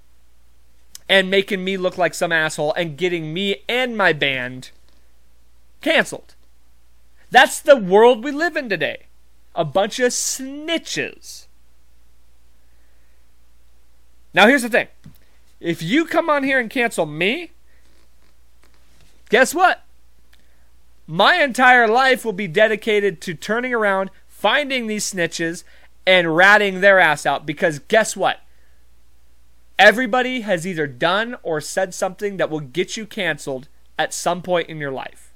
and 1.09 1.29
making 1.29 1.63
me 1.63 1.77
look 1.77 1.97
like 1.97 2.13
some 2.13 2.31
asshole 2.31 2.73
and 2.73 2.97
getting 2.97 3.33
me 3.33 3.63
and 3.67 3.97
my 3.97 4.13
band 4.13 4.71
canceled. 5.81 6.35
That's 7.29 7.59
the 7.59 7.75
world 7.75 8.23
we 8.23 8.31
live 8.31 8.55
in 8.55 8.69
today. 8.69 9.07
A 9.55 9.65
bunch 9.65 9.99
of 9.99 10.11
snitches. 10.11 11.47
Now, 14.33 14.47
here's 14.47 14.61
the 14.61 14.69
thing 14.69 14.87
if 15.59 15.81
you 15.81 16.05
come 16.05 16.29
on 16.29 16.43
here 16.43 16.59
and 16.59 16.69
cancel 16.69 17.05
me, 17.05 17.51
guess 19.29 19.53
what? 19.53 19.83
My 21.07 21.35
entire 21.41 21.87
life 21.87 22.25
will 22.25 22.33
be 22.33 22.47
dedicated 22.47 23.21
to 23.21 23.33
turning 23.33 23.73
around, 23.73 24.11
finding 24.27 24.87
these 24.87 25.11
snitches, 25.11 25.63
and 26.05 26.35
ratting 26.35 26.81
their 26.81 26.99
ass 26.99 27.25
out 27.25 27.45
because 27.45 27.79
guess 27.79 28.15
what? 28.15 28.41
Everybody 29.79 30.41
has 30.41 30.65
either 30.65 30.87
done 30.87 31.37
or 31.43 31.61
said 31.61 31.93
something 31.93 32.37
that 32.37 32.49
will 32.49 32.59
get 32.59 32.97
you 32.97 33.05
canceled 33.05 33.67
at 33.97 34.13
some 34.13 34.41
point 34.41 34.69
in 34.69 34.77
your 34.77 34.91
life. 34.91 35.26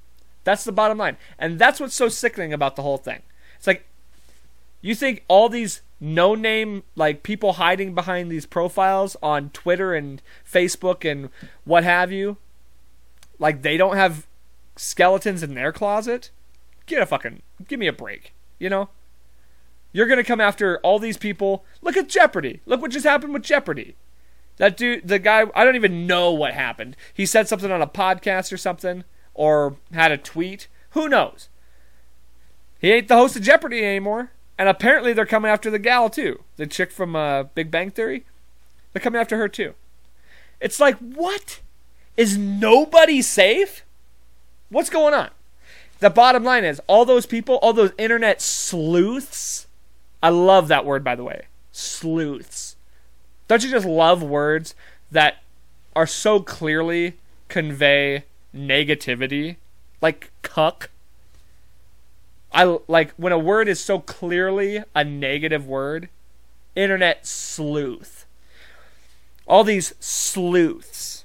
That's 0.44 0.64
the 0.64 0.72
bottom 0.72 0.98
line. 0.98 1.16
And 1.38 1.58
that's 1.58 1.80
what's 1.80 1.94
so 1.94 2.08
sickening 2.08 2.52
about 2.52 2.76
the 2.76 2.82
whole 2.82 2.98
thing. 2.98 3.22
It's 3.56 3.66
like 3.66 3.86
you 4.80 4.94
think 4.94 5.24
all 5.28 5.48
these 5.48 5.82
no 6.00 6.34
name 6.34 6.82
like 6.96 7.22
people 7.22 7.54
hiding 7.54 7.94
behind 7.94 8.30
these 8.30 8.46
profiles 8.46 9.16
on 9.22 9.50
Twitter 9.50 9.94
and 9.94 10.20
Facebook 10.50 11.08
and 11.08 11.30
what 11.64 11.84
have 11.84 12.10
you 12.10 12.36
like 13.38 13.62
they 13.62 13.76
don't 13.76 13.96
have 13.96 14.26
skeletons 14.76 15.42
in 15.42 15.54
their 15.54 15.72
closet? 15.72 16.30
Get 16.86 17.02
a 17.02 17.06
fucking 17.06 17.42
give 17.68 17.78
me 17.78 17.86
a 17.86 17.92
break, 17.92 18.32
you 18.58 18.68
know? 18.68 18.88
You're 19.92 20.06
going 20.06 20.18
to 20.18 20.24
come 20.24 20.40
after 20.40 20.78
all 20.78 20.98
these 20.98 21.18
people. 21.18 21.64
Look 21.82 21.96
at 21.96 22.08
Jeopardy. 22.08 22.60
Look 22.64 22.80
what 22.80 22.90
just 22.90 23.04
happened 23.04 23.34
with 23.34 23.42
Jeopardy. 23.42 23.94
That 24.56 24.76
dude, 24.76 25.06
the 25.06 25.18
guy, 25.18 25.44
I 25.54 25.64
don't 25.64 25.76
even 25.76 26.06
know 26.06 26.30
what 26.30 26.54
happened. 26.54 26.96
He 27.12 27.26
said 27.26 27.48
something 27.48 27.70
on 27.70 27.82
a 27.82 27.86
podcast 27.86 28.52
or 28.52 28.56
something, 28.56 29.04
or 29.34 29.76
had 29.92 30.12
a 30.12 30.18
tweet. 30.18 30.68
Who 30.90 31.08
knows? 31.08 31.48
He 32.78 32.92
ain't 32.92 33.08
the 33.08 33.16
host 33.16 33.36
of 33.36 33.42
Jeopardy 33.42 33.84
anymore. 33.84 34.32
And 34.58 34.68
apparently 34.68 35.12
they're 35.12 35.26
coming 35.26 35.50
after 35.50 35.70
the 35.70 35.78
gal 35.78 36.10
too. 36.10 36.42
The 36.56 36.66
chick 36.66 36.92
from 36.92 37.16
uh, 37.16 37.44
Big 37.44 37.70
Bang 37.70 37.90
Theory. 37.90 38.24
They're 38.92 39.02
coming 39.02 39.20
after 39.20 39.36
her 39.38 39.48
too. 39.48 39.74
It's 40.60 40.78
like, 40.78 40.96
what? 40.98 41.60
Is 42.16 42.36
nobody 42.36 43.22
safe? 43.22 43.84
What's 44.68 44.90
going 44.90 45.14
on? 45.14 45.30
The 46.00 46.10
bottom 46.10 46.44
line 46.44 46.64
is 46.64 46.80
all 46.86 47.04
those 47.04 47.26
people, 47.26 47.56
all 47.56 47.72
those 47.72 47.92
internet 47.96 48.42
sleuths. 48.42 49.66
I 50.22 50.28
love 50.28 50.68
that 50.68 50.84
word, 50.84 51.02
by 51.02 51.14
the 51.14 51.24
way. 51.24 51.46
Sleuths. 51.72 52.76
Don't 53.48 53.64
you 53.64 53.70
just 53.70 53.86
love 53.86 54.22
words 54.22 54.74
that 55.10 55.42
are 55.94 56.06
so 56.06 56.40
clearly 56.40 57.14
convey 57.48 58.24
negativity? 58.54 59.56
Like 60.00 60.30
cuck. 60.42 60.90
I 62.52 62.78
like 62.86 63.12
when 63.14 63.32
a 63.32 63.38
word 63.38 63.68
is 63.68 63.80
so 63.80 63.98
clearly 63.98 64.82
a 64.94 65.04
negative 65.04 65.66
word. 65.66 66.08
Internet 66.74 67.26
sleuth. 67.26 68.26
All 69.46 69.64
these 69.64 69.94
sleuths. 70.00 71.24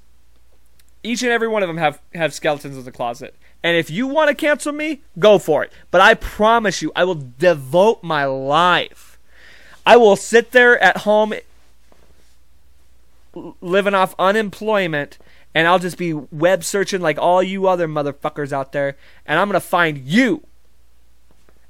Each 1.02 1.22
and 1.22 1.30
every 1.30 1.48
one 1.48 1.62
of 1.62 1.68
them 1.68 1.78
have 1.78 2.00
have 2.14 2.34
skeletons 2.34 2.76
in 2.76 2.84
the 2.84 2.92
closet. 2.92 3.34
And 3.62 3.76
if 3.76 3.90
you 3.90 4.06
want 4.06 4.28
to 4.28 4.34
cancel 4.34 4.72
me, 4.72 5.02
go 5.18 5.38
for 5.38 5.64
it. 5.64 5.72
But 5.90 6.00
I 6.00 6.14
promise 6.14 6.80
you, 6.80 6.92
I 6.94 7.04
will 7.04 7.22
devote 7.38 8.02
my 8.02 8.24
life. 8.24 9.18
I 9.84 9.96
will 9.96 10.16
sit 10.16 10.52
there 10.52 10.78
at 10.82 10.98
home 10.98 11.34
living 13.60 13.94
off 13.94 14.14
unemployment 14.18 15.18
and 15.58 15.66
I'll 15.66 15.80
just 15.80 15.98
be 15.98 16.12
web 16.12 16.62
searching 16.62 17.00
like 17.00 17.18
all 17.18 17.42
you 17.42 17.66
other 17.66 17.88
motherfuckers 17.88 18.52
out 18.52 18.70
there 18.70 18.96
and 19.26 19.40
I'm 19.40 19.50
to 19.50 19.58
find 19.58 19.98
you 19.98 20.46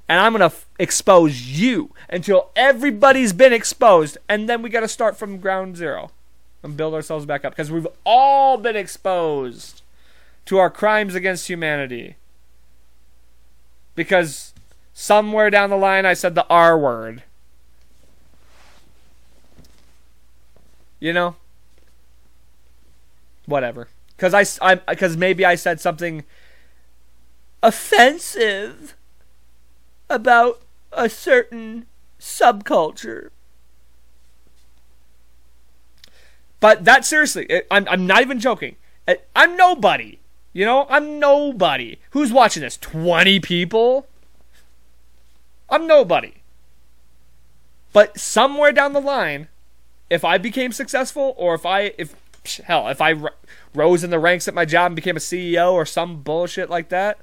and 0.07 0.19
I'm 0.19 0.33
to 0.33 0.45
f- 0.45 0.67
expose 0.77 1.41
you 1.41 1.91
until 2.07 2.51
everybody's 2.55 3.33
been 3.33 3.51
exposed. 3.51 4.19
And 4.29 4.47
then 4.47 4.61
we 4.61 4.69
got 4.69 4.81
to 4.81 4.87
start 4.87 5.17
from 5.17 5.39
ground 5.39 5.75
zero 5.75 6.11
and 6.61 6.77
build 6.77 6.93
ourselves 6.93 7.25
back 7.25 7.43
up 7.43 7.53
because 7.53 7.71
we've 7.71 7.87
all 8.05 8.57
been 8.57 8.75
exposed 8.75 9.81
to 10.45 10.59
our 10.59 10.69
crimes 10.69 11.15
against 11.15 11.47
humanity. 11.47 12.15
Because 13.95 14.53
somewhere 14.93 15.49
down 15.49 15.71
the 15.71 15.77
line 15.77 16.05
I 16.05 16.13
said 16.13 16.35
the 16.35 16.45
R 16.47 16.77
word. 16.77 17.23
You 20.99 21.11
know? 21.11 21.37
Whatever. 23.49 23.89
Because 24.15 24.59
I, 24.61 24.75
because 24.75 25.17
maybe 25.17 25.45
I 25.45 25.55
said 25.55 25.79
something 25.79 26.23
offensive 27.63 28.95
about 30.09 30.61
a 30.91 31.09
certain 31.09 31.85
subculture. 32.19 33.29
But 36.59 36.83
that 36.85 37.05
seriously, 37.05 37.45
it, 37.45 37.67
I'm 37.71 37.87
I'm 37.89 38.05
not 38.05 38.21
even 38.21 38.39
joking. 38.39 38.75
I'm 39.35 39.55
nobody. 39.55 40.19
You 40.51 40.65
know, 40.65 40.87
I'm 40.89 41.19
nobody. 41.19 41.97
Who's 42.11 42.33
watching 42.33 42.61
this? 42.61 42.77
20 42.77 43.39
people? 43.39 44.07
I'm 45.69 45.87
nobody. 45.87 46.33
But 47.93 48.19
somewhere 48.19 48.71
down 48.71 48.93
the 48.93 48.99
line, 48.99 49.47
if 50.09 50.25
I 50.25 50.37
became 50.37 50.71
successful 50.71 51.33
or 51.37 51.53
if 51.55 51.65
I 51.65 51.93
if 51.97 52.15
hell, 52.57 52.87
if 52.87 53.01
I 53.01 53.13
r- 53.13 53.33
rose 53.73 54.03
in 54.03 54.09
the 54.09 54.19
ranks 54.19 54.47
at 54.47 54.53
my 54.53 54.65
job 54.65 54.87
and 54.87 54.95
became 54.95 55.15
a 55.15 55.19
CEO 55.19 55.71
or 55.73 55.85
some 55.85 56.21
bullshit 56.21 56.69
like 56.69 56.89
that, 56.89 57.19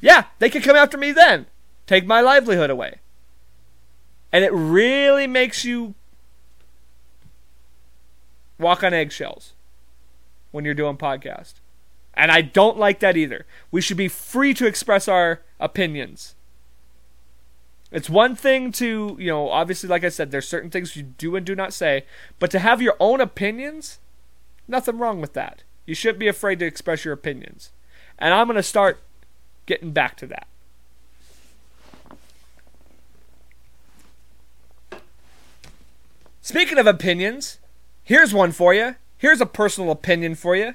yeah, 0.00 0.24
they 0.38 0.50
could 0.50 0.62
come 0.62 0.76
after 0.76 0.98
me 0.98 1.12
then 1.12 1.46
take 1.86 2.06
my 2.06 2.20
livelihood 2.20 2.70
away. 2.70 3.00
And 4.32 4.44
it 4.44 4.52
really 4.52 5.26
makes 5.26 5.64
you 5.64 5.94
walk 8.58 8.82
on 8.82 8.94
eggshells 8.94 9.52
when 10.50 10.64
you're 10.64 10.74
doing 10.74 10.96
podcast. 10.96 11.54
And 12.14 12.30
I 12.30 12.42
don't 12.42 12.78
like 12.78 13.00
that 13.00 13.16
either. 13.16 13.46
We 13.70 13.80
should 13.80 13.96
be 13.96 14.08
free 14.08 14.54
to 14.54 14.66
express 14.66 15.08
our 15.08 15.42
opinions. 15.58 16.34
It's 17.90 18.10
one 18.10 18.34
thing 18.34 18.72
to, 18.72 19.16
you 19.20 19.28
know, 19.28 19.50
obviously, 19.50 19.88
like 19.88 20.04
I 20.04 20.08
said, 20.08 20.30
there's 20.30 20.48
certain 20.48 20.70
things 20.70 20.96
you 20.96 21.02
do 21.02 21.36
and 21.36 21.46
do 21.46 21.54
not 21.54 21.72
say, 21.72 22.04
but 22.38 22.50
to 22.50 22.58
have 22.58 22.82
your 22.82 22.96
own 22.98 23.20
opinions, 23.20 23.98
nothing 24.68 24.98
wrong 24.98 25.20
with 25.20 25.32
that. 25.34 25.62
You 25.86 25.94
shouldn't 25.94 26.18
be 26.18 26.28
afraid 26.28 26.58
to 26.60 26.66
express 26.66 27.04
your 27.04 27.14
opinions. 27.14 27.70
And 28.18 28.32
I'm 28.32 28.46
going 28.46 28.56
to 28.56 28.62
start 28.62 29.02
getting 29.66 29.92
back 29.92 30.16
to 30.18 30.26
that. 30.26 30.46
Speaking 36.40 36.78
of 36.78 36.86
opinions, 36.86 37.58
here's 38.02 38.34
one 38.34 38.52
for 38.52 38.74
you. 38.74 38.96
here's 39.16 39.40
a 39.40 39.46
personal 39.46 39.90
opinion 39.90 40.34
for 40.34 40.54
you. 40.54 40.74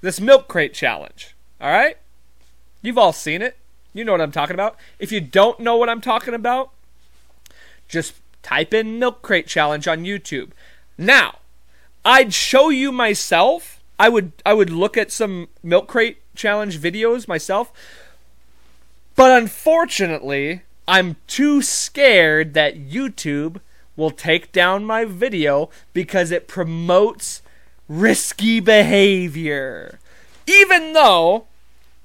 This 0.00 0.20
milk 0.20 0.48
crate 0.48 0.72
challenge. 0.72 1.34
All 1.60 1.70
right? 1.70 1.98
You've 2.80 2.96
all 2.96 3.12
seen 3.12 3.42
it. 3.42 3.58
You 3.92 4.04
know 4.04 4.12
what 4.12 4.20
I'm 4.20 4.32
talking 4.32 4.54
about. 4.54 4.76
If 4.98 5.12
you 5.12 5.20
don't 5.20 5.60
know 5.60 5.76
what 5.76 5.88
I'm 5.88 6.00
talking 6.00 6.34
about, 6.34 6.70
just 7.88 8.14
type 8.42 8.72
in 8.72 8.98
milk 8.98 9.22
crate 9.22 9.46
challenge 9.46 9.86
on 9.86 10.04
YouTube. 10.04 10.50
Now, 10.96 11.40
I'd 12.06 12.32
show 12.32 12.68
you 12.68 12.92
myself. 12.92 13.82
I 13.98 14.08
would 14.08 14.30
I 14.46 14.54
would 14.54 14.70
look 14.70 14.96
at 14.96 15.10
some 15.10 15.48
milk 15.60 15.88
crate 15.88 16.18
challenge 16.36 16.78
videos 16.78 17.26
myself. 17.26 17.72
But 19.16 19.36
unfortunately, 19.36 20.62
I'm 20.86 21.16
too 21.26 21.62
scared 21.62 22.54
that 22.54 22.78
YouTube 22.78 23.60
will 23.96 24.12
take 24.12 24.52
down 24.52 24.84
my 24.84 25.04
video 25.04 25.68
because 25.92 26.30
it 26.30 26.46
promotes 26.46 27.42
risky 27.88 28.60
behavior. 28.60 29.98
Even 30.46 30.92
though, 30.92 31.46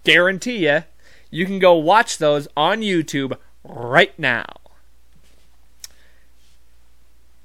guarantee 0.03 0.65
you, 0.65 0.83
you 1.29 1.45
can 1.45 1.59
go 1.59 1.75
watch 1.75 2.17
those 2.17 2.47
on 2.57 2.81
YouTube 2.81 3.37
right 3.63 4.17
now. 4.17 4.47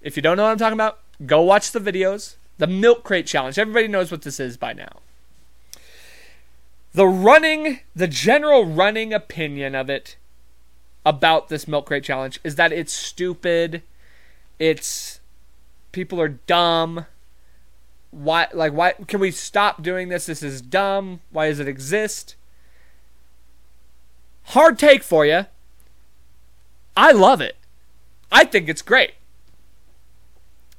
If 0.00 0.16
you 0.16 0.22
don't 0.22 0.38
know 0.38 0.44
what 0.44 0.52
I'm 0.52 0.58
talking 0.58 0.72
about, 0.72 1.00
go 1.26 1.42
watch 1.42 1.72
the 1.72 1.80
videos. 1.80 2.36
The 2.58 2.66
Milk 2.66 3.04
Crate 3.04 3.26
Challenge. 3.26 3.58
Everybody 3.58 3.88
knows 3.88 4.10
what 4.10 4.22
this 4.22 4.40
is 4.40 4.56
by 4.56 4.72
now. 4.72 5.00
The 6.92 7.06
running, 7.06 7.80
the 7.94 8.08
general 8.08 8.64
running 8.64 9.12
opinion 9.12 9.74
of 9.74 9.90
it 9.90 10.16
about 11.04 11.48
this 11.48 11.68
Milk 11.68 11.86
Crate 11.86 12.04
Challenge 12.04 12.40
is 12.42 12.56
that 12.56 12.72
it's 12.72 12.92
stupid. 12.92 13.82
It's 14.58 15.20
people 15.92 16.20
are 16.20 16.28
dumb. 16.28 17.06
Why 18.10 18.48
like 18.54 18.72
why 18.72 18.92
can 19.06 19.20
we 19.20 19.30
stop 19.30 19.82
doing 19.82 20.08
this? 20.08 20.26
This 20.26 20.42
is 20.42 20.62
dumb. 20.62 21.20
Why 21.30 21.48
does 21.48 21.60
it 21.60 21.68
exist? 21.68 22.34
Hard 24.44 24.78
take 24.78 25.02
for 25.02 25.26
you. 25.26 25.46
I 26.96 27.12
love 27.12 27.40
it. 27.40 27.56
I 28.32 28.44
think 28.44 28.68
it's 28.68 28.82
great. 28.82 29.12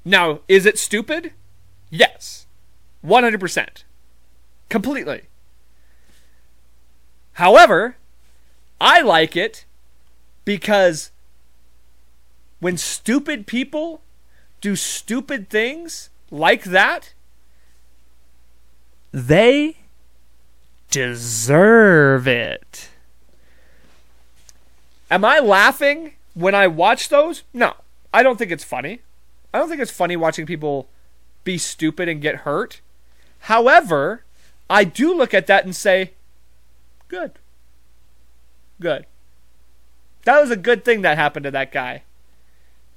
Now, 0.03 0.39
is 0.47 0.65
it 0.65 0.79
stupid? 0.79 1.33
Yes. 1.89 2.45
100%. 3.05 3.83
Completely. 4.69 5.23
However, 7.33 7.95
I 8.81 9.01
like 9.01 9.35
it 9.35 9.65
because 10.43 11.11
when 12.59 12.77
stupid 12.77 13.47
people 13.47 14.01
do 14.59 14.75
stupid 14.75 15.49
things 15.49 16.09
like 16.31 16.63
that, 16.63 17.13
they 19.11 19.77
deserve 20.89 22.27
it. 22.27 22.89
Am 25.09 25.23
I 25.23 25.39
laughing 25.39 26.13
when 26.33 26.55
I 26.55 26.67
watch 26.67 27.09
those? 27.09 27.43
No. 27.53 27.73
I 28.13 28.23
don't 28.23 28.37
think 28.37 28.51
it's 28.51 28.63
funny. 28.63 29.01
I 29.53 29.59
don't 29.59 29.69
think 29.69 29.81
it's 29.81 29.91
funny 29.91 30.15
watching 30.15 30.45
people 30.45 30.87
be 31.43 31.57
stupid 31.57 32.09
and 32.09 32.21
get 32.21 32.37
hurt. 32.37 32.81
However, 33.41 34.23
I 34.69 34.83
do 34.83 35.13
look 35.13 35.33
at 35.33 35.47
that 35.47 35.63
and 35.63 35.75
say, 35.75 36.11
good. 37.07 37.33
Good. 38.79 39.05
That 40.25 40.41
was 40.41 40.51
a 40.51 40.57
good 40.57 40.83
thing 40.83 41.01
that 41.01 41.17
happened 41.17 41.45
to 41.45 41.51
that 41.51 41.71
guy. 41.71 42.03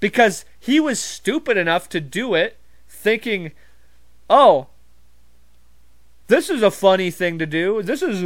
Because 0.00 0.44
he 0.58 0.80
was 0.80 0.98
stupid 0.98 1.56
enough 1.56 1.88
to 1.90 2.00
do 2.00 2.34
it, 2.34 2.56
thinking, 2.88 3.52
oh, 4.28 4.68
this 6.26 6.48
is 6.48 6.62
a 6.62 6.70
funny 6.70 7.10
thing 7.10 7.38
to 7.38 7.46
do. 7.46 7.82
This 7.82 8.02
is. 8.02 8.22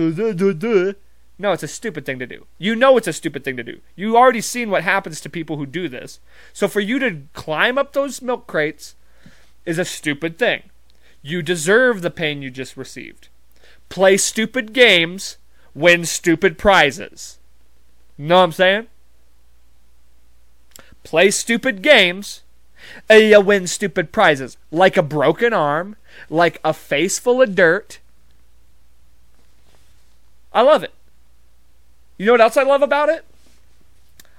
No, 1.36 1.52
it's 1.52 1.62
a 1.62 1.68
stupid 1.68 2.06
thing 2.06 2.18
to 2.18 2.26
do. 2.26 2.46
You 2.58 2.76
know 2.76 2.96
it's 2.96 3.08
a 3.08 3.12
stupid 3.12 3.44
thing 3.44 3.56
to 3.56 3.62
do. 3.62 3.80
You 3.96 4.16
already 4.16 4.40
seen 4.40 4.70
what 4.70 4.84
happens 4.84 5.20
to 5.20 5.28
people 5.28 5.56
who 5.56 5.66
do 5.66 5.88
this. 5.88 6.20
So 6.52 6.68
for 6.68 6.80
you 6.80 6.98
to 7.00 7.22
climb 7.32 7.76
up 7.76 7.92
those 7.92 8.22
milk 8.22 8.46
crates 8.46 8.94
is 9.66 9.78
a 9.78 9.84
stupid 9.84 10.38
thing. 10.38 10.64
You 11.22 11.42
deserve 11.42 12.02
the 12.02 12.10
pain 12.10 12.42
you 12.42 12.50
just 12.50 12.76
received. 12.76 13.28
Play 13.88 14.16
stupid 14.16 14.72
games, 14.72 15.38
win 15.74 16.04
stupid 16.04 16.58
prizes. 16.58 17.38
Know 18.18 18.36
what 18.36 18.42
I'm 18.44 18.52
saying? 18.52 18.86
Play 21.02 21.30
stupid 21.30 21.82
games, 21.82 22.42
and 23.08 23.24
you 23.24 23.40
win 23.40 23.66
stupid 23.66 24.12
prizes. 24.12 24.56
Like 24.70 24.96
a 24.96 25.02
broken 25.02 25.52
arm, 25.52 25.96
like 26.30 26.60
a 26.64 26.72
face 26.72 27.18
full 27.18 27.42
of 27.42 27.54
dirt. 27.54 27.98
I 30.52 30.62
love 30.62 30.82
it. 30.82 30.94
You 32.16 32.26
know 32.26 32.32
what 32.32 32.40
else 32.40 32.56
I 32.56 32.62
love 32.62 32.82
about 32.82 33.08
it? 33.08 33.24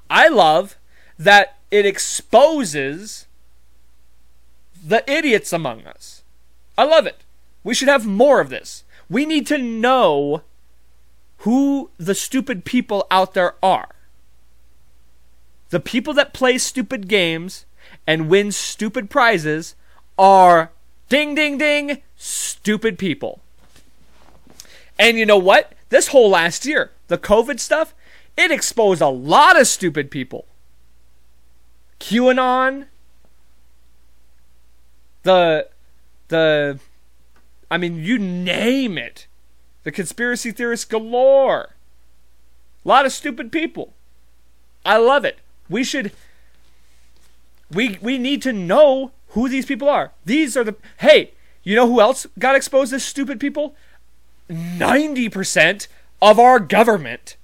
I 0.09 0.27
love 0.27 0.77
that 1.17 1.57
it 1.71 1.85
exposes 1.85 3.24
the 4.85 5.09
idiots 5.11 5.51
among 5.51 5.85
us. 5.85 6.21
I 6.77 6.83
love 6.83 7.07
it. 7.07 7.23
We 7.63 7.73
should 7.73 7.87
have 7.87 8.05
more 8.05 8.39
of 8.39 8.49
this. 8.49 8.83
We 9.09 9.25
need 9.25 9.47
to 9.47 9.57
know 9.57 10.43
who 11.39 11.89
the 11.97 12.15
stupid 12.15 12.65
people 12.65 13.07
out 13.09 13.33
there 13.33 13.55
are. 13.63 13.89
The 15.69 15.79
people 15.79 16.13
that 16.13 16.33
play 16.33 16.59
stupid 16.59 17.07
games 17.07 17.65
and 18.05 18.29
win 18.29 18.51
stupid 18.51 19.09
prizes 19.09 19.75
are 20.17 20.71
ding 21.09 21.33
ding 21.33 21.57
ding 21.57 22.01
stupid 22.15 22.99
people. 22.99 23.41
And 24.99 25.17
you 25.17 25.25
know 25.25 25.37
what? 25.37 25.73
This 25.89 26.09
whole 26.09 26.29
last 26.29 26.65
year, 26.65 26.91
the 27.07 27.17
COVID 27.17 27.59
stuff, 27.59 27.93
it 28.37 28.51
exposed 28.51 29.01
a 29.01 29.07
lot 29.07 29.59
of 29.59 29.67
stupid 29.67 30.11
people. 30.11 30.45
QAnon, 31.99 32.85
the, 35.25 35.67
the, 36.29 36.79
I 37.69 37.77
mean, 37.77 37.97
you 38.03 38.17
name 38.17 38.97
it. 38.97 39.27
The 39.83 39.91
conspiracy 39.91 40.51
theorists 40.51 40.85
galore. 40.85 41.75
A 42.83 42.87
lot 42.87 43.05
of 43.05 43.11
stupid 43.11 43.51
people. 43.51 43.93
I 44.85 44.97
love 44.97 45.25
it. 45.25 45.39
We 45.67 45.83
should, 45.83 46.11
we, 47.71 47.97
we 48.01 48.17
need 48.19 48.43
to 48.43 48.53
know 48.53 49.11
who 49.29 49.49
these 49.49 49.65
people 49.65 49.89
are. 49.89 50.11
These 50.23 50.55
are 50.55 50.63
the, 50.63 50.75
hey, 50.99 51.31
you 51.63 51.75
know 51.75 51.87
who 51.87 51.99
else 51.99 52.27
got 52.37 52.55
exposed 52.55 52.93
as 52.93 53.03
stupid 53.03 53.39
people? 53.39 53.75
90% 54.49 55.87
of 56.21 56.39
our 56.39 56.59
government. 56.59 57.35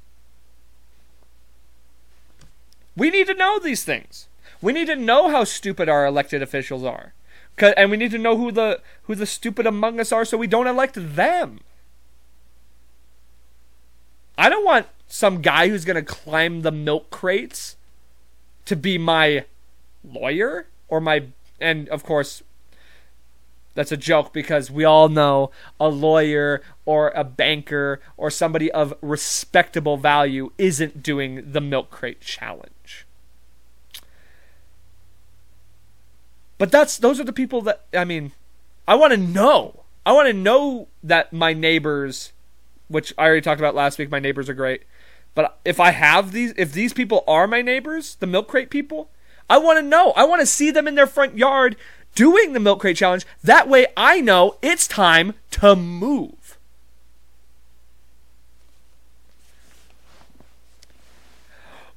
We 2.95 3.09
need 3.09 3.25
to 3.25 3.33
know 3.33 3.57
these 3.57 3.83
things. 3.83 4.27
We 4.61 4.71
need 4.71 4.85
to 4.85 4.95
know 4.95 5.29
how 5.29 5.45
stupid 5.45 5.89
our 5.89 6.05
elected 6.05 6.43
officials 6.43 6.83
are. 6.83 7.13
And 7.61 7.91
we 7.91 7.97
need 7.97 8.11
to 8.11 8.17
know 8.17 8.37
who 8.37 8.51
the 8.51 8.81
who 9.03 9.15
the 9.15 9.25
stupid 9.25 9.65
among 9.65 9.99
us 9.99 10.11
are 10.11 10.25
so 10.25 10.37
we 10.37 10.47
don't 10.47 10.67
elect 10.67 10.95
them. 10.97 11.59
I 14.37 14.49
don't 14.49 14.65
want 14.65 14.87
some 15.07 15.41
guy 15.41 15.67
who's 15.67 15.85
going 15.85 15.97
to 15.97 16.01
climb 16.01 16.61
the 16.61 16.71
milk 16.71 17.09
crates 17.09 17.75
to 18.65 18.75
be 18.75 18.97
my 18.97 19.45
lawyer 20.03 20.67
or 20.87 20.99
my 20.99 21.25
and 21.59 21.87
of 21.89 22.03
course 22.03 22.41
that's 23.73 23.91
a 23.91 23.97
joke 23.97 24.33
because 24.33 24.69
we 24.69 24.83
all 24.83 25.09
know 25.09 25.51
a 25.79 25.87
lawyer 25.87 26.61
or 26.85 27.09
a 27.09 27.23
banker 27.23 28.01
or 28.17 28.29
somebody 28.29 28.71
of 28.71 28.93
respectable 29.01 29.97
value 29.97 30.51
isn't 30.57 31.01
doing 31.01 31.51
the 31.51 31.61
milk 31.61 31.89
crate 31.89 32.21
challenge. 32.21 33.05
But 36.61 36.69
that's 36.71 36.97
those 36.97 37.19
are 37.19 37.23
the 37.23 37.33
people 37.33 37.63
that 37.63 37.85
I 37.91 38.05
mean, 38.05 38.33
I 38.87 38.93
want 38.93 39.13
to 39.13 39.17
know. 39.17 39.81
I 40.05 40.11
want 40.11 40.27
to 40.27 40.33
know 40.33 40.89
that 41.01 41.33
my 41.33 41.53
neighbors, 41.53 42.33
which 42.87 43.11
I 43.17 43.25
already 43.25 43.41
talked 43.41 43.59
about 43.59 43.73
last 43.73 43.97
week, 43.97 44.11
my 44.11 44.19
neighbors 44.19 44.47
are 44.47 44.53
great. 44.53 44.83
But 45.33 45.57
if 45.65 45.79
I 45.79 45.89
have 45.89 46.33
these 46.33 46.53
if 46.57 46.71
these 46.71 46.93
people 46.93 47.23
are 47.27 47.47
my 47.47 47.63
neighbors, 47.63 48.13
the 48.19 48.27
milk 48.27 48.47
crate 48.47 48.69
people, 48.69 49.09
I 49.49 49.57
want 49.57 49.79
to 49.79 49.81
know. 49.81 50.11
I 50.11 50.23
want 50.25 50.41
to 50.41 50.45
see 50.45 50.69
them 50.69 50.87
in 50.87 50.93
their 50.93 51.07
front 51.07 51.35
yard 51.35 51.77
doing 52.13 52.53
the 52.53 52.59
milk 52.59 52.81
crate 52.81 52.97
challenge. 52.97 53.25
That 53.43 53.67
way 53.67 53.87
I 53.97 54.21
know 54.21 54.57
it's 54.61 54.87
time 54.87 55.33
to 55.53 55.75
move. 55.75 56.59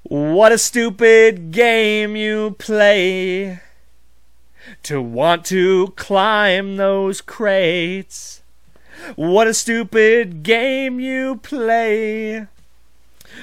What 0.04 0.52
a 0.52 0.56
stupid 0.56 1.50
game 1.50 2.16
you 2.16 2.56
play 2.58 3.60
to 4.84 5.00
want 5.02 5.44
to 5.46 5.88
climb 5.96 6.76
those 6.76 7.20
crates. 7.20 8.42
What 9.16 9.46
a 9.46 9.54
stupid 9.54 10.42
game 10.42 11.00
you 11.00 11.36
play 11.36 12.46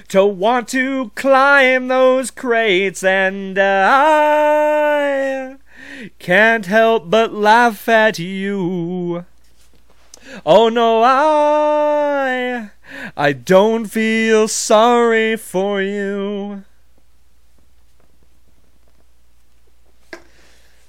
to 0.08 0.26
want 0.26 0.68
to 0.70 1.12
climb 1.16 1.88
those 1.88 2.32
crates 2.32 3.04
and 3.04 3.58
I 3.60 5.58
can't 6.20 6.66
help 6.66 7.10
but 7.10 7.34
laugh 7.34 7.89
at 7.89 8.20
you. 8.20 9.26
Oh 10.46 10.70
no, 10.70 11.04
I 11.04 12.70
I 13.18 13.34
don't 13.34 13.88
feel 13.88 14.48
sorry 14.48 15.36
for 15.36 15.82
you. 15.82 16.64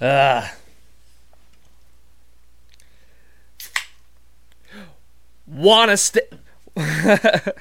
Ugh. 0.03 0.45
Wanna 5.47 5.97
st 5.97 6.25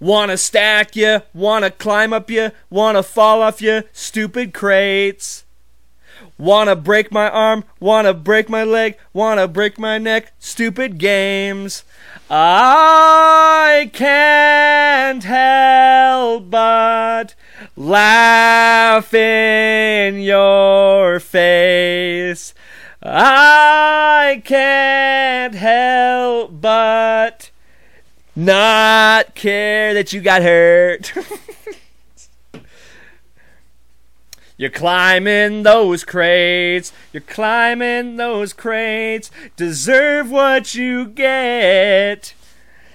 Wanna 0.00 0.36
stack 0.36 0.96
ya, 0.96 1.20
wanna 1.32 1.70
climb 1.70 2.12
up 2.12 2.28
ya, 2.28 2.50
wanna 2.68 3.02
fall 3.02 3.40
off 3.40 3.62
ya, 3.62 3.82
stupid 3.92 4.52
crates. 4.52 5.44
Wanna 6.36 6.76
break 6.76 7.10
my 7.10 7.30
arm, 7.30 7.64
wanna 7.80 8.12
break 8.12 8.50
my 8.50 8.64
leg, 8.64 8.98
wanna 9.14 9.48
break 9.48 9.78
my 9.78 9.96
neck, 9.96 10.34
stupid 10.38 10.98
games. 10.98 11.84
I 12.28 13.90
can't 13.94 15.24
help 15.24 16.50
but 16.50 17.34
laugh 17.76 19.12
in 19.14 20.20
your 20.20 21.20
face. 21.20 22.54
I 23.02 24.42
can't 24.44 25.54
help 25.54 26.60
but 26.60 27.50
not 28.34 29.34
care 29.34 29.94
that 29.94 30.12
you 30.12 30.20
got 30.20 30.42
hurt. 30.42 31.12
You're 34.56 34.70
climbing 34.70 35.64
those 35.64 36.04
crates. 36.04 36.92
You're 37.12 37.20
climbing 37.22 38.16
those 38.16 38.52
crates. 38.52 39.30
Deserve 39.56 40.30
what 40.30 40.74
you 40.76 41.06
get. 41.06 42.34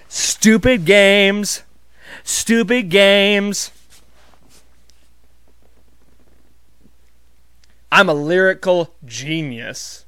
Stupid 0.07 0.85
games. 0.85 1.63
Stupid 2.23 2.89
games. 2.89 3.71
I'm 7.91 8.09
a 8.09 8.13
lyrical 8.13 8.93
genius. 9.05 10.05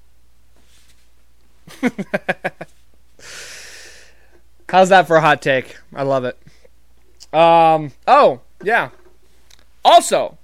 How's 4.69 4.89
that 4.89 5.07
for 5.07 5.17
a 5.17 5.21
hot 5.21 5.41
take? 5.41 5.77
I 5.93 6.03
love 6.03 6.23
it. 6.23 6.37
Um, 7.33 7.91
oh, 8.07 8.41
yeah. 8.63 8.89
Also, 9.83 10.37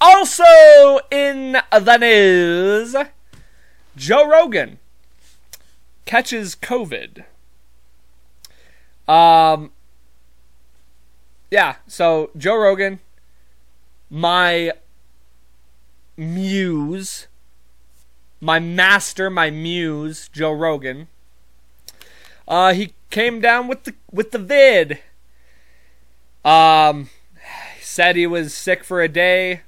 also 0.00 0.98
in 1.10 1.56
the 1.70 1.96
news, 1.96 2.94
Joe 3.96 4.28
Rogan 4.28 4.78
catches 6.04 6.54
COVID. 6.54 7.24
Um, 9.08 9.72
yeah, 11.50 11.76
so 11.86 12.30
Joe 12.36 12.56
Rogan, 12.56 13.00
my 14.10 14.72
muse, 16.16 17.26
my 18.40 18.58
master, 18.58 19.30
my 19.30 19.50
muse, 19.50 20.28
Joe 20.28 20.52
Rogan. 20.52 21.08
Uh, 22.46 22.74
he 22.74 22.92
came 23.10 23.40
down 23.40 23.68
with 23.68 23.84
the 23.84 23.94
with 24.10 24.32
the 24.32 24.38
vid. 24.38 24.98
Um, 26.44 27.08
said 27.80 28.16
he 28.16 28.26
was 28.26 28.54
sick 28.54 28.82
for 28.84 29.00
a 29.00 29.08
day. 29.08 29.62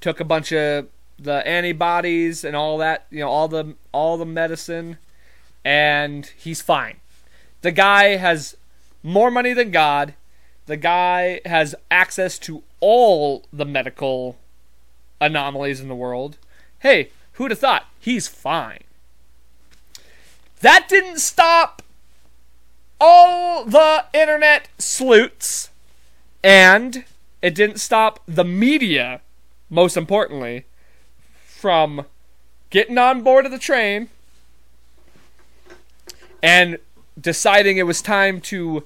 Took 0.00 0.18
a 0.18 0.24
bunch 0.24 0.52
of 0.52 0.88
the 1.18 1.46
antibodies 1.46 2.44
and 2.44 2.54
all 2.54 2.78
that, 2.78 3.06
you 3.10 3.20
know, 3.20 3.28
all 3.28 3.48
the 3.48 3.74
all 3.92 4.16
the 4.16 4.26
medicine, 4.26 4.98
and 5.64 6.26
he's 6.36 6.62
fine. 6.62 6.96
The 7.62 7.72
guy 7.72 8.16
has 8.16 8.56
more 9.02 9.30
money 9.30 9.52
than 9.52 9.70
God. 9.70 10.14
The 10.66 10.76
guy 10.76 11.40
has 11.44 11.74
access 11.90 12.38
to 12.40 12.62
all 12.80 13.44
the 13.52 13.64
medical 13.64 14.36
anomalies 15.20 15.80
in 15.80 15.88
the 15.88 15.94
world. 15.94 16.38
Hey, 16.80 17.10
who'd 17.32 17.50
have 17.50 17.58
thought? 17.58 17.86
He's 17.98 18.28
fine. 18.28 18.84
That 20.60 20.88
didn't 20.88 21.18
stop 21.18 21.82
all 23.00 23.64
the 23.64 24.04
internet 24.14 24.68
sleuths, 24.78 25.70
and 26.42 27.04
it 27.42 27.54
didn't 27.54 27.78
stop 27.78 28.20
the 28.26 28.44
media, 28.44 29.20
most 29.68 29.96
importantly, 29.96 30.64
from 31.44 32.06
getting 32.70 32.98
on 32.98 33.22
board 33.22 33.44
of 33.44 33.52
the 33.52 33.58
train 33.58 34.08
and 36.42 36.78
deciding 37.20 37.76
it 37.76 37.86
was 37.86 38.02
time 38.02 38.40
to 38.40 38.84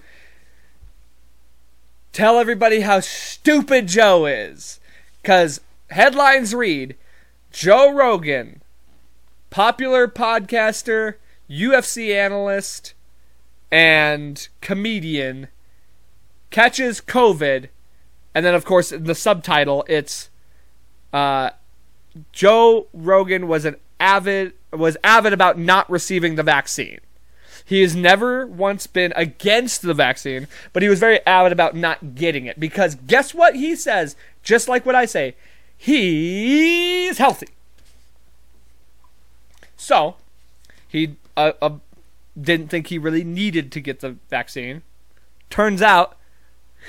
tell 2.12 2.39
everybody 2.39 2.81
how 2.81 3.01
stupid 3.01 3.87
Joe 3.87 4.26
is. 4.26 4.81
Because 5.22 5.61
headlines 5.91 6.55
read 6.55 6.97
Joe 7.51 7.93
Rogan, 7.93 8.62
popular 9.51 10.09
podcaster, 10.09 11.16
UFC 11.49 12.14
analyst, 12.14 12.95
and 13.70 14.49
comedian, 14.61 15.49
catches 16.51 17.01
COVID. 17.01 17.68
And 18.34 18.47
then, 18.47 18.55
of 18.55 18.64
course, 18.64 18.93
in 18.93 19.05
the 19.05 19.14
subtitle, 19.14 19.84
it's 19.88 20.30
uh, 21.12 21.51
Joe 22.32 22.86
Rogan 22.93 23.49
was 23.49 23.64
an 23.64 23.76
avid 23.99 24.55
was 24.72 24.97
avid 25.03 25.32
about 25.32 25.59
not 25.59 25.91
receiving 25.91 26.36
the 26.36 26.43
vaccine. 26.45 27.01
He 27.64 27.82
has 27.82 27.95
never 27.95 28.47
once 28.47 28.86
been 28.86 29.12
against 29.16 29.82
the 29.82 29.95
vaccine, 29.95 30.49
but 30.72 30.82
he 30.82 30.88
was 30.88 30.99
very 30.99 31.24
avid 31.26 31.53
about 31.53 31.76
not 31.76 32.14
getting 32.14 32.47
it 32.47 32.59
because 32.59 32.95
guess 32.95 33.34
what 33.34 33.55
he 33.57 33.76
says? 33.76 34.16
Just 34.43 34.68
like 34.68 34.86
what 34.86 34.95
I 34.95 35.05
say, 35.05 35.34
he's 35.81 37.16
healthy. 37.16 37.49
So, 39.76 40.16
he 40.87 41.16
uh, 41.39 41.53
uh, 41.62 41.78
didn't 42.39 42.68
think 42.68 42.89
he 42.89 42.99
really 42.99 43.24
needed 43.24 43.72
to 43.72 43.81
get 43.81 44.01
the 44.01 44.16
vaccine. 44.28 44.83
Turns 45.49 45.81
out 45.81 46.18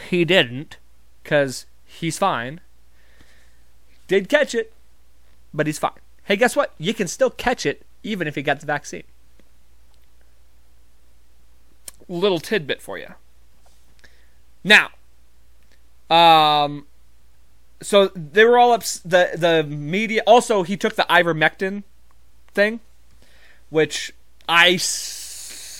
he 0.09 0.25
didn't 0.25 0.77
because 1.23 1.65
he's 1.85 2.17
fine. 2.17 2.59
Did 4.07 4.27
catch 4.27 4.53
it, 4.53 4.73
but 5.53 5.67
he's 5.67 5.79
fine. 5.79 5.93
Hey, 6.25 6.35
guess 6.35 6.55
what? 6.55 6.73
You 6.77 6.93
can 6.93 7.07
still 7.07 7.29
catch 7.29 7.65
it 7.65 7.85
even 8.03 8.27
if 8.27 8.35
you 8.35 8.43
got 8.43 8.59
the 8.59 8.65
vaccine. 8.65 9.03
Little 12.09 12.39
tidbit 12.39 12.81
for 12.81 12.97
you. 12.97 13.13
Now, 14.65 14.89
um, 16.09 16.87
so 17.81 18.07
they 18.09 18.45
were 18.45 18.57
all 18.57 18.71
up. 18.71 18.83
The 18.83 19.31
the 19.35 19.63
media 19.63 20.21
also 20.27 20.63
he 20.63 20.77
took 20.77 20.95
the 20.95 21.05
ivermectin 21.09 21.83
thing, 22.53 22.79
which 23.69 24.13
I 24.47 24.79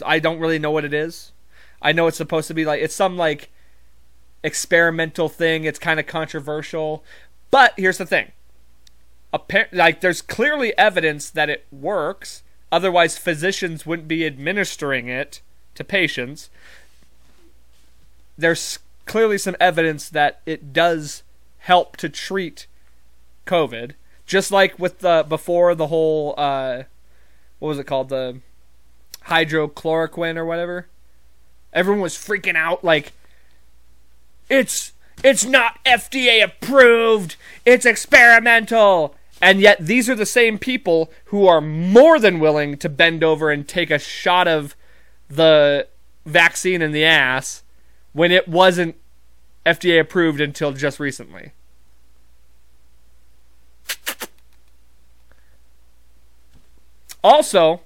I 0.06 0.20
don't 0.20 0.40
really 0.40 0.60
know 0.60 0.72
what 0.72 0.86
it 0.86 0.94
is. 0.94 1.32
I 1.82 1.92
know 1.92 2.08
it's 2.08 2.18
supposed 2.18 2.48
to 2.48 2.54
be 2.54 2.66
like 2.66 2.82
it's 2.82 2.96
some 2.96 3.18
like 3.18 3.50
experimental 4.44 5.30
thing. 5.30 5.64
It's 5.64 5.80
kind 5.80 6.00
of 6.00 6.08
controversial, 6.08 7.04
but 7.52 7.74
here's 7.78 8.00
the 8.00 8.06
thing. 8.06 8.32
Appar- 9.34 9.70
like 9.72 10.02
there's 10.02 10.22
clearly 10.22 10.78
evidence 10.78 11.30
that 11.30 11.50
it 11.50 11.66
works. 11.72 12.44
Otherwise, 12.72 13.18
physicians 13.18 13.86
wouldn't 13.86 14.08
be 14.08 14.26
administering 14.26 15.08
it 15.08 15.42
to 15.76 15.84
patients. 15.84 16.50
There's 18.38 18.80
clearly 19.06 19.38
some 19.38 19.58
evidence 19.60 20.10
that 20.10 20.42
it 20.46 20.74
does 20.74 21.24
help 21.62 21.98
to 21.98 22.10
treat 22.10 22.68
COVID. 23.46 23.94
Just 24.26 24.52
like 24.52 24.80
with 24.80 25.00
the 25.00 25.26
before 25.28 25.76
the 25.76 25.88
whole 25.88 26.34
uh, 26.38 26.84
what 27.60 27.70
was 27.70 27.80
it 27.80 27.86
called 27.86 28.10
the 28.10 28.40
hydrochloroquine 29.28 30.38
or 30.38 30.46
whatever. 30.46 30.88
Everyone 31.74 32.02
was 32.02 32.16
freaking 32.16 32.56
out 32.56 32.84
like 32.84 33.14
it's 34.50 34.94
it's 35.24 35.46
not 35.46 35.84
FDA 35.86 36.44
approved. 36.44 37.36
It's 37.66 37.86
experimental. 37.86 39.16
And 39.42 39.60
yet 39.60 39.78
these 39.80 40.10
are 40.10 40.16
the 40.16 40.26
same 40.26 40.58
people 40.58 41.12
who 41.26 41.48
are 41.48 41.62
more 41.62 42.20
than 42.20 42.40
willing 42.40 42.78
to 42.78 42.90
bend 42.90 43.24
over 43.24 43.50
and 43.50 43.68
take 43.68 43.90
a 43.90 44.00
shot 44.00 44.48
of 44.48 44.76
the 45.30 45.88
vaccine 46.26 46.82
in 46.82 46.92
the 46.92 47.04
ass 47.04 47.64
when 48.14 48.32
it 48.32 48.48
wasn't 48.48 48.96
FDA 49.66 50.00
approved 50.00 50.42
until 50.42 50.72
just 50.72 51.00
recently. 51.00 51.52
Also, 57.24 57.82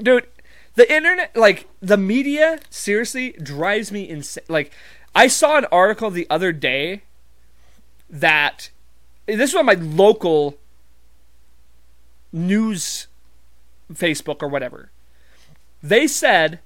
dude, 0.00 0.26
the 0.74 0.92
internet, 0.92 1.34
like 1.34 1.66
the 1.80 1.96
media, 1.96 2.60
seriously 2.68 3.32
drives 3.32 3.90
me 3.90 4.08
insane. 4.08 4.44
Like, 4.48 4.72
I 5.14 5.26
saw 5.26 5.56
an 5.56 5.64
article 5.72 6.10
the 6.10 6.26
other 6.28 6.52
day 6.52 7.02
that 8.10 8.70
this 9.26 9.52
was 9.52 9.60
on 9.60 9.66
my 9.66 9.74
local 9.74 10.58
news 12.32 13.06
Facebook 13.92 14.42
or 14.42 14.48
whatever. 14.48 14.90
They 15.82 16.06
said 16.06 16.60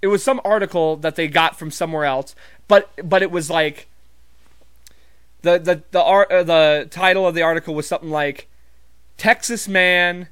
it 0.00 0.06
was 0.06 0.22
some 0.22 0.40
article 0.44 0.96
that 0.96 1.16
they 1.16 1.28
got 1.28 1.58
from 1.58 1.70
somewhere 1.70 2.04
else, 2.04 2.34
but 2.68 2.90
but 3.02 3.22
it 3.22 3.30
was 3.30 3.50
like 3.50 3.88
the 5.42 5.58
the 5.58 5.82
the 5.90 6.02
art 6.02 6.30
uh, 6.30 6.42
the 6.42 6.86
title 6.90 7.26
of 7.26 7.34
the 7.34 7.42
article 7.42 7.74
was 7.74 7.86
something 7.86 8.10
like 8.10 8.48
Texas 9.16 9.66
man 9.66 10.28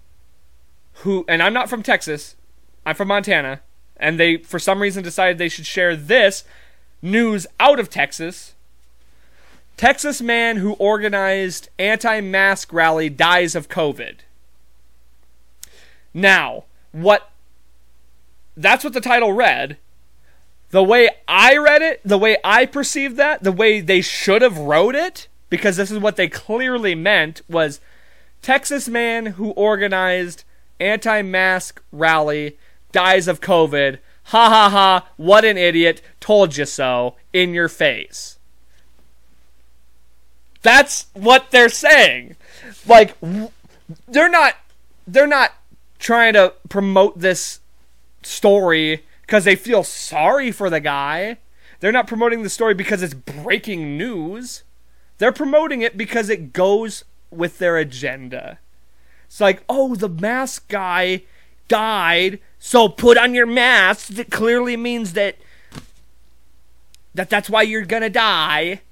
who 1.00 1.24
and 1.28 1.42
I'm 1.42 1.52
not 1.52 1.68
from 1.68 1.82
Texas, 1.82 2.36
I'm 2.84 2.94
from 2.94 3.08
Montana, 3.08 3.60
and 3.96 4.20
they 4.20 4.36
for 4.38 4.58
some 4.58 4.80
reason 4.80 5.02
decided 5.02 5.38
they 5.38 5.48
should 5.48 5.66
share 5.66 5.96
this 5.96 6.44
news 7.02 7.46
out 7.58 7.80
of 7.80 7.90
Texas. 7.90 8.54
Texas 9.76 10.22
man 10.22 10.56
who 10.56 10.72
organized 10.74 11.68
anti-mask 11.78 12.72
rally 12.72 13.10
dies 13.10 13.54
of 13.54 13.68
COVID. 13.68 14.20
Now, 16.14 16.64
what 16.92 17.30
that's 18.56 18.84
what 18.84 18.94
the 18.94 19.02
title 19.02 19.32
read. 19.32 19.76
The 20.70 20.82
way 20.82 21.08
I 21.28 21.56
read 21.56 21.82
it, 21.82 22.00
the 22.04 22.18
way 22.18 22.36
I 22.42 22.66
perceived 22.66 23.16
that, 23.16 23.42
the 23.42 23.52
way 23.52 23.80
they 23.80 24.00
should 24.00 24.42
have 24.42 24.58
wrote 24.58 24.94
it, 24.94 25.28
because 25.48 25.76
this 25.76 25.90
is 25.90 25.98
what 25.98 26.16
they 26.16 26.28
clearly 26.28 26.94
meant, 26.94 27.40
was 27.48 27.80
Texas 28.42 28.88
man 28.88 29.26
who 29.26 29.50
organized 29.50 30.44
anti 30.80 31.22
mask 31.22 31.82
rally 31.92 32.56
dies 32.92 33.28
of 33.28 33.40
COVID. 33.40 33.98
Ha 34.24 34.48
ha 34.48 34.68
ha, 34.68 35.08
what 35.16 35.44
an 35.44 35.56
idiot. 35.56 36.02
Told 36.18 36.56
you 36.56 36.64
so. 36.64 37.14
In 37.32 37.54
your 37.54 37.68
face. 37.68 38.38
That's 40.62 41.06
what 41.12 41.52
they're 41.52 41.68
saying. 41.68 42.34
Like, 42.86 43.16
they're 44.08 44.28
not, 44.28 44.54
they're 45.06 45.28
not 45.28 45.52
trying 46.00 46.32
to 46.32 46.54
promote 46.68 47.20
this 47.20 47.60
story 48.22 49.04
because 49.26 49.44
they 49.44 49.56
feel 49.56 49.82
sorry 49.82 50.52
for 50.52 50.70
the 50.70 50.80
guy. 50.80 51.38
They're 51.80 51.92
not 51.92 52.06
promoting 52.06 52.42
the 52.42 52.48
story 52.48 52.74
because 52.74 53.02
it's 53.02 53.14
breaking 53.14 53.98
news. 53.98 54.62
They're 55.18 55.32
promoting 55.32 55.82
it 55.82 55.96
because 55.96 56.30
it 56.30 56.52
goes 56.52 57.04
with 57.30 57.58
their 57.58 57.76
agenda. 57.76 58.58
It's 59.26 59.40
like, 59.40 59.64
oh, 59.68 59.94
the 59.96 60.08
mask 60.08 60.68
guy 60.68 61.24
died, 61.68 62.38
so 62.58 62.88
put 62.88 63.18
on 63.18 63.34
your 63.34 63.46
mask. 63.46 64.08
That 64.08 64.30
clearly 64.30 64.76
means 64.76 65.14
that 65.14 65.36
that 67.14 67.28
that's 67.28 67.50
why 67.50 67.62
you're 67.62 67.84
gonna 67.84 68.10
die. 68.10 68.82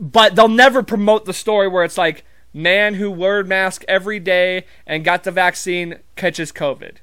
But 0.00 0.34
they'll 0.34 0.48
never 0.48 0.82
promote 0.82 1.26
the 1.26 1.34
story 1.34 1.68
where 1.68 1.84
it's 1.84 1.98
like, 1.98 2.24
man 2.54 2.94
who 2.94 3.10
wore 3.10 3.42
mask 3.44 3.84
every 3.88 4.18
day 4.18 4.64
and 4.86 5.04
got 5.04 5.24
the 5.24 5.30
vaccine 5.30 5.98
catches 6.16 6.52
COVID. 6.52 6.96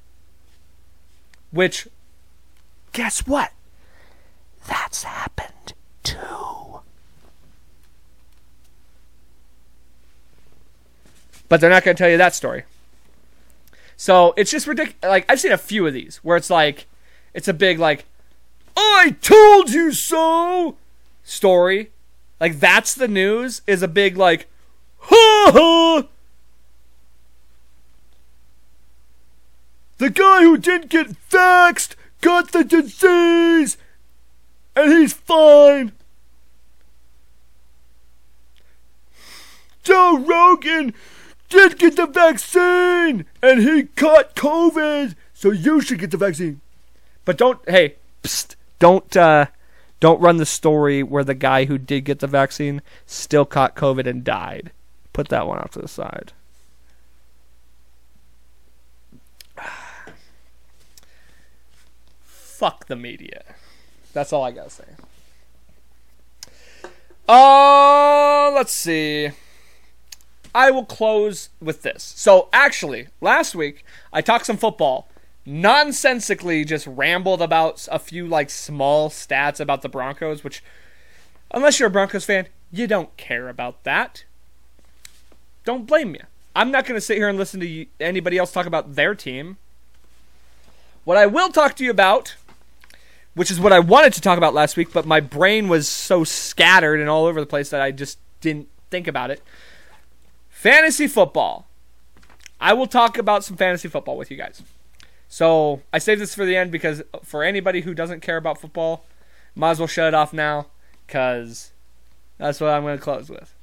Which, 1.51 1.87
guess 2.91 3.25
what? 3.25 3.51
That's 4.67 5.03
happened 5.03 5.73
too. 6.03 6.81
But 11.47 11.59
they're 11.59 11.69
not 11.69 11.83
going 11.83 11.95
to 11.95 12.01
tell 12.01 12.09
you 12.09 12.17
that 12.17 12.35
story. 12.35 12.63
So 13.97 14.33
it's 14.37 14.51
just 14.51 14.67
ridiculous. 14.67 15.03
Like, 15.03 15.25
I've 15.29 15.39
seen 15.39 15.51
a 15.51 15.57
few 15.57 15.85
of 15.87 15.93
these 15.93 16.17
where 16.17 16.37
it's 16.37 16.49
like, 16.49 16.85
it's 17.33 17.47
a 17.47 17.53
big, 17.53 17.79
like, 17.79 18.05
I 18.77 19.15
told 19.21 19.71
you 19.71 19.91
so 19.91 20.77
story. 21.23 21.91
Like, 22.39 22.59
that's 22.59 22.93
the 22.93 23.07
news, 23.07 23.61
is 23.67 23.83
a 23.83 23.87
big, 23.87 24.15
like, 24.15 24.47
ha 24.99 25.51
ha 25.51 26.03
The 29.99 30.09
guy 30.09 30.43
who 30.43 30.57
didn't 30.57 30.89
get 30.89 31.29
vaxxed 31.29 31.95
got 32.21 32.53
the 32.53 32.63
disease, 32.63 33.77
and 34.73 34.93
he's 34.93 35.11
fine. 35.11 35.91
Joe 39.83 40.17
Rogan 40.17 40.93
did 41.49 41.77
get 41.77 41.97
the 41.97 42.07
vaccine, 42.07 43.25
and 43.43 43.61
he 43.61 43.83
caught 43.83 44.35
COVID, 44.35 45.15
so 45.33 45.51
you 45.51 45.81
should 45.81 45.99
get 45.99 46.11
the 46.11 46.17
vaccine. 46.17 46.61
But 47.25 47.37
don't, 47.37 47.59
hey, 47.69 47.95
psst, 48.23 48.55
don't, 48.79 49.17
uh, 49.17 49.47
don't 49.99 50.21
run 50.21 50.37
the 50.37 50.45
story 50.45 51.03
where 51.03 51.25
the 51.25 51.35
guy 51.35 51.65
who 51.65 51.77
did 51.77 52.05
get 52.05 52.19
the 52.19 52.27
vaccine 52.27 52.81
still 53.05 53.45
caught 53.45 53.75
COVID 53.75 54.07
and 54.07 54.23
died. 54.23 54.71
Put 55.11 55.27
that 55.27 55.45
one 55.45 55.59
off 55.59 55.71
to 55.71 55.79
the 55.79 55.89
side. 55.89 56.31
Fuck 62.59 62.87
the 62.87 62.95
media. 62.97 63.43
That's 64.11 64.33
all 64.33 64.43
I 64.43 64.51
gotta 64.51 64.69
say. 64.69 64.83
Uh, 67.25 68.51
let's 68.53 68.73
see. 68.73 69.29
I 70.53 70.69
will 70.69 70.83
close 70.83 71.49
with 71.61 71.83
this. 71.83 72.03
So, 72.17 72.49
actually, 72.51 73.07
last 73.21 73.55
week 73.55 73.85
I 74.11 74.21
talked 74.21 74.45
some 74.45 74.57
football. 74.57 75.07
Nonsensically, 75.45 76.65
just 76.65 76.85
rambled 76.85 77.41
about 77.41 77.87
a 77.89 77.97
few 77.97 78.27
like 78.27 78.49
small 78.49 79.09
stats 79.09 79.61
about 79.61 79.81
the 79.81 79.89
Broncos, 79.89 80.43
which, 80.43 80.61
unless 81.51 81.79
you're 81.79 81.87
a 81.87 81.91
Broncos 81.91 82.25
fan, 82.25 82.47
you 82.71 82.87
don't 82.87 83.15
care 83.15 83.47
about 83.47 83.85
that. 83.85 84.25
Don't 85.63 85.87
blame 85.87 86.11
me. 86.11 86.19
I'm 86.55 86.71
not 86.71 86.85
going 86.85 86.97
to 86.97 87.01
sit 87.01 87.17
here 87.17 87.29
and 87.29 87.37
listen 87.37 87.61
to 87.61 87.85
anybody 88.01 88.37
else 88.37 88.51
talk 88.51 88.65
about 88.65 88.95
their 88.95 89.15
team. 89.15 89.57
What 91.05 91.15
I 91.15 91.25
will 91.25 91.49
talk 91.49 91.75
to 91.77 91.85
you 91.85 91.91
about 91.91 92.35
which 93.39 93.49
is 93.49 93.57
what 93.57 93.71
I 93.71 93.79
wanted 93.79 94.11
to 94.15 94.21
talk 94.21 94.37
about 94.37 94.53
last 94.53 94.75
week, 94.75 94.91
but 94.91 95.05
my 95.05 95.21
brain 95.21 95.69
was 95.69 95.87
so 95.87 96.25
scattered 96.25 96.99
and 96.99 97.09
all 97.09 97.23
over 97.23 97.39
the 97.39 97.45
place 97.45 97.69
that 97.69 97.79
I 97.79 97.89
just 97.89 98.19
didn't 98.41 98.67
think 98.91 99.07
about 99.07 99.31
it. 99.31 99.41
Fantasy 100.49 101.07
football. 101.07 101.65
I 102.59 102.73
will 102.73 102.85
talk 102.85 103.17
about 103.17 103.45
some 103.45 103.55
fantasy 103.55 103.87
football 103.87 104.17
with 104.17 104.29
you 104.29 104.35
guys. 104.35 104.61
So 105.29 105.81
I 105.93 105.99
saved 105.99 106.19
this 106.19 106.35
for 106.35 106.43
the 106.43 106.57
end 106.57 106.69
because 106.69 107.01
for 107.23 107.41
anybody 107.41 107.79
who 107.79 107.93
doesn't 107.93 108.19
care 108.19 108.35
about 108.35 108.59
football, 108.59 109.05
might 109.55 109.71
as 109.71 109.79
well 109.79 109.87
shut 109.87 110.09
it 110.09 110.13
off 110.13 110.33
now 110.33 110.67
because 111.07 111.71
that's 112.39 112.59
what 112.59 112.71
I'm 112.71 112.81
going 112.81 112.97
to 112.97 113.01
close 113.01 113.29
with. 113.29 113.55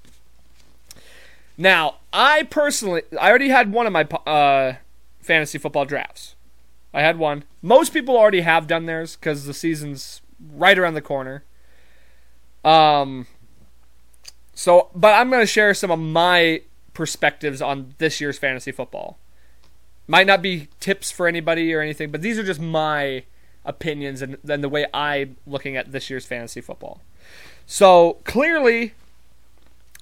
Now, 1.58 1.96
I 2.14 2.44
personally, 2.44 3.02
I 3.20 3.28
already 3.28 3.50
had 3.50 3.72
one 3.72 3.86
of 3.86 3.92
my 3.92 4.04
uh, 4.26 4.76
fantasy 5.20 5.58
football 5.58 5.84
drafts. 5.84 6.34
I 6.96 7.02
had 7.02 7.18
one. 7.18 7.44
Most 7.60 7.92
people 7.92 8.16
already 8.16 8.40
have 8.40 8.66
done 8.66 8.86
theirs 8.86 9.16
because 9.16 9.44
the 9.44 9.52
season's 9.52 10.22
right 10.40 10.78
around 10.78 10.94
the 10.94 11.02
corner. 11.02 11.44
Um. 12.64 13.26
So, 14.54 14.88
but 14.94 15.12
I'm 15.12 15.28
going 15.28 15.42
to 15.42 15.46
share 15.46 15.74
some 15.74 15.90
of 15.90 15.98
my 15.98 16.62
perspectives 16.94 17.60
on 17.60 17.94
this 17.98 18.18
year's 18.18 18.38
fantasy 18.38 18.72
football. 18.72 19.18
Might 20.08 20.26
not 20.26 20.40
be 20.40 20.68
tips 20.80 21.10
for 21.10 21.28
anybody 21.28 21.74
or 21.74 21.82
anything, 21.82 22.10
but 22.10 22.22
these 22.22 22.38
are 22.38 22.42
just 22.42 22.60
my 22.60 23.24
opinions 23.66 24.22
and 24.22 24.38
the 24.42 24.68
way 24.68 24.86
I'm 24.94 25.36
looking 25.46 25.76
at 25.76 25.92
this 25.92 26.08
year's 26.08 26.24
fantasy 26.24 26.62
football. 26.62 27.02
So 27.66 28.20
clearly, 28.24 28.94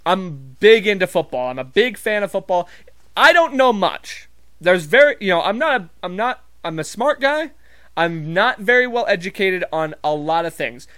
I'm 0.06 0.56
big 0.60 0.86
into 0.86 1.08
football. 1.08 1.50
I'm 1.50 1.58
a 1.58 1.64
big 1.64 1.98
fan 1.98 2.22
of 2.22 2.30
football. 2.30 2.68
I 3.16 3.32
don't 3.32 3.54
know 3.54 3.72
much. 3.72 4.28
There's 4.60 4.84
very, 4.84 5.16
you 5.18 5.30
know, 5.30 5.42
I'm 5.42 5.58
not, 5.58 5.88
I'm 6.00 6.14
not 6.14 6.43
I'm 6.64 6.78
a 6.78 6.84
smart 6.84 7.20
guy. 7.20 7.50
I'm 7.96 8.32
not 8.32 8.58
very 8.58 8.86
well 8.86 9.04
educated 9.06 9.64
on 9.72 9.94
a 10.02 10.14
lot 10.14 10.46
of 10.46 10.54
things. 10.54 10.88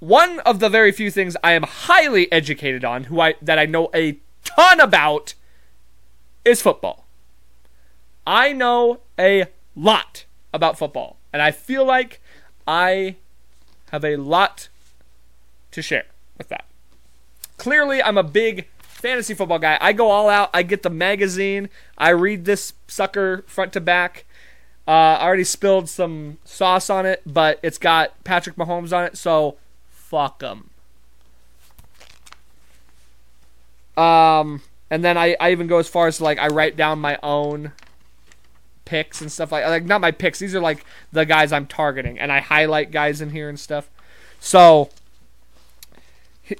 One 0.00 0.40
of 0.40 0.58
the 0.58 0.68
very 0.68 0.92
few 0.92 1.10
things 1.10 1.36
I 1.44 1.52
am 1.52 1.62
highly 1.62 2.30
educated 2.32 2.84
on, 2.84 3.04
who 3.04 3.20
I 3.20 3.34
that 3.40 3.58
I 3.58 3.66
know 3.66 3.90
a 3.94 4.18
ton 4.44 4.80
about, 4.80 5.34
is 6.44 6.60
football. 6.60 7.06
I 8.26 8.52
know 8.52 9.00
a 9.18 9.46
lot 9.76 10.24
about 10.52 10.78
football, 10.78 11.16
and 11.32 11.40
I 11.40 11.52
feel 11.52 11.84
like 11.84 12.20
I 12.66 13.16
have 13.90 14.04
a 14.04 14.16
lot 14.16 14.68
to 15.70 15.82
share 15.82 16.06
with 16.36 16.48
that. 16.48 16.64
Clearly, 17.56 18.02
I'm 18.02 18.18
a 18.18 18.22
big 18.22 18.66
fantasy 19.00 19.34
football 19.34 19.58
guy. 19.58 19.78
I 19.80 19.92
go 19.92 20.10
all 20.10 20.28
out. 20.28 20.50
I 20.54 20.62
get 20.62 20.82
the 20.82 20.90
magazine. 20.90 21.68
I 21.98 22.10
read 22.10 22.44
this 22.44 22.74
sucker 22.86 23.44
front 23.46 23.72
to 23.72 23.80
back. 23.80 24.24
Uh, 24.86 25.16
I 25.18 25.26
already 25.26 25.44
spilled 25.44 25.88
some 25.88 26.38
sauce 26.44 26.90
on 26.90 27.06
it, 27.06 27.22
but 27.24 27.60
it's 27.62 27.78
got 27.78 28.24
Patrick 28.24 28.56
Mahomes 28.56 28.96
on 28.96 29.04
it, 29.04 29.16
so 29.16 29.56
fuck 29.88 30.40
them. 30.40 30.70
Um, 33.96 34.62
and 34.90 35.04
then 35.04 35.16
I, 35.16 35.36
I 35.38 35.52
even 35.52 35.66
go 35.66 35.78
as 35.78 35.88
far 35.88 36.06
as 36.06 36.20
like 36.20 36.38
I 36.38 36.48
write 36.48 36.76
down 36.76 36.98
my 36.98 37.18
own 37.22 37.72
picks 38.84 39.20
and 39.20 39.30
stuff 39.30 39.52
like 39.52 39.64
like 39.66 39.84
not 39.84 40.00
my 40.00 40.10
picks. 40.10 40.40
These 40.40 40.54
are 40.54 40.60
like 40.60 40.84
the 41.12 41.24
guys 41.24 41.52
I'm 41.52 41.66
targeting, 41.66 42.18
and 42.18 42.32
I 42.32 42.40
highlight 42.40 42.90
guys 42.90 43.20
in 43.20 43.30
here 43.30 43.48
and 43.48 43.60
stuff. 43.60 43.88
So, 44.40 44.88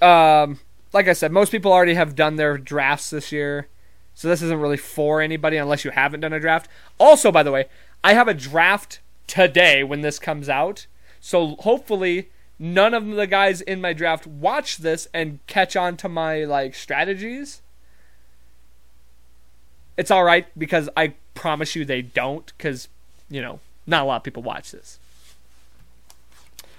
um, 0.01 0.61
like 0.93 1.09
I 1.09 1.13
said, 1.13 1.33
most 1.33 1.53
people 1.53 1.73
already 1.73 1.95
have 1.95 2.15
done 2.15 2.37
their 2.37 2.59
drafts 2.59 3.11
this 3.11 3.33
year. 3.33 3.69
So 4.15 4.29
this 4.29 4.43
isn't 4.43 4.61
really 4.61 4.77
for 4.77 5.21
anybody 5.21 5.57
unless 5.57 5.85
you 5.85 5.93
haven't 5.93 6.21
done 6.21 6.33
a 6.33 6.41
draft. 6.41 6.69
Also, 6.99 7.33
by 7.33 7.43
the 7.43 7.53
way, 7.53 7.67
I 8.03 8.15
have 8.15 8.29
a 8.29 8.35
draft 8.35 9.01
today 9.27 9.85
when 9.85 10.01
this 10.01 10.19
comes 10.19 10.49
out. 10.49 10.87
So 11.21 11.57
hopefully 11.61 12.31
none 12.59 12.93
of 12.93 13.07
the 13.07 13.27
guys 13.27 13.61
in 13.61 13.81
my 13.81 13.93
draft 13.93 14.27
watch 14.27 14.79
this 14.79 15.09
and 15.15 15.39
catch 15.47 15.77
on 15.77 15.97
to 15.99 16.09
my 16.09 16.45
like 16.45 16.75
strategies. 16.75 17.63
It's 19.97 20.11
all 20.11 20.25
right 20.25 20.47
because 20.59 20.89
I 20.97 21.15
promise 21.35 21.75
you 21.75 21.85
they 21.85 22.03
don't 22.03 22.57
cuz 22.59 22.89
you 23.31 23.41
know, 23.41 23.61
not 23.87 24.03
a 24.03 24.05
lot 24.07 24.17
of 24.17 24.23
people 24.25 24.43
watch 24.43 24.73
this. 24.73 24.99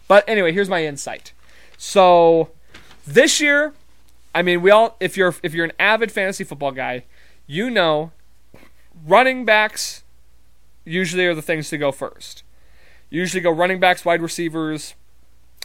But 0.07 0.27
anyway, 0.27 0.51
here's 0.51 0.69
my 0.69 0.85
insight. 0.85 1.31
So 1.77 2.49
this 3.07 3.39
year, 3.39 3.73
I 4.33 4.41
mean, 4.41 4.61
we 4.61 4.71
all 4.71 4.95
if 4.99 5.17
you're 5.17 5.35
if 5.43 5.53
you're 5.53 5.65
an 5.65 5.73
avid 5.79 6.11
fantasy 6.11 6.43
football 6.43 6.71
guy, 6.71 7.05
you 7.47 7.69
know 7.69 8.11
running 9.05 9.45
backs 9.45 10.03
usually 10.85 11.25
are 11.25 11.35
the 11.35 11.41
things 11.41 11.69
to 11.69 11.77
go 11.77 11.91
first. 11.91 12.43
Usually 13.09 13.41
go 13.41 13.51
running 13.51 13.79
backs, 13.79 14.05
wide 14.05 14.21
receivers. 14.21 14.95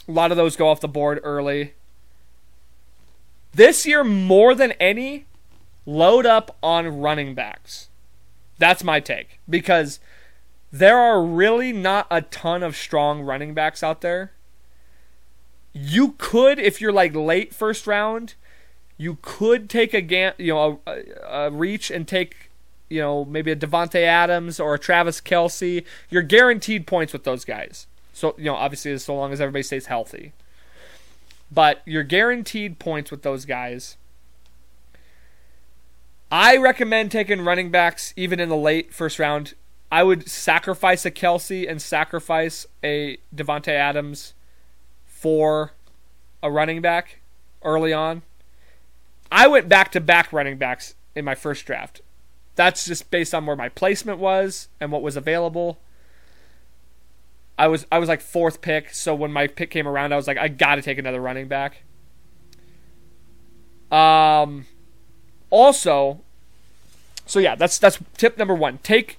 A 0.07 0.11
lot 0.11 0.31
of 0.31 0.37
those 0.37 0.55
go 0.55 0.67
off 0.67 0.81
the 0.81 0.87
board 0.87 1.19
early. 1.23 1.73
This 3.53 3.85
year, 3.85 4.03
more 4.03 4.53
than 4.53 4.73
any, 4.73 5.25
load 5.85 6.25
up 6.25 6.55
on 6.61 6.99
running 6.99 7.33
backs. 7.33 7.89
That's 8.57 8.83
my 8.83 8.99
take. 8.99 9.39
Because 9.49 9.99
there 10.71 10.99
are 10.99 11.23
really 11.23 11.71
not 11.71 12.07
a 12.11 12.21
ton 12.21 12.63
of 12.63 12.75
strong 12.75 13.21
running 13.21 13.53
backs 13.53 13.81
out 13.81 14.01
there. 14.01 14.33
You 15.73 16.15
could, 16.17 16.59
if 16.59 16.81
you're 16.81 16.91
like 16.91 17.15
late 17.15 17.53
first 17.53 17.87
round, 17.87 18.35
you 18.97 19.17
could 19.21 19.69
take 19.69 19.93
a 19.93 20.01
gan- 20.01 20.33
you 20.37 20.53
know 20.53 20.79
a, 20.85 21.03
a 21.27 21.51
reach 21.51 21.91
and 21.91 22.07
take 22.07 22.49
you 22.89 23.01
know 23.01 23.25
maybe 23.25 23.51
a 23.51 23.55
Davante 23.55 24.01
Adams 24.01 24.59
or 24.59 24.73
a 24.73 24.79
Travis 24.79 25.21
Kelce. 25.21 25.83
You're 26.09 26.23
guaranteed 26.23 26.87
points 26.87 27.13
with 27.13 27.23
those 27.23 27.45
guys. 27.45 27.87
So 28.13 28.35
you 28.37 28.45
know 28.45 28.55
obviously 28.55 28.97
so 28.97 29.15
long 29.15 29.31
as 29.31 29.39
everybody 29.39 29.63
stays 29.63 29.85
healthy. 29.85 30.33
But 31.51 31.81
you're 31.85 32.03
guaranteed 32.03 32.79
points 32.79 33.09
with 33.09 33.21
those 33.21 33.45
guys. 33.45 33.95
I 36.29 36.57
recommend 36.57 37.11
taking 37.11 37.41
running 37.41 37.71
backs 37.71 38.13
even 38.17 38.39
in 38.39 38.49
the 38.49 38.57
late 38.57 38.93
first 38.93 39.17
round. 39.17 39.53
I 39.89 40.03
would 40.03 40.27
sacrifice 40.27 41.05
a 41.05 41.11
Kelce 41.11 41.69
and 41.69 41.81
sacrifice 41.81 42.65
a 42.83 43.17
Davante 43.33 43.69
Adams 43.69 44.33
for 45.05 45.71
a 46.43 46.51
running 46.51 46.81
back 46.81 47.19
early 47.63 47.93
on. 47.93 48.23
I 49.31 49.47
went 49.47 49.69
back 49.69 49.91
to 49.91 50.01
back 50.01 50.31
running 50.31 50.57
backs 50.57 50.95
in 51.15 51.25
my 51.25 51.35
first 51.35 51.65
draft. 51.65 52.01
That's 52.55 52.85
just 52.85 53.11
based 53.11 53.33
on 53.33 53.45
where 53.45 53.55
my 53.55 53.69
placement 53.69 54.19
was 54.19 54.67
and 54.79 54.91
what 54.91 55.01
was 55.01 55.15
available. 55.15 55.79
I 57.57 57.67
was 57.67 57.85
I 57.91 57.99
was 57.99 58.09
like 58.09 58.21
fourth 58.21 58.61
pick, 58.61 58.93
so 58.93 59.15
when 59.15 59.31
my 59.31 59.47
pick 59.47 59.69
came 59.71 59.87
around, 59.87 60.13
I 60.13 60.15
was 60.15 60.27
like, 60.27 60.37
I 60.37 60.47
got 60.47 60.75
to 60.75 60.81
take 60.81 60.97
another 60.97 61.21
running 61.21 61.47
back. 61.47 61.83
Um, 63.91 64.65
also, 65.49 66.21
so 67.25 67.39
yeah, 67.39 67.55
that's 67.55 67.79
that's 67.79 67.99
tip 68.17 68.37
number 68.37 68.53
one. 68.53 68.79
Take 68.79 69.17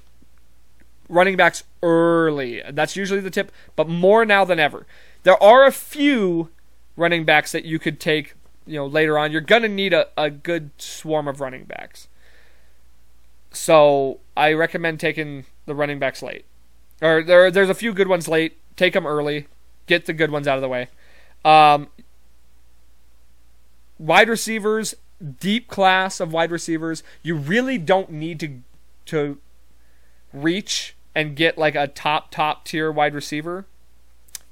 running 1.09 1.37
backs 1.37 1.65
early. 1.83 2.63
That's 2.71 2.97
usually 2.97 3.21
the 3.21 3.31
tip, 3.31 3.51
but 3.77 3.89
more 3.89 4.25
now 4.25 4.45
than 4.45 4.61
ever. 4.61 4.87
There 5.25 5.41
are 5.43 5.67
a 5.67 5.73
few 5.73 6.51
running 6.97 7.25
backs 7.25 7.53
that 7.53 7.65
you 7.65 7.79
could 7.79 7.99
take 7.99 8.35
you 8.69 8.77
know 8.77 8.87
later 8.87 9.19
on, 9.19 9.33
you're 9.33 9.41
gonna 9.41 9.69
need 9.69 9.93
a, 9.93 10.09
a 10.17 10.31
good 10.31 10.71
swarm 10.79 11.27
of 11.27 11.41
running 11.41 11.65
backs. 11.65 12.09
So 13.51 14.21
I 14.37 14.53
recommend 14.53 15.01
taking 15.01 15.47
the 15.67 15.75
running 15.75 15.99
backs 15.99 16.23
late. 16.23 16.45
Or 17.01 17.23
there 17.23 17.51
there's 17.51 17.71
a 17.71 17.75
few 17.75 17.93
good 17.93 18.09
ones 18.09 18.29
late. 18.29 18.59
Take 18.77 18.93
them 18.93 19.07
early. 19.07 19.47
Get 19.87 20.07
the 20.07 20.13
good 20.13 20.31
ones 20.31 20.47
out 20.47 20.57
of 20.57 20.63
the 20.63 20.69
way. 20.69 20.89
Um, 21.45 21.89
wide 23.99 24.29
receivers, 24.29 24.95
deep 25.41 25.69
class 25.69 26.21
of 26.21 26.33
wide 26.33 26.51
receivers. 26.51 27.03
You 27.23 27.37
really 27.37 27.79
don't 27.79 28.11
need 28.11 28.41
to 28.41 28.63
to 29.07 29.39
reach 30.33 30.95
and 31.15 31.35
get 31.35 31.57
like 31.57 31.75
a 31.75 31.87
top 31.87 32.31
top 32.31 32.65
tier 32.65 32.93
wide 32.93 33.15
receiver. 33.15 33.67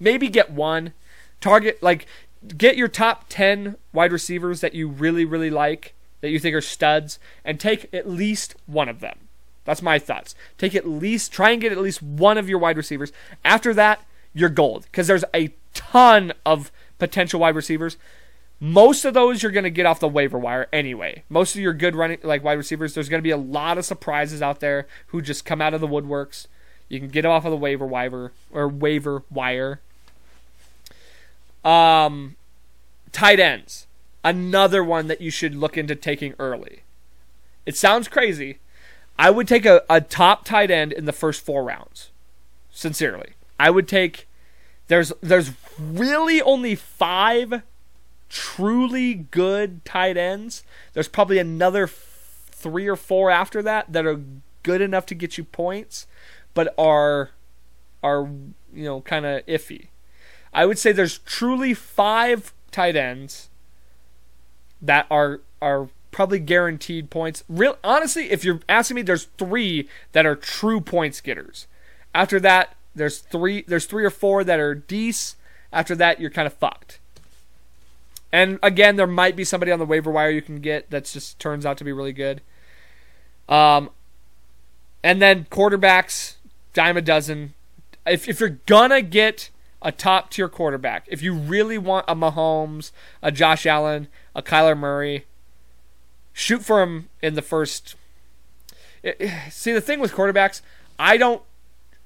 Maybe 0.01 0.29
get 0.29 0.51
one. 0.51 0.93
Target 1.41 1.83
like 1.83 2.07
get 2.49 2.76
your 2.76 2.88
top 2.88 3.26
10 3.28 3.76
wide 3.92 4.12
receivers 4.12 4.61
that 4.61 4.74
you 4.74 4.88
really, 4.88 5.24
really 5.24 5.51
like, 5.51 5.94
that 6.20 6.30
you 6.30 6.38
think 6.38 6.55
are 6.55 6.61
studs, 6.61 7.18
and 7.44 7.59
take 7.59 7.92
at 7.94 8.09
least 8.09 8.57
one 8.66 8.88
of 8.88 9.01
them. 9.01 9.18
That's 9.64 9.82
my 9.82 9.99
thoughts. 9.99 10.34
Take 10.59 10.74
at 10.74 10.88
least, 10.88 11.32
try 11.32 11.51
and 11.51 11.61
get 11.61 11.72
at 11.72 11.78
least 11.78 12.03
one 12.03 12.38
of 12.38 12.49
your 12.49 12.59
wide 12.59 12.76
receivers. 12.76 13.12
After 13.44 13.74
that, 13.74 14.07
you're 14.32 14.49
gold 14.49 14.84
because 14.84 15.07
there's 15.07 15.24
a 15.34 15.53
ton 15.74 16.32
of 16.44 16.70
potential 16.99 17.40
wide 17.40 17.57
receivers. 17.57 17.97
Most 18.61 19.05
of 19.05 19.12
those 19.12 19.42
you're 19.42 19.53
going 19.53 19.64
to 19.64 19.70
get 19.70 19.86
off 19.86 20.01
the 20.01 20.09
waiver 20.09 20.38
wire 20.38 20.68
anyway. 20.72 21.24
Most 21.28 21.55
of 21.55 21.61
your 21.61 21.74
good 21.74 21.94
running 21.94 22.18
like 22.22 22.44
wide 22.44 22.55
receivers, 22.55 22.94
there's 22.94 23.09
going 23.09 23.20
to 23.20 23.26
be 23.26 23.30
a 23.30 23.36
lot 23.36 23.76
of 23.76 23.84
surprises 23.84 24.40
out 24.40 24.61
there 24.61 24.86
who 25.09 25.20
just 25.20 25.44
come 25.44 25.61
out 25.61 25.74
of 25.74 25.80
the 25.80 25.88
woodworks. 25.88 26.47
You 26.88 27.01
can 27.01 27.09
get 27.09 27.22
them 27.22 27.32
off 27.32 27.44
of 27.44 27.51
the 27.51 27.57
waiver 27.57 27.86
wire 27.86 28.32
or 28.51 28.68
waiver 28.68 29.24
wire. 29.30 29.80
Um, 31.67 32.37
tight 33.11 33.41
ends, 33.41 33.89
another 34.23 34.85
one 34.85 35.09
that 35.09 35.21
you 35.21 35.31
should 35.31 35.55
look 35.55 35.77
into 35.77 35.97
taking 35.97 36.35
early. 36.39 36.83
It 37.67 37.77
sounds 37.77 38.07
crazy. 38.07 38.59
I 39.19 39.31
would 39.31 39.49
take 39.49 39.67
a, 39.67 39.83
a 39.91 40.01
top 40.01 40.45
tight 40.45 40.71
end 40.71 40.93
in 40.93 41.07
the 41.07 41.12
first 41.12 41.45
four 41.45 41.64
rounds. 41.64 42.11
Sincerely, 42.71 43.31
I 43.59 43.71
would 43.71 43.89
take. 43.89 44.29
There's 44.89 45.12
there's 45.21 45.53
really 45.79 46.41
only 46.41 46.77
five 46.77 47.62
truly 48.29 49.14
good 49.14 49.85
tight 49.85 50.17
ends. 50.17 50.62
There's 50.93 51.09
probably 51.09 51.39
another 51.39 51.85
f- 51.85 52.49
three 52.51 52.87
or 52.87 52.97
four 52.97 53.31
after 53.31 53.62
that 53.62 53.93
that 53.93 54.07
are 54.07 54.21
good 54.62 54.81
enough 54.81 55.07
to 55.07 55.14
get 55.14 55.39
you 55.39 55.45
points, 55.45 56.07
but 56.55 56.73
are 56.79 57.31
are 58.03 58.29
you 58.73 58.85
know 58.85 59.01
kind 59.01 59.27
of 59.27 59.45
iffy. 59.47 59.89
I 60.53 60.66
would 60.66 60.78
say 60.78 60.92
there's 60.92 61.18
truly 61.18 61.74
five 61.74 62.53
tight 62.70 62.97
ends 62.97 63.49
that 64.80 65.07
are 65.11 65.40
are 65.61 65.88
probably 66.11 66.38
guaranteed 66.38 67.11
points. 67.11 67.44
Real 67.49 67.78
honestly, 67.84 68.30
if 68.30 68.44
you're 68.44 68.61
asking 68.68 68.94
me, 68.94 69.03
there's 69.03 69.24
three 69.38 69.88
that 70.12 70.24
are 70.24 70.36
true 70.36 70.80
points 70.80 71.20
getters. 71.20 71.66
After 72.14 72.40
that, 72.40 72.74
there's 72.94 73.18
three 73.18 73.64
there's 73.66 73.86
three 73.86 74.05
or 74.05 74.11
four 74.11 74.44
that 74.44 74.59
are 74.59 74.74
decent. 74.74 75.38
After 75.72 75.94
that, 75.97 76.20
you're 76.20 76.30
kind 76.30 76.47
of 76.47 76.55
fucked. 76.55 77.01
And 78.32 78.59
again, 78.62 78.97
there 78.97 79.07
might 79.07 79.36
be 79.36 79.44
somebody 79.44 79.72
on 79.72 79.78
the 79.78 79.84
waiver 79.84 80.11
wire 80.11 80.30
you 80.30 80.42
can 80.42 80.61
get 80.61 80.90
that 80.90 81.05
just 81.05 81.38
turns 81.38 81.64
out 81.66 81.78
to 81.78 81.84
be 81.84 81.92
really 81.92 82.12
good. 82.12 82.40
Um, 83.49 83.90
and 85.03 85.22
then 85.22 85.47
quarterbacks, 85.51 86.36
dime 86.72 86.97
a 86.97 87.03
dozen. 87.03 87.55
If 88.07 88.28
if 88.28 88.40
you're 88.40 88.59
gonna 88.66 89.03
get 89.03 89.51
a 89.87 89.93
top 89.93 90.30
tier 90.30 90.49
quarterback, 90.49 91.07
if 91.07 91.22
you 91.22 91.32
really 91.32 91.78
want 91.78 92.05
a 92.09 92.14
Mahomes, 92.16 92.91
a 93.22 93.30
Josh 93.30 93.64
Allen, 93.64 94.09
a 94.34 94.43
Kyler 94.43 94.76
Murray, 94.76 95.26
shoot 96.32 96.64
for 96.64 96.82
him 96.82 97.09
in 97.22 97.34
the 97.34 97.41
first. 97.41 97.95
Eh, 99.05 99.12
eh, 99.20 99.49
see, 99.49 99.72
the 99.72 99.80
thing 99.80 100.01
with 100.01 100.12
quarterbacks, 100.12 100.61
I 100.99 101.16
don't 101.16 101.41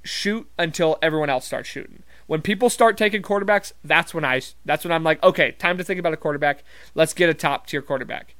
shoot 0.05 0.47
until 0.59 0.99
everyone 1.01 1.31
else 1.31 1.47
starts 1.47 1.70
shooting. 1.70 2.03
When 2.26 2.43
people 2.43 2.68
start 2.68 2.99
taking 2.99 3.22
quarterbacks, 3.22 3.72
that's 3.83 4.12
when 4.12 4.26
I 4.26 4.43
that's 4.66 4.85
when 4.85 4.93
I'm 4.93 5.03
like, 5.03 5.22
okay, 5.22 5.53
time 5.53 5.78
to 5.78 5.85
think 5.85 5.99
about 5.99 6.12
a 6.12 6.18
quarterback. 6.18 6.62
Let's 6.95 7.14
get 7.14 7.31
a 7.31 7.35
top 7.35 7.66
tier 7.66 7.81
quarterback. 7.81 8.35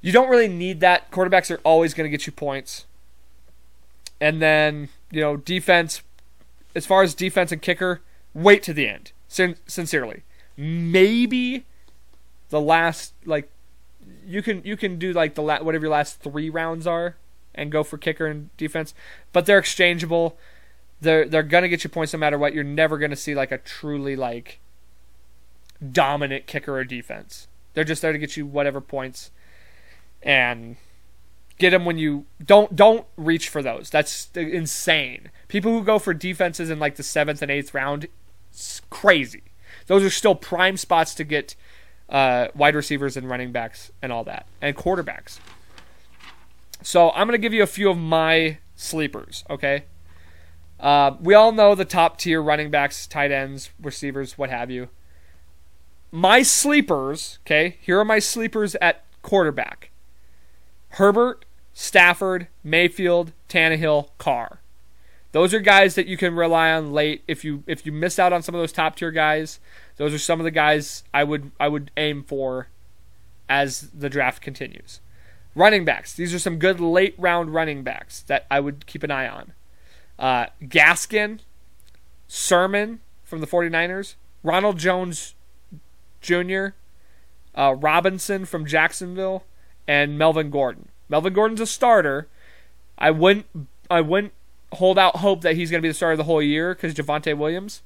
You 0.00 0.10
don't 0.10 0.28
really 0.28 0.48
need 0.48 0.80
that. 0.80 1.12
Quarterbacks 1.12 1.48
are 1.48 1.60
always 1.62 1.94
going 1.94 2.06
to 2.06 2.10
get 2.10 2.26
you 2.26 2.32
points. 2.32 2.86
And 4.20 4.42
then, 4.42 4.88
you 5.12 5.20
know, 5.20 5.36
defense 5.36 6.02
as 6.74 6.86
far 6.86 7.02
as 7.04 7.14
defense 7.14 7.52
and 7.52 7.62
kicker, 7.62 8.00
wait 8.34 8.62
to 8.64 8.72
the 8.72 8.88
end. 8.88 9.12
Sin- 9.28 9.56
sincerely, 9.66 10.22
maybe 10.56 11.64
the 12.50 12.60
last 12.60 13.14
like 13.24 13.50
you 14.26 14.42
can 14.42 14.62
you 14.64 14.76
can 14.76 14.98
do 14.98 15.12
like 15.12 15.34
the 15.34 15.42
la- 15.42 15.62
whatever 15.62 15.86
your 15.86 15.92
last 15.92 16.20
three 16.20 16.50
rounds 16.50 16.86
are 16.86 17.16
and 17.54 17.72
go 17.72 17.82
for 17.82 17.98
kicker 17.98 18.26
and 18.26 18.54
defense, 18.56 18.94
but 19.32 19.46
they're 19.46 19.58
exchangeable. 19.58 20.38
They're 21.00 21.26
they're 21.26 21.42
gonna 21.42 21.68
get 21.68 21.84
you 21.84 21.90
points 21.90 22.12
no 22.12 22.18
matter 22.18 22.38
what. 22.38 22.54
You're 22.54 22.64
never 22.64 22.98
gonna 22.98 23.16
see 23.16 23.34
like 23.34 23.52
a 23.52 23.58
truly 23.58 24.16
like 24.16 24.60
dominant 25.90 26.46
kicker 26.46 26.76
or 26.76 26.84
defense. 26.84 27.48
They're 27.74 27.84
just 27.84 28.02
there 28.02 28.12
to 28.12 28.18
get 28.18 28.36
you 28.36 28.46
whatever 28.46 28.80
points 28.80 29.30
and 30.22 30.76
get 31.58 31.70
them 31.70 31.84
when 31.84 31.98
you 31.98 32.26
don't 32.44 32.76
don't 32.76 33.06
reach 33.16 33.48
for 33.48 33.62
those. 33.62 33.90
That's 33.90 34.28
insane. 34.34 35.30
People 35.48 35.72
who 35.72 35.84
go 35.84 35.98
for 35.98 36.14
defenses 36.14 36.70
in 36.70 36.78
like 36.78 36.96
the 36.96 37.02
seventh 37.02 37.42
and 37.42 37.50
eighth 37.50 37.74
round, 37.74 38.06
it's 38.52 38.82
crazy. 38.90 39.42
Those 39.86 40.04
are 40.04 40.10
still 40.10 40.34
prime 40.34 40.76
spots 40.76 41.14
to 41.14 41.24
get 41.24 41.56
uh, 42.08 42.48
wide 42.54 42.74
receivers 42.74 43.16
and 43.16 43.28
running 43.28 43.52
backs 43.52 43.90
and 44.02 44.12
all 44.12 44.24
that, 44.24 44.46
and 44.60 44.76
quarterbacks. 44.76 45.38
So 46.82 47.10
I'm 47.10 47.26
going 47.26 47.38
to 47.38 47.42
give 47.42 47.54
you 47.54 47.62
a 47.62 47.66
few 47.66 47.90
of 47.90 47.96
my 47.96 48.58
sleepers, 48.74 49.44
okay? 49.48 49.84
Uh, 50.78 51.12
we 51.20 51.34
all 51.34 51.52
know 51.52 51.74
the 51.74 51.84
top 51.84 52.18
tier 52.18 52.42
running 52.42 52.70
backs, 52.70 53.06
tight 53.06 53.30
ends, 53.30 53.70
receivers, 53.80 54.36
what 54.36 54.50
have 54.50 54.70
you. 54.70 54.88
My 56.10 56.42
sleepers, 56.42 57.38
okay? 57.46 57.78
Here 57.80 57.98
are 57.98 58.04
my 58.04 58.18
sleepers 58.18 58.74
at 58.76 59.04
quarterback 59.22 59.90
Herbert, 60.90 61.44
Stafford, 61.72 62.48
Mayfield, 62.62 63.32
Tannehill, 63.48 64.08
Carr. 64.18 64.61
Those 65.32 65.54
are 65.54 65.60
guys 65.60 65.94
that 65.94 66.06
you 66.06 66.16
can 66.16 66.34
rely 66.34 66.70
on 66.72 66.92
late. 66.92 67.22
If 67.26 67.44
you 67.44 67.64
if 67.66 67.84
you 67.84 67.92
miss 67.92 68.18
out 68.18 68.32
on 68.32 68.42
some 68.42 68.54
of 68.54 68.60
those 68.60 68.72
top 68.72 68.96
tier 68.96 69.10
guys, 69.10 69.60
those 69.96 70.12
are 70.14 70.18
some 70.18 70.40
of 70.40 70.44
the 70.44 70.50
guys 70.50 71.04
I 71.12 71.24
would 71.24 71.50
I 71.58 71.68
would 71.68 71.90
aim 71.96 72.22
for 72.22 72.68
as 73.48 73.90
the 73.90 74.10
draft 74.10 74.42
continues. 74.42 75.00
Running 75.54 75.84
backs. 75.84 76.14
These 76.14 76.32
are 76.32 76.38
some 76.38 76.58
good 76.58 76.80
late 76.80 77.14
round 77.18 77.52
running 77.52 77.82
backs 77.82 78.22
that 78.22 78.46
I 78.50 78.60
would 78.60 78.86
keep 78.86 79.02
an 79.02 79.10
eye 79.10 79.28
on. 79.28 79.52
Uh, 80.18 80.46
Gaskin, 80.62 81.40
Sermon 82.28 83.00
from 83.24 83.40
the 83.40 83.46
49ers, 83.46 84.14
Ronald 84.42 84.78
Jones 84.78 85.34
Jr., 86.20 86.68
uh, 87.54 87.74
Robinson 87.78 88.44
from 88.44 88.64
Jacksonville, 88.64 89.44
and 89.86 90.16
Melvin 90.16 90.50
Gordon. 90.50 90.88
Melvin 91.08 91.34
Gordon's 91.34 91.60
a 91.60 91.66
starter. 91.66 92.28
I 92.96 93.10
wouldn't 93.10 93.46
I 93.90 94.00
wouldn't 94.00 94.32
hold 94.72 94.98
out 94.98 95.16
hope 95.16 95.42
that 95.42 95.56
he's 95.56 95.70
going 95.70 95.80
to 95.80 95.82
be 95.82 95.88
the 95.88 95.94
starter 95.94 96.16
the 96.16 96.24
whole 96.24 96.42
year 96.42 96.74
because 96.74 96.94
Javonte 96.94 97.36
Williams. 97.36 97.82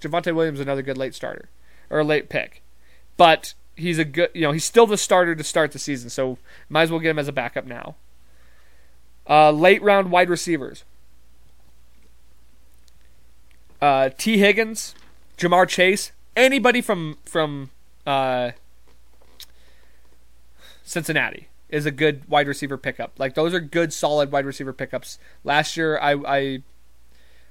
Javonte 0.00 0.34
Williams 0.34 0.58
is 0.58 0.62
another 0.62 0.82
good 0.82 0.96
late 0.96 1.14
starter 1.14 1.48
or 1.90 2.00
a 2.00 2.04
late 2.04 2.28
pick, 2.28 2.62
but 3.16 3.54
he's 3.76 3.98
a 3.98 4.04
good 4.04 4.30
you 4.34 4.42
know 4.42 4.52
he's 4.52 4.64
still 4.64 4.86
the 4.86 4.96
starter 4.96 5.34
to 5.34 5.44
start 5.44 5.72
the 5.72 5.78
season, 5.78 6.10
so 6.10 6.38
might 6.68 6.82
as 6.82 6.90
well 6.90 7.00
get 7.00 7.10
him 7.10 7.18
as 7.18 7.28
a 7.28 7.32
backup 7.32 7.66
now. 7.66 7.96
Uh, 9.28 9.50
late 9.50 9.82
round 9.82 10.10
wide 10.10 10.30
receivers. 10.30 10.84
Uh, 13.80 14.10
Tee 14.16 14.38
Higgins, 14.38 14.94
Ja'Marr 15.36 15.68
Chase, 15.68 16.12
anybody 16.36 16.80
from 16.80 17.18
from 17.24 17.70
uh, 18.06 18.52
Cincinnati 20.84 21.47
is 21.68 21.86
a 21.86 21.90
good 21.90 22.28
wide 22.28 22.48
receiver 22.48 22.76
pickup. 22.76 23.18
Like 23.18 23.34
those 23.34 23.54
are 23.54 23.60
good, 23.60 23.92
solid 23.92 24.32
wide 24.32 24.46
receiver 24.46 24.72
pickups. 24.72 25.18
Last 25.44 25.76
year, 25.76 25.98
I 25.98 26.12
I, 26.12 26.62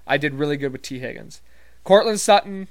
I 0.06 0.18
did 0.18 0.36
really 0.36 0.58
good 0.58 0.72
with 0.72 0.82
T. 0.82 1.00
Higgins, 1.00 1.42
Courtland 1.84 2.20
Sutton, 2.20 2.68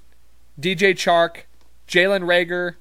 DJ 0.61 0.93
Chark, 0.95 1.43
Jalen 1.89 2.25
Reagor, 2.25 2.77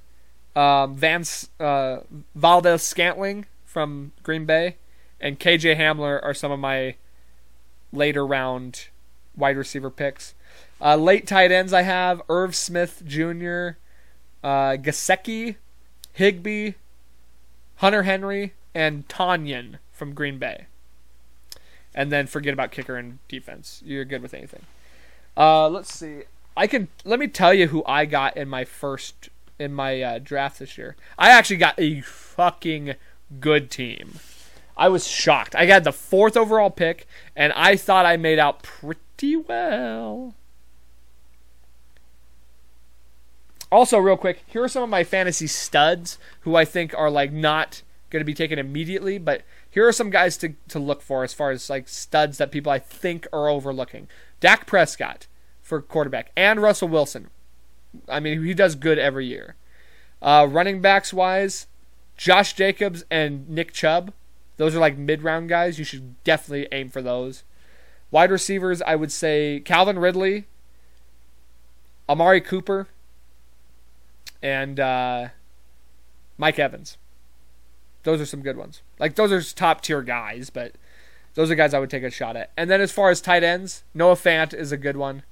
um, 0.60 0.96
Vance 0.96 1.50
uh, 1.60 2.00
Valdes 2.34 2.82
Scantling 2.82 3.46
from 3.66 4.12
Green 4.24 4.46
Bay, 4.46 4.78
and 5.20 5.40
KJ 5.40 5.78
Hamler 5.78 6.24
are 6.24 6.34
some 6.34 6.52
of 6.52 6.60
my 6.60 6.96
later 7.92 8.26
round 8.26 8.88
wide 9.36 9.58
receiver 9.58 9.90
picks. 9.90 10.34
Uh, 10.82 10.96
late 10.96 11.28
tight 11.28 11.52
ends 11.52 11.74
I 11.74 11.84
have 11.84 12.22
Irv 12.30 12.56
Smith 12.56 13.04
Jr., 13.06 13.78
uh, 14.44 14.78
Gesicki, 14.78 15.56
Higbee, 16.14 16.74
Hunter 17.78 18.04
Henry, 18.04 18.54
and 18.74 19.08
Tonyan 19.08 19.78
from 19.92 20.14
Green 20.14 20.38
Bay. 20.38 20.66
And 21.94 22.12
then 22.12 22.28
forget 22.28 22.54
about 22.54 22.72
kicker 22.72 22.98
and 22.98 23.20
defense. 23.28 23.82
You're 23.86 24.06
good 24.06 24.22
with 24.22 24.34
anything. 24.34 24.64
Uh, 25.38 25.70
let's 25.70 25.94
see. 25.94 26.24
I 26.58 26.68
can 26.68 26.88
let 27.04 27.20
me 27.20 27.28
tell 27.28 27.54
you 27.54 27.68
who 27.68 27.84
I 27.86 28.06
got 28.06 28.38
in 28.38 28.48
my 28.48 28.64
first 28.66 29.30
in 29.60 29.74
my 29.74 30.02
uh, 30.02 30.20
draft 30.20 30.60
this 30.60 30.78
year. 30.78 30.96
I 31.18 31.30
actually 31.30 31.58
got 31.58 31.80
a 31.80 32.02
fucking 32.02 32.96
good 33.40 33.72
team. 33.72 34.20
I 34.78 34.90
was 34.90 35.08
shocked. 35.08 35.56
I 35.56 35.66
got 35.66 35.86
the 35.86 35.94
fourth 35.94 36.36
overall 36.36 36.70
pick, 36.70 37.08
and 37.36 37.54
I 37.54 37.78
thought 37.78 38.06
I 38.06 38.18
made 38.18 38.40
out 38.40 38.64
pretty 38.64 39.38
well. 39.38 40.36
Also, 43.76 43.98
real 43.98 44.16
quick, 44.16 44.42
here 44.48 44.64
are 44.64 44.70
some 44.70 44.84
of 44.84 44.90
my 44.90 45.04
fantasy 45.04 45.48
studs 45.48 46.18
who 46.44 46.56
I 46.56 46.64
think 46.64 46.98
are 46.98 47.10
like 47.10 47.34
not 47.34 47.82
going 48.10 48.22
to 48.22 48.26
be 48.26 48.34
taken 48.34 48.58
immediately, 48.58 49.18
but 49.18 49.42
here 49.70 49.86
are 49.86 49.92
some 49.92 50.10
guys 50.10 50.38
to, 50.38 50.54
to 50.70 50.80
look 50.80 51.02
for 51.02 51.26
as 51.26 51.34
far 51.34 51.52
as 51.52 51.70
like 51.70 51.90
studs 51.90 52.38
that 52.38 52.54
people 52.54 52.72
I 52.72 52.80
think 52.80 53.28
are 53.34 53.50
overlooking. 53.50 54.08
Dak 54.40 54.66
Prescott 54.66 55.28
for 55.62 55.82
quarterback 55.82 56.32
and 56.38 56.62
Russell 56.62 56.88
Wilson. 56.88 57.28
I 58.08 58.22
mean, 58.22 58.46
he 58.46 58.54
does 58.54 58.76
good 58.76 58.98
every 58.98 59.26
year. 59.26 59.56
Uh, 60.22 60.48
running 60.50 60.80
backs 60.80 61.14
wise, 61.14 61.68
Josh 62.16 62.54
Jacobs 62.54 63.04
and 63.12 63.50
Nick 63.50 63.74
Chubb. 63.74 64.14
Those 64.56 64.74
are 64.74 64.80
like 64.80 64.98
mid 64.98 65.22
round 65.22 65.50
guys. 65.50 65.78
You 65.78 65.84
should 65.84 66.24
definitely 66.24 66.70
aim 66.72 66.88
for 66.88 67.02
those. 67.02 67.44
Wide 68.10 68.32
receivers, 68.32 68.82
I 68.84 68.96
would 68.96 69.12
say 69.12 69.60
Calvin 69.60 70.00
Ridley, 70.00 70.46
Amari 72.08 72.40
Cooper, 72.40 72.88
and 74.42 74.80
uh, 74.80 75.30
Mike 76.38 76.60
Evans. 76.60 76.98
Those 78.04 78.22
are 78.22 78.26
some 78.26 78.42
good 78.42 78.58
ones. 78.58 78.82
Like 79.00 79.16
those 79.16 79.32
are 79.32 79.42
top 79.56 79.82
tier 79.82 80.02
guys, 80.02 80.50
but 80.50 80.74
those 81.34 81.52
are 81.52 81.56
guys 81.56 81.74
I 81.74 81.80
would 81.80 81.90
take 81.90 82.04
a 82.04 82.10
shot 82.10 82.36
at. 82.36 82.52
And 82.56 82.70
then 82.70 82.82
as 82.82 82.92
far 82.92 83.10
as 83.10 83.22
tight 83.22 83.44
ends, 83.44 83.84
Noah 83.94 84.16
Fant 84.16 84.54
is 84.54 84.72
a 84.72 84.78
good 84.78 84.98
one. 84.98 85.24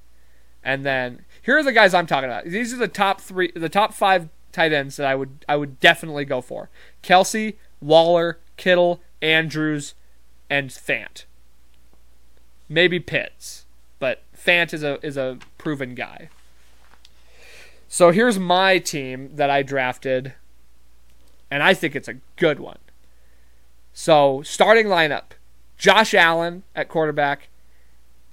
And 0.62 0.84
then 0.84 1.24
here 1.42 1.58
are 1.58 1.62
the 1.62 1.72
guys 1.72 1.94
I'm 1.94 2.06
talking 2.06 2.28
about. 2.28 2.46
These 2.46 2.72
are 2.72 2.78
the 2.78 2.88
top 2.88 3.20
three, 3.20 3.52
the 3.54 3.68
top 3.68 3.92
five 3.92 4.28
tight 4.50 4.72
ends 4.72 4.96
that 4.96 5.06
I 5.06 5.14
would 5.14 5.44
I 5.48 5.56
would 5.56 5.80
definitely 5.80 6.24
go 6.24 6.40
for. 6.40 6.70
Kelce, 7.02 7.56
Waller, 7.80 8.38
Kittle, 8.56 9.00
Andrews, 9.20 9.94
and 10.48 10.70
Fant. 10.70 11.24
Maybe 12.68 12.98
Pitts, 12.98 13.66
but 13.98 14.22
Fant 14.34 14.72
is 14.72 14.82
a 14.82 15.04
is 15.04 15.16
a 15.16 15.38
proven 15.58 15.94
guy. 15.94 16.30
So 17.94 18.10
here's 18.10 18.40
my 18.40 18.78
team 18.78 19.36
that 19.36 19.50
I 19.50 19.62
drafted, 19.62 20.34
and 21.48 21.62
I 21.62 21.74
think 21.74 21.94
it's 21.94 22.08
a 22.08 22.16
good 22.34 22.58
one. 22.58 22.78
So 23.92 24.42
starting 24.42 24.86
lineup: 24.86 25.36
Josh 25.78 26.12
Allen 26.12 26.64
at 26.74 26.88
quarterback, 26.88 27.50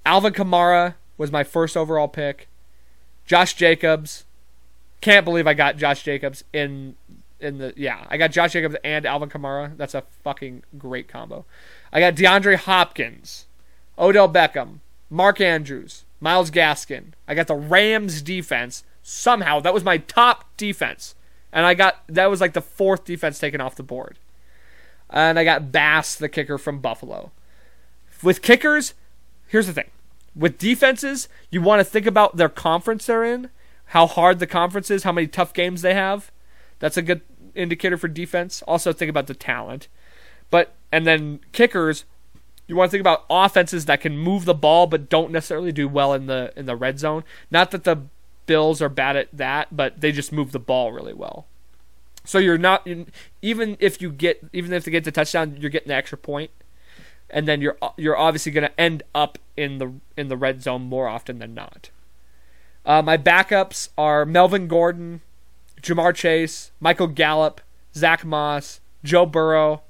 Alvin 0.04 0.32
Kamara 0.32 0.94
was 1.16 1.30
my 1.30 1.44
first 1.44 1.76
overall 1.76 2.08
pick, 2.08 2.48
Josh 3.24 3.54
Jacobs. 3.54 4.24
Can't 5.00 5.24
believe 5.24 5.46
I 5.46 5.54
got 5.54 5.76
Josh 5.76 6.02
Jacobs 6.02 6.42
in 6.52 6.96
in 7.38 7.58
the 7.58 7.72
yeah. 7.76 8.04
I 8.10 8.16
got 8.16 8.32
Josh 8.32 8.54
Jacobs 8.54 8.74
and 8.82 9.06
Alvin 9.06 9.28
Kamara. 9.28 9.76
That's 9.76 9.94
a 9.94 10.02
fucking 10.24 10.64
great 10.76 11.06
combo. 11.06 11.44
I 11.92 12.00
got 12.00 12.16
DeAndre 12.16 12.56
Hopkins, 12.56 13.46
Odell 13.96 14.28
Beckham, 14.28 14.80
Mark 15.08 15.40
Andrews, 15.40 16.02
Myles 16.18 16.50
Gaskin. 16.50 17.12
I 17.28 17.36
got 17.36 17.46
the 17.46 17.54
Rams 17.54 18.22
defense 18.22 18.82
somehow 19.02 19.60
that 19.60 19.74
was 19.74 19.84
my 19.84 19.98
top 19.98 20.56
defense, 20.56 21.14
and 21.52 21.66
I 21.66 21.74
got 21.74 22.02
that 22.08 22.30
was 22.30 22.40
like 22.40 22.52
the 22.52 22.60
fourth 22.60 23.04
defense 23.04 23.38
taken 23.38 23.60
off 23.60 23.76
the 23.76 23.82
board, 23.82 24.18
and 25.10 25.38
I 25.38 25.44
got 25.44 25.72
Bass, 25.72 26.14
the 26.14 26.28
kicker 26.28 26.58
from 26.58 26.80
Buffalo. 26.80 27.32
With 28.22 28.42
kickers, 28.42 28.94
here's 29.48 29.66
the 29.66 29.72
thing: 29.72 29.90
with 30.34 30.58
defenses, 30.58 31.28
you 31.50 31.60
want 31.60 31.80
to 31.80 31.84
think 31.84 32.06
about 32.06 32.36
their 32.36 32.48
conference 32.48 33.06
they're 33.06 33.24
in, 33.24 33.50
how 33.86 34.06
hard 34.06 34.38
the 34.38 34.46
conference 34.46 34.90
is, 34.90 35.02
how 35.02 35.12
many 35.12 35.26
tough 35.26 35.52
games 35.52 35.82
they 35.82 35.94
have. 35.94 36.30
That's 36.78 36.96
a 36.96 37.02
good 37.02 37.20
indicator 37.54 37.96
for 37.96 38.08
defense. 38.08 38.62
Also, 38.62 38.92
think 38.92 39.10
about 39.10 39.26
the 39.26 39.34
talent. 39.34 39.88
But 40.50 40.74
and 40.90 41.06
then 41.06 41.40
kickers, 41.52 42.04
you 42.66 42.76
want 42.76 42.90
to 42.90 42.92
think 42.92 43.00
about 43.00 43.24
offenses 43.28 43.86
that 43.86 44.00
can 44.00 44.16
move 44.16 44.44
the 44.44 44.54
ball 44.54 44.86
but 44.86 45.08
don't 45.08 45.30
necessarily 45.30 45.72
do 45.72 45.88
well 45.88 46.12
in 46.12 46.26
the 46.26 46.52
in 46.56 46.66
the 46.66 46.76
red 46.76 46.98
zone. 46.98 47.24
Not 47.50 47.70
that 47.70 47.84
the 47.84 48.02
Bills 48.52 48.82
are 48.82 48.90
bad 48.90 49.16
at 49.16 49.28
that, 49.32 49.74
but 49.74 50.02
they 50.02 50.12
just 50.12 50.30
move 50.30 50.52
the 50.52 50.58
ball 50.58 50.92
really 50.92 51.14
well. 51.14 51.46
So 52.22 52.36
you're 52.36 52.58
not 52.58 52.86
even 53.40 53.78
if 53.80 54.02
you 54.02 54.12
get 54.12 54.44
even 54.52 54.74
if 54.74 54.84
they 54.84 54.90
get 54.90 55.04
the 55.04 55.10
touchdown, 55.10 55.56
you're 55.58 55.70
getting 55.70 55.88
the 55.88 55.94
extra 55.94 56.18
point, 56.18 56.50
and 57.30 57.48
then 57.48 57.62
you're 57.62 57.78
you're 57.96 58.16
obviously 58.18 58.52
going 58.52 58.68
to 58.68 58.78
end 58.78 59.04
up 59.14 59.38
in 59.56 59.78
the 59.78 59.94
in 60.18 60.28
the 60.28 60.36
red 60.36 60.62
zone 60.62 60.82
more 60.82 61.08
often 61.08 61.38
than 61.38 61.54
not. 61.54 61.88
Uh, 62.84 63.00
my 63.00 63.16
backups 63.16 63.88
are 63.96 64.26
Melvin 64.26 64.68
Gordon, 64.68 65.22
Ja'Marr 65.80 66.14
Chase, 66.14 66.72
Michael 66.78 67.06
Gallup, 67.06 67.62
Zach 67.94 68.22
Moss, 68.22 68.80
Joe 69.02 69.24
Burrow, 69.24 69.80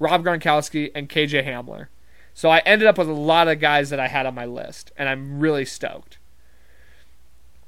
Rob 0.00 0.24
Gronkowski, 0.24 0.90
and 0.96 1.08
KJ 1.08 1.46
Hamler. 1.46 1.86
So 2.34 2.50
I 2.50 2.58
ended 2.66 2.88
up 2.88 2.98
with 2.98 3.08
a 3.08 3.12
lot 3.12 3.46
of 3.46 3.60
guys 3.60 3.90
that 3.90 4.00
I 4.00 4.08
had 4.08 4.26
on 4.26 4.34
my 4.34 4.46
list, 4.46 4.90
and 4.96 5.08
I'm 5.08 5.38
really 5.38 5.64
stoked. 5.64 6.18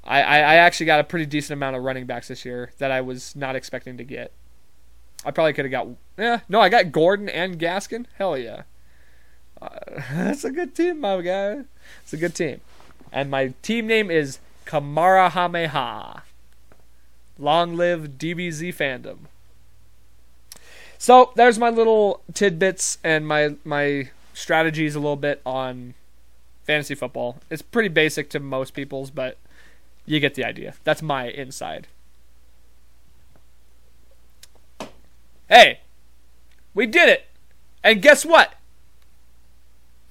I, 0.07 0.21
I, 0.21 0.55
actually 0.55 0.85
got 0.85 1.01
a 1.01 1.03
pretty 1.03 1.25
decent 1.25 1.57
amount 1.57 1.75
of 1.75 1.83
running 1.83 2.05
backs 2.05 2.29
this 2.29 2.45
year 2.45 2.71
that 2.77 2.91
I 2.91 3.01
was 3.01 3.35
not 3.35 3.55
expecting 3.55 3.97
to 3.97 4.03
get. 4.05 4.31
I 5.25 5.31
probably 5.31 5.53
could 5.53 5.65
have 5.65 5.71
got. 5.71 5.87
Yeah, 6.17 6.39
no, 6.47 6.61
I 6.61 6.69
got 6.69 6.91
Gordon 6.91 7.27
and 7.27 7.59
Gaskin. 7.59 8.05
Hell 8.17 8.37
yeah. 8.37 8.63
Uh, 9.61 9.69
that's 10.13 10.43
a 10.43 10.51
good 10.51 10.75
team, 10.75 11.01
my 11.01 11.21
guy. 11.21 11.63
It's 12.03 12.13
a 12.13 12.17
good 12.17 12.35
team. 12.35 12.61
And 13.11 13.29
my 13.29 13.53
team 13.61 13.87
name 13.87 14.09
is 14.09 14.39
Kamarahameha. 14.65 16.21
Long 17.37 17.75
live 17.75 18.17
DBZ 18.17 18.73
fandom. 18.73 19.17
So 20.97 21.31
there's 21.35 21.59
my 21.59 21.69
little 21.69 22.21
tidbits 22.33 22.97
and 23.03 23.27
my 23.27 23.55
my 23.63 24.09
strategies 24.33 24.95
a 24.95 24.99
little 24.99 25.15
bit 25.15 25.41
on 25.45 25.93
fantasy 26.63 26.95
football. 26.95 27.37
It's 27.49 27.61
pretty 27.61 27.89
basic 27.89 28.29
to 28.31 28.39
most 28.39 28.73
people's, 28.73 29.11
but 29.11 29.37
you 30.07 30.19
get 30.19 30.33
the 30.33 30.45
idea. 30.45 30.73
That's 30.83 31.03
my 31.03 31.27
inside. 31.27 31.87
Hey, 35.47 35.81
we 36.73 36.87
did 36.87 37.09
it. 37.09 37.27
And 37.83 38.01
guess 38.01 38.25
what? 38.25 38.53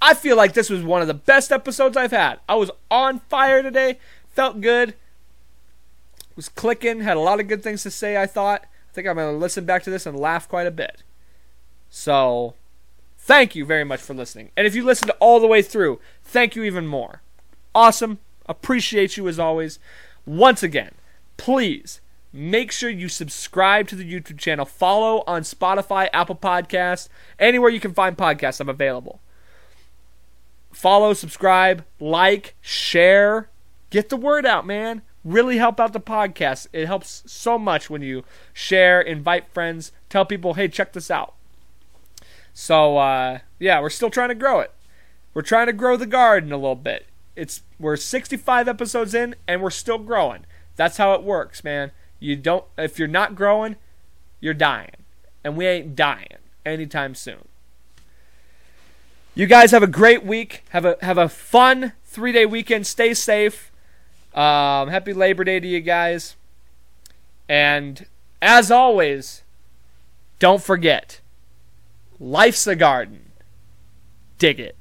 I 0.00 0.14
feel 0.14 0.36
like 0.36 0.52
this 0.52 0.70
was 0.70 0.84
one 0.84 1.00
of 1.00 1.08
the 1.08 1.14
best 1.14 1.50
episodes 1.50 1.96
I've 1.96 2.12
had. 2.12 2.38
I 2.48 2.54
was 2.54 2.70
on 2.90 3.20
fire 3.20 3.62
today, 3.62 3.98
felt 4.28 4.60
good, 4.60 4.94
was 6.36 6.48
clicking, 6.48 7.00
had 7.00 7.16
a 7.16 7.20
lot 7.20 7.40
of 7.40 7.48
good 7.48 7.62
things 7.62 7.82
to 7.82 7.90
say, 7.90 8.20
I 8.20 8.26
thought. 8.26 8.62
I 8.62 8.92
think 8.92 9.08
I'm 9.08 9.16
going 9.16 9.34
to 9.34 9.38
listen 9.38 9.64
back 9.64 9.82
to 9.84 9.90
this 9.90 10.06
and 10.06 10.18
laugh 10.18 10.48
quite 10.48 10.66
a 10.66 10.70
bit. 10.70 11.02
So, 11.88 12.54
thank 13.18 13.54
you 13.56 13.64
very 13.64 13.84
much 13.84 14.00
for 14.00 14.14
listening. 14.14 14.50
And 14.56 14.66
if 14.66 14.74
you 14.74 14.84
listened 14.84 15.12
all 15.18 15.40
the 15.40 15.46
way 15.46 15.62
through, 15.62 16.00
thank 16.22 16.54
you 16.54 16.62
even 16.64 16.86
more. 16.86 17.22
Awesome. 17.74 18.18
Appreciate 18.46 19.16
you 19.16 19.28
as 19.28 19.38
always. 19.38 19.78
Once 20.24 20.62
again, 20.62 20.92
please 21.36 22.00
make 22.32 22.70
sure 22.70 22.90
you 22.90 23.08
subscribe 23.08 23.88
to 23.88 23.96
the 23.96 24.10
YouTube 24.10 24.38
channel. 24.38 24.64
Follow 24.64 25.24
on 25.26 25.42
Spotify, 25.42 26.08
Apple 26.12 26.36
Podcasts, 26.36 27.08
anywhere 27.38 27.70
you 27.70 27.80
can 27.80 27.94
find 27.94 28.16
podcasts, 28.16 28.60
I'm 28.60 28.68
available. 28.68 29.20
Follow, 30.72 31.14
subscribe, 31.14 31.84
like, 31.98 32.54
share. 32.60 33.48
Get 33.88 34.10
the 34.10 34.16
word 34.16 34.44
out, 34.44 34.66
man. 34.66 35.00
Really 35.24 35.56
help 35.56 35.80
out 35.80 35.94
the 35.94 36.00
podcast. 36.00 36.66
It 36.72 36.86
helps 36.86 37.22
so 37.26 37.58
much 37.58 37.88
when 37.88 38.02
you 38.02 38.24
share, 38.52 39.00
invite 39.00 39.48
friends, 39.48 39.90
tell 40.10 40.26
people, 40.26 40.54
hey, 40.54 40.68
check 40.68 40.92
this 40.92 41.10
out. 41.10 41.34
So, 42.52 42.98
uh, 42.98 43.38
yeah, 43.58 43.80
we're 43.80 43.90
still 43.90 44.10
trying 44.10 44.28
to 44.28 44.34
grow 44.34 44.60
it. 44.60 44.72
We're 45.32 45.42
trying 45.42 45.66
to 45.66 45.72
grow 45.72 45.96
the 45.96 46.06
garden 46.06 46.52
a 46.52 46.56
little 46.56 46.74
bit. 46.74 47.06
It's 47.36 47.62
we're 47.78 47.96
65 47.96 48.66
episodes 48.66 49.14
in 49.14 49.36
and 49.46 49.62
we're 49.62 49.70
still 49.70 49.98
growing. 49.98 50.46
That's 50.74 50.96
how 50.96 51.12
it 51.14 51.22
works, 51.22 51.62
man. 51.62 51.92
You 52.18 52.36
don't 52.36 52.64
if 52.76 52.98
you're 52.98 53.08
not 53.08 53.34
growing, 53.34 53.76
you're 54.40 54.54
dying. 54.54 54.96
And 55.44 55.56
we 55.56 55.66
ain't 55.66 55.94
dying 55.94 56.38
anytime 56.64 57.14
soon. 57.14 57.46
You 59.34 59.46
guys 59.46 59.70
have 59.70 59.82
a 59.82 59.86
great 59.86 60.24
week. 60.24 60.64
Have 60.70 60.84
a 60.84 60.96
have 61.02 61.18
a 61.18 61.28
fun 61.28 61.92
3-day 62.10 62.46
weekend. 62.46 62.86
Stay 62.86 63.12
safe. 63.12 63.70
Um, 64.34 64.88
happy 64.88 65.12
Labor 65.12 65.44
Day 65.44 65.60
to 65.60 65.66
you 65.68 65.80
guys. 65.80 66.36
And 67.48 68.06
as 68.40 68.70
always, 68.70 69.42
don't 70.38 70.62
forget 70.62 71.20
life's 72.18 72.66
a 72.66 72.74
garden. 72.74 73.32
Dig 74.38 74.58
it. 74.58 74.76